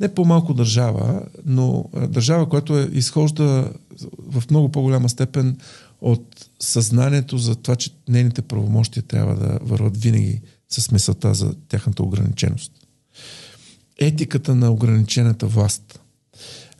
[0.00, 3.72] не по-малко държава, но държава, която е, изхожда
[4.18, 5.58] в много по-голяма степен
[6.00, 12.02] от съзнанието за това, че нейните правомощия трябва да върват винаги с мисълта за тяхната
[12.02, 12.72] ограниченост.
[13.98, 16.00] Етиката на ограничената власт.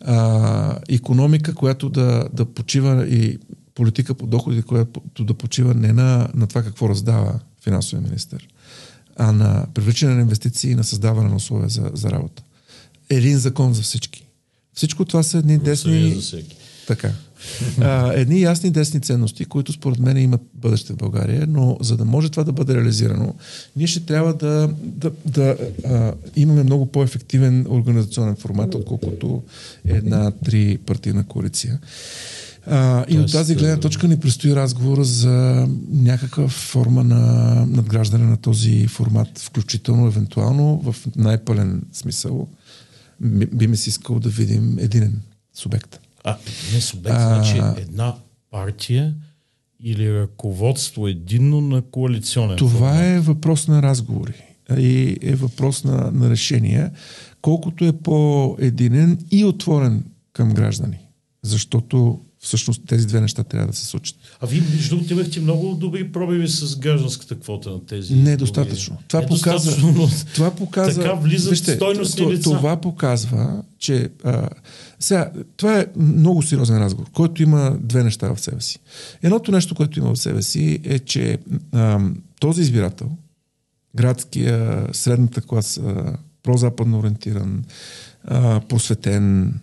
[0.06, 3.38] А, економика, която да, да почива и
[3.74, 8.38] политика по доходи, която да почива не на, на това какво раздава финансовия министр,
[9.16, 12.42] а на привличане на инвестиции и на създаване на условия за, за работа.
[13.10, 14.26] Един закон за всички.
[14.74, 16.14] Всичко това са едни десни...
[16.14, 16.56] За всеки.
[16.86, 17.12] Така.
[17.80, 22.04] А, едни ясни десни ценности, които според мен имат бъдеще в България, но за да
[22.04, 23.34] може това да бъде реализирано,
[23.76, 29.42] ние ще трябва да, да, да а, имаме много по-ефективен организационен формат, отколкото
[29.86, 31.78] една три партийна коалиция.
[32.66, 37.20] А, и от тази гледна точка ни предстои разговор за някаква форма на
[37.66, 42.48] надграждане на този формат, включително, евентуално, в най-пълен смисъл,
[43.20, 45.20] би, ми си искал да видим единен
[45.54, 45.98] субект.
[46.24, 46.36] А,
[46.72, 47.42] не субект, а...
[47.42, 48.14] значи една
[48.50, 49.14] партия
[49.80, 53.02] или ръководство единно на коалиционен Това формат.
[53.02, 54.34] е въпрос на разговори
[54.78, 56.90] и е въпрос на, на решения,
[57.42, 60.98] колкото е по-единен и отворен към граждани.
[61.42, 64.16] Защото всъщност тези две неща трябва да се случат.
[64.40, 68.14] А вие, между другото, имахте много добри пробиви с гражданската квота на тези.
[68.14, 68.98] Недостатъчно.
[69.08, 71.02] Това, Не показва, достатъчно, но това показва.
[71.02, 72.42] Така влизат вижте, стойностни лица.
[72.42, 74.08] Това показва, че.
[74.24, 74.48] А,
[75.00, 78.78] сега, това е много сериозен разговор, който има две неща в себе си.
[79.22, 81.38] Едното нещо, което има в себе си е, че
[81.72, 82.00] а,
[82.40, 83.10] този избирател,
[83.96, 86.12] градския, средната класа,
[86.42, 87.64] прозападно ориентиран,
[88.24, 89.54] а, просветен,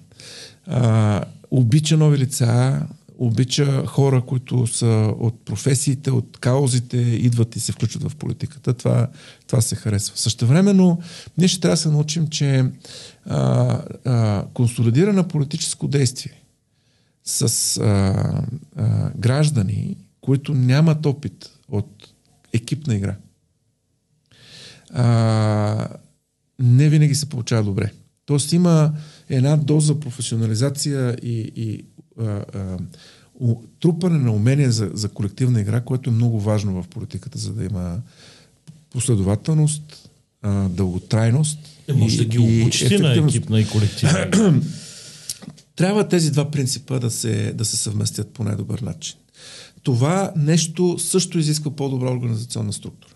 [0.67, 2.81] а, обича нови лица,
[3.21, 8.73] обича хора, които са от професиите, от каузите, идват и се включват в политиката.
[8.73, 9.07] Това,
[9.47, 10.17] това се харесва.
[10.17, 10.97] Също времено,
[11.37, 12.65] ние ще трябва да се научим, че
[13.25, 13.37] а,
[14.05, 16.41] а, консолидирано политическо действие
[17.23, 17.83] с а,
[18.75, 22.13] а, граждани, които нямат опит от
[22.53, 23.15] екипна игра,
[24.93, 25.87] а,
[26.59, 27.91] не винаги се получава добре.
[28.25, 28.93] Тоест има
[29.29, 31.85] една доза професионализация и, и
[32.21, 32.77] а, а,
[33.79, 37.65] трупане на умения за, за колективна игра, което е много важно в политиката, за да
[37.65, 38.01] има
[38.89, 40.09] последователност,
[40.41, 41.59] а, дълготрайност.
[41.87, 44.61] Е, може да ги обучите на екипна и колективна.
[45.75, 49.15] Трябва тези два принципа да се, да се съвместят по най-добър начин.
[49.83, 53.10] Това нещо също изисква по-добра организационна структура.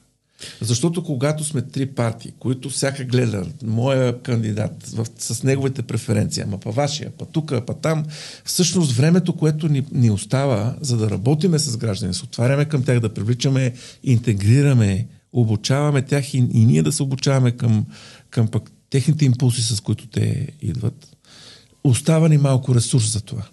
[0.61, 6.57] Защото когато сме три партии, които всяка гледа моя кандидат в, с неговите преференции, ама
[6.57, 8.05] па вашия, па тук, па там,
[8.45, 12.99] всъщност времето, което ни, ни остава, за да работиме с граждани, се отваряме към тях,
[12.99, 17.85] да привличаме, интегрираме, обучаваме тях и, и ние да се обучаваме към,
[18.29, 21.17] към пък техните импулси, с които те идват,
[21.83, 23.43] остава ни малко ресурс за това,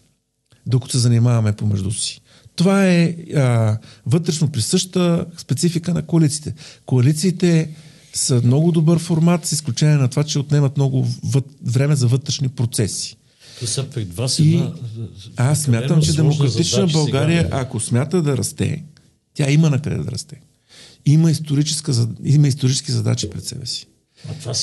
[0.66, 2.22] докато се занимаваме помежду си.
[2.57, 6.55] Това е а, вътрешно присъща специфика на коалициите.
[6.87, 7.70] Коалициите
[8.15, 12.49] са много добър формат, с изключение на това, че отнемат много вът, време за вътрешни
[12.49, 13.16] процеси.
[13.61, 14.73] То са пред вас и една...
[15.37, 18.85] Аз смятам, че демократична България, сега, ако смята да расте,
[19.35, 20.41] тя има на къде да расте.
[21.07, 21.33] Има,
[22.24, 23.87] има исторически задачи пред себе си.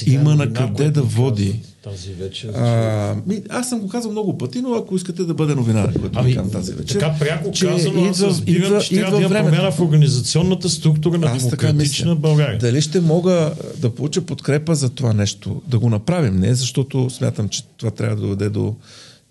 [0.06, 1.60] Има на къде да води.
[1.84, 2.50] Тази вечер.
[2.50, 6.20] А, ми, аз съм го казал много пъти, но ако искате да бъде новина, което
[6.20, 7.00] ами, казвам тази вечер.
[7.00, 10.70] Така пряко че казано, идва, аз разбирам, идва, че трябва да има промяна в организационната
[10.70, 12.60] структура на аз демократична България.
[12.60, 17.50] Дали ще мога да получа подкрепа за това нещо, да го направим, не защото смятам,
[17.50, 18.76] че това трябва да доведе до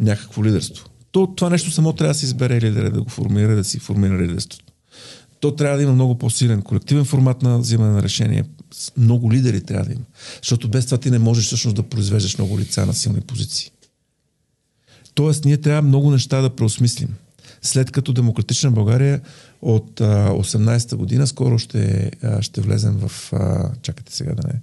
[0.00, 0.86] някакво лидерство.
[1.12, 4.18] То, това нещо само трябва да се избере лидера, да го формира, да си формира
[4.18, 4.67] лидерството
[5.40, 8.44] то трябва да има много по-силен колективен формат на взимане на решение.
[8.96, 10.04] Много лидери трябва да има.
[10.42, 13.70] Защото без това ти не можеш всъщност да произвеждаш много лица на силни позиции.
[15.14, 17.08] Тоест, ние трябва много неща да преосмислим.
[17.62, 19.20] След като Демократична България
[19.62, 23.32] от а, 18-та година скоро ще, а, ще влезем в...
[23.32, 24.60] А, чакайте сега да не...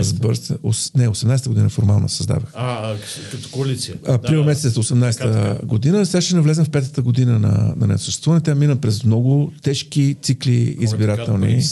[0.00, 0.50] Сбърз,
[0.94, 2.52] не, 18-та година формално създавах.
[2.54, 2.94] А,
[3.30, 3.94] като коалиция.
[4.08, 6.06] Април да, месец 18-та година.
[6.06, 8.40] Сега ще навлезем в петата година на, на несъществуване.
[8.40, 11.62] Тя мина през много тежки цикли избирателни.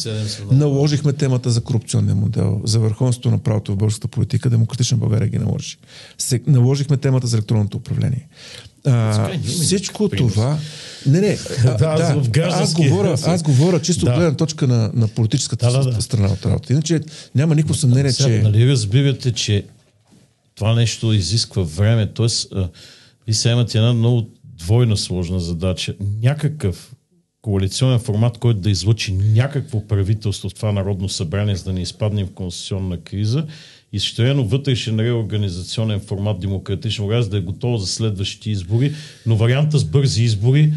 [0.51, 4.51] Наложихме темата за корупционния модел, за върховенството на правото в българската политика.
[4.51, 5.79] Демократична България ги наложи.
[6.19, 8.29] Се, наложихме темата за електронното управление.
[8.87, 10.59] А, всичко това...
[11.07, 12.19] Не, не, а, Да, да,
[12.49, 14.15] аз, говоря, аз говоря чисто Да.
[14.15, 16.03] гледна точка на, на политическата Да, да, да.
[16.03, 16.73] страна от работа.
[16.73, 17.01] Иначе
[17.35, 18.43] няма никакво съмнение, Сега, че...
[18.43, 19.65] Нали разбирате, че
[20.55, 22.27] това нещо изисква време, т.е.
[23.27, 25.95] ви сега имате една много двойна сложна задача.
[26.23, 26.93] Някакъв
[27.43, 32.27] коалиционен формат, който да излучи някакво правителство в това Народно събрание, за да не изпаднем
[32.27, 33.47] в конституционна криза
[33.97, 38.95] и същевременно вътрешен реорганизационен формат демократичен организация да е готов за следващите избори,
[39.27, 40.73] но варианта с бързи избори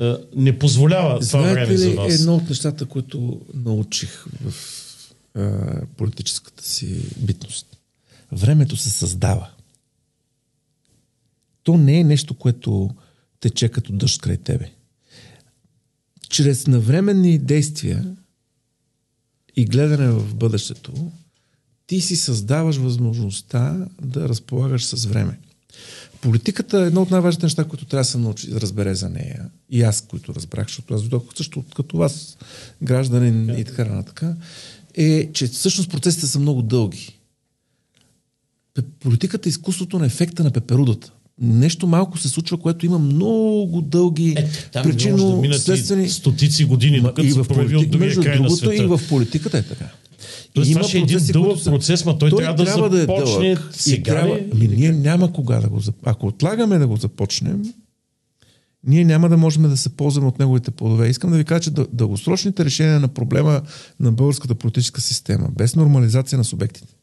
[0.00, 2.20] е, не позволява това Знаете време за ли вас.
[2.20, 4.54] едно от нещата, които научих в
[5.34, 7.66] а, политическата си битност?
[8.32, 9.48] Времето се създава.
[11.62, 12.90] То не е нещо, което
[13.40, 14.70] тече като дъжд край тебе.
[16.28, 18.16] Чрез навременни действия
[19.56, 21.12] и гледане в бъдещето,
[21.86, 25.38] ти си създаваш възможността да разполагаш с време.
[26.20, 29.50] Политиката е едно от най-важните неща, които трябва да се научи, да разбере за нея.
[29.70, 32.36] И аз, които разбрах, защото аз дойдох също като вас,
[32.82, 34.36] гражданин и така нататък,
[34.94, 37.18] е, че всъщност процесите са много дълги.
[39.00, 41.12] Политиката е изкуството на ефекта на пеперудата.
[41.40, 46.08] Нещо малко се случва, което има много дълги Е, да причинно-следствени...
[46.08, 48.82] стотици години, докато и се в прояви от политик, другия между край на света.
[48.82, 49.88] и в политиката е така.
[50.54, 53.70] Тоест, И това ще е един процеси, дълъг процес, ма той трябва да започне дълъг.
[53.76, 54.36] И сега трябва...
[54.36, 54.50] ли?
[54.52, 56.12] Ами, ние няма кога да го започнем.
[56.12, 57.62] Ако отлагаме да го започнем,
[58.86, 61.08] ние няма да можем да се ползваме от неговите плодове.
[61.08, 63.62] Искам да ви кажа, че дъл- дългосрочните решения на проблема
[64.00, 66.94] на българската политическа система, без нормализация на субектите,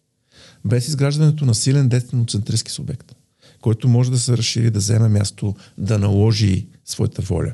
[0.65, 3.15] без изграждането на силен дестиноцентристски субект,
[3.61, 7.53] който може да се разшири, да вземе място, да наложи своята воля.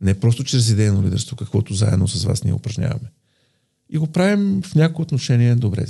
[0.00, 3.10] Не просто чрез идейно лидерство, каквото заедно с вас ние упражняваме.
[3.92, 5.86] И го правим в някои отношения добре.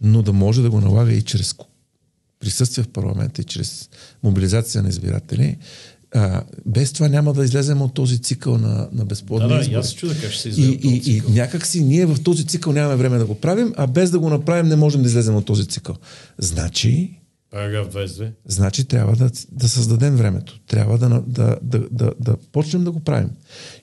[0.00, 1.54] Но да може да го налага и чрез
[2.40, 3.88] присъствие в парламента и чрез
[4.22, 5.58] мобилизация на избиратели,
[6.14, 9.62] а, без това няма да излезем от този цикъл на, на безплодни Да, да, и
[9.62, 9.76] избори.
[9.76, 11.30] аз се чудя как ще се И, излезе и, и цикъл.
[11.30, 14.30] някак си ние в този цикъл нямаме време да го правим, а без да го
[14.30, 15.96] направим не можем да излезем от този цикъл.
[16.38, 17.18] Значи,
[17.52, 18.30] Параграф 22.
[18.46, 20.58] Значи трябва да, да създадем времето.
[20.66, 23.30] Трябва да, да, да, да, да почнем да го правим.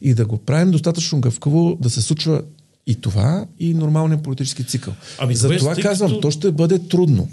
[0.01, 2.41] И да го правим достатъчно гъвкаво, да се случва
[2.87, 4.93] и това, и нормалния политически цикъл.
[5.17, 7.29] Ами, За това тъй казвам, като- то ще бъде трудно.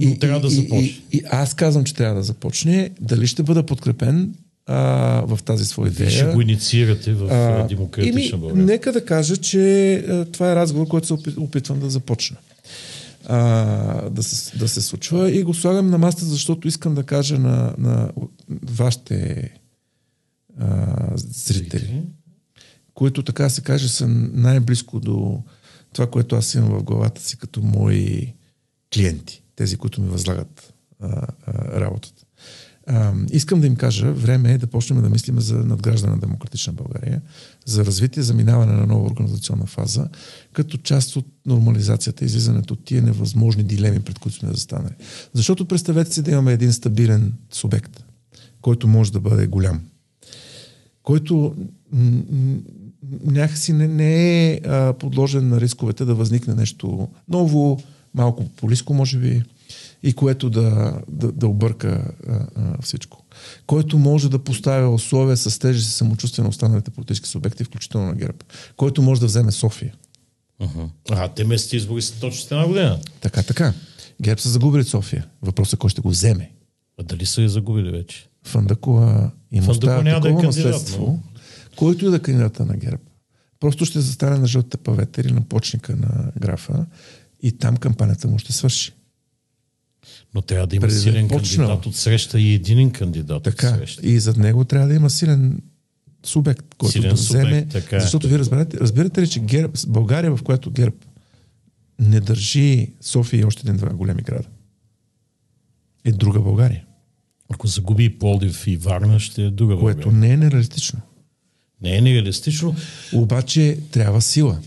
[0.00, 0.78] Но трябва да и, започне.
[0.80, 2.90] И, и, аз казвам, че трябва да започне.
[3.00, 4.34] Дали ще бъда подкрепен
[4.66, 4.76] а,
[5.26, 6.10] в тази своя идея?
[6.10, 8.64] Ще го инициирате в а, демократична България.
[8.66, 12.36] Нека да кажа, че а, това е разговор, който се опи- опитвам да започна.
[13.26, 15.30] А, да, се, да се случва.
[15.30, 18.12] И го слагам на маста, защото искам да кажа на, на
[18.62, 19.50] вашите
[20.58, 22.02] а, зрители,
[22.94, 25.42] които така се каже са най-близко до
[25.92, 28.34] това, което аз имам в главата си като мои
[28.94, 32.24] клиенти, тези, които ми възлагат а, а, работата.
[32.86, 36.72] А, искам да им кажа, време е да почнем да мислим за надграждане на демократична
[36.72, 37.22] България,
[37.64, 40.08] за развитие, за минаване на нова организационна фаза,
[40.52, 44.94] като част от нормализацията, излизането от тия невъзможни дилеми, пред които сме застанали.
[45.32, 48.04] Защото представете си да имаме един стабилен субект,
[48.60, 49.80] който може да бъде голям,
[51.02, 51.54] който
[53.24, 57.80] някакси не, не е а, подложен на рисковете да възникне нещо ново,
[58.14, 59.42] малко популистко, може би,
[60.02, 63.23] и което да, да, да обърка а, а, всичко.
[63.66, 68.14] Който може да поставя условия с тежест и самочувствие на останалите политически субекти, включително на
[68.14, 68.38] ГЕРБ.
[68.76, 69.94] Който може да вземе София.
[70.62, 70.88] Uh-huh.
[71.10, 72.98] А, те местните избори са точно след една година.
[73.20, 73.72] Така, така.
[74.22, 75.26] ГЕРБ са загубили София.
[75.42, 76.50] Въпросът е кой ще го вземе.
[77.00, 78.28] А дали са я загубили вече?
[78.44, 81.18] Фандъкова има Фандъкова оставя няма да е такова наследство, но-
[81.76, 83.02] който и да е кандидата на ГЕРБ.
[83.60, 86.86] Просто ще застане на жълтите павети или на почника на графа
[87.42, 88.92] и там кампанията му ще свърши.
[90.34, 91.66] Но трябва да има Преди силен почнал.
[91.66, 93.68] кандидат от среща и единен кандидат Така.
[93.68, 94.06] от среща.
[94.06, 95.62] И зад него трябва да има силен
[96.24, 97.66] субект, който Силен да субект, вземе.
[97.68, 98.00] така е.
[98.00, 100.96] Защото вие разбирате, разбирате ли, че ГЕРБ, България, в която ГЕРБ
[101.98, 104.48] не държи София и още един-два големи града,
[106.04, 106.84] е друга България,
[107.48, 110.20] Ако загуби и Пловдив и Варна, ще е друга което България.
[110.20, 111.00] не е нереалистично.
[111.82, 112.74] Не е нереалистично.
[113.12, 114.58] Обаче трябва сила.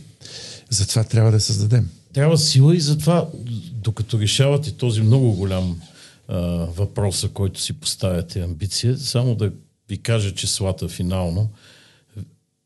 [0.69, 1.89] Затова трябва да създадем.
[2.17, 3.29] Трябва сила и затова,
[3.71, 5.81] докато решавате този много голям
[6.27, 9.51] а, въпроса, който си поставяте амбиция, само да
[9.89, 11.49] ви кажа числата финално.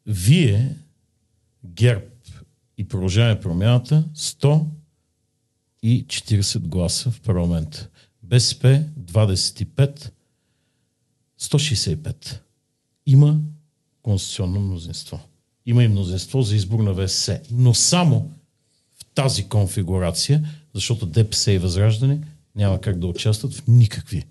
[0.06, 0.76] Вие,
[1.66, 2.06] ГЕРБ
[2.78, 4.04] и продължаваме промяната,
[5.84, 7.90] 140 гласа в парламент.
[8.24, 10.12] БСП 25,
[11.40, 12.40] 165.
[13.06, 13.40] Има
[14.02, 15.20] конституционно мнозинство.
[15.66, 17.42] Има и мнозинство за избор на ВСС.
[17.52, 18.32] Но само
[19.16, 20.44] тази конфигурация,
[20.74, 22.20] защото ДПС и Възраждане
[22.56, 24.24] Няма как да участват в никакви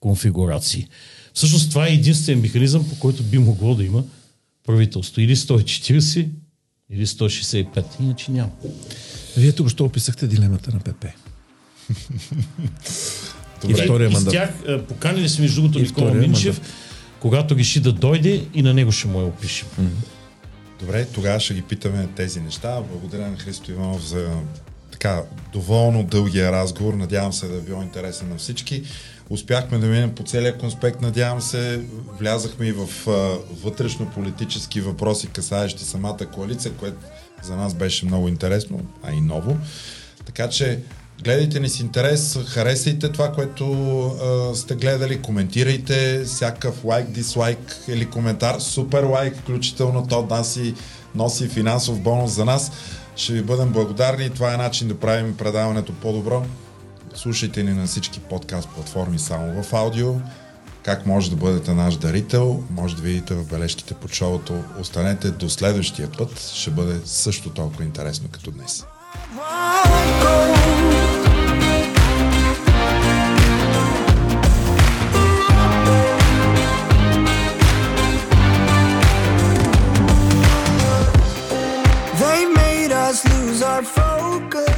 [0.00, 0.88] конфигурации.
[1.34, 4.04] Всъщност това е единствен механизъм, по който би могло да има
[4.66, 5.20] правителство.
[5.20, 6.28] Или 140,
[6.90, 7.84] или 165.
[8.00, 8.50] Иначе няма.
[9.36, 11.04] Вие тук ще описахте дилемата на ПП.
[13.68, 14.34] И втория мандат.
[14.34, 16.74] И с тях поканили сме между другото Никола Минчев, мандат.
[17.20, 19.68] когато реши да дойде и на него ще му я опишем.
[19.80, 20.19] Mm-hmm.
[20.80, 22.80] Добре, тогава ще ги питаме тези неща.
[22.90, 24.30] Благодаря на Христо Иванов за
[24.92, 26.94] така доволно дългия разговор.
[26.94, 28.84] Надявам се да е било интересен на всички.
[29.30, 31.82] Успяхме да минем по целия конспект, надявам се.
[32.18, 33.10] Влязахме и в а,
[33.62, 36.98] вътрешно-политически въпроси, касаещи самата коалиция, което
[37.42, 39.56] за нас беше много интересно, а и ново.
[40.26, 40.80] Така че
[41.22, 43.72] гледайте ни с интерес, харесайте това, което
[44.02, 50.74] а, сте гледали, коментирайте всякакъв лайк, дислайк или коментар, супер лайк, включително то носи,
[51.14, 52.72] носи финансов бонус за нас.
[53.16, 54.30] Ще ви бъдем благодарни.
[54.30, 56.42] Това е начин да правим предаването по-добро.
[57.14, 60.14] Слушайте ни на всички подкаст платформи само в аудио.
[60.82, 64.62] Как може да бъдете наш дарител, може да видите в бележките под шоуто.
[64.80, 68.84] Останете до следващия път, ще бъде също толкова интересно като днес.
[69.36, 71.09] Wow,
[83.62, 84.69] our focus.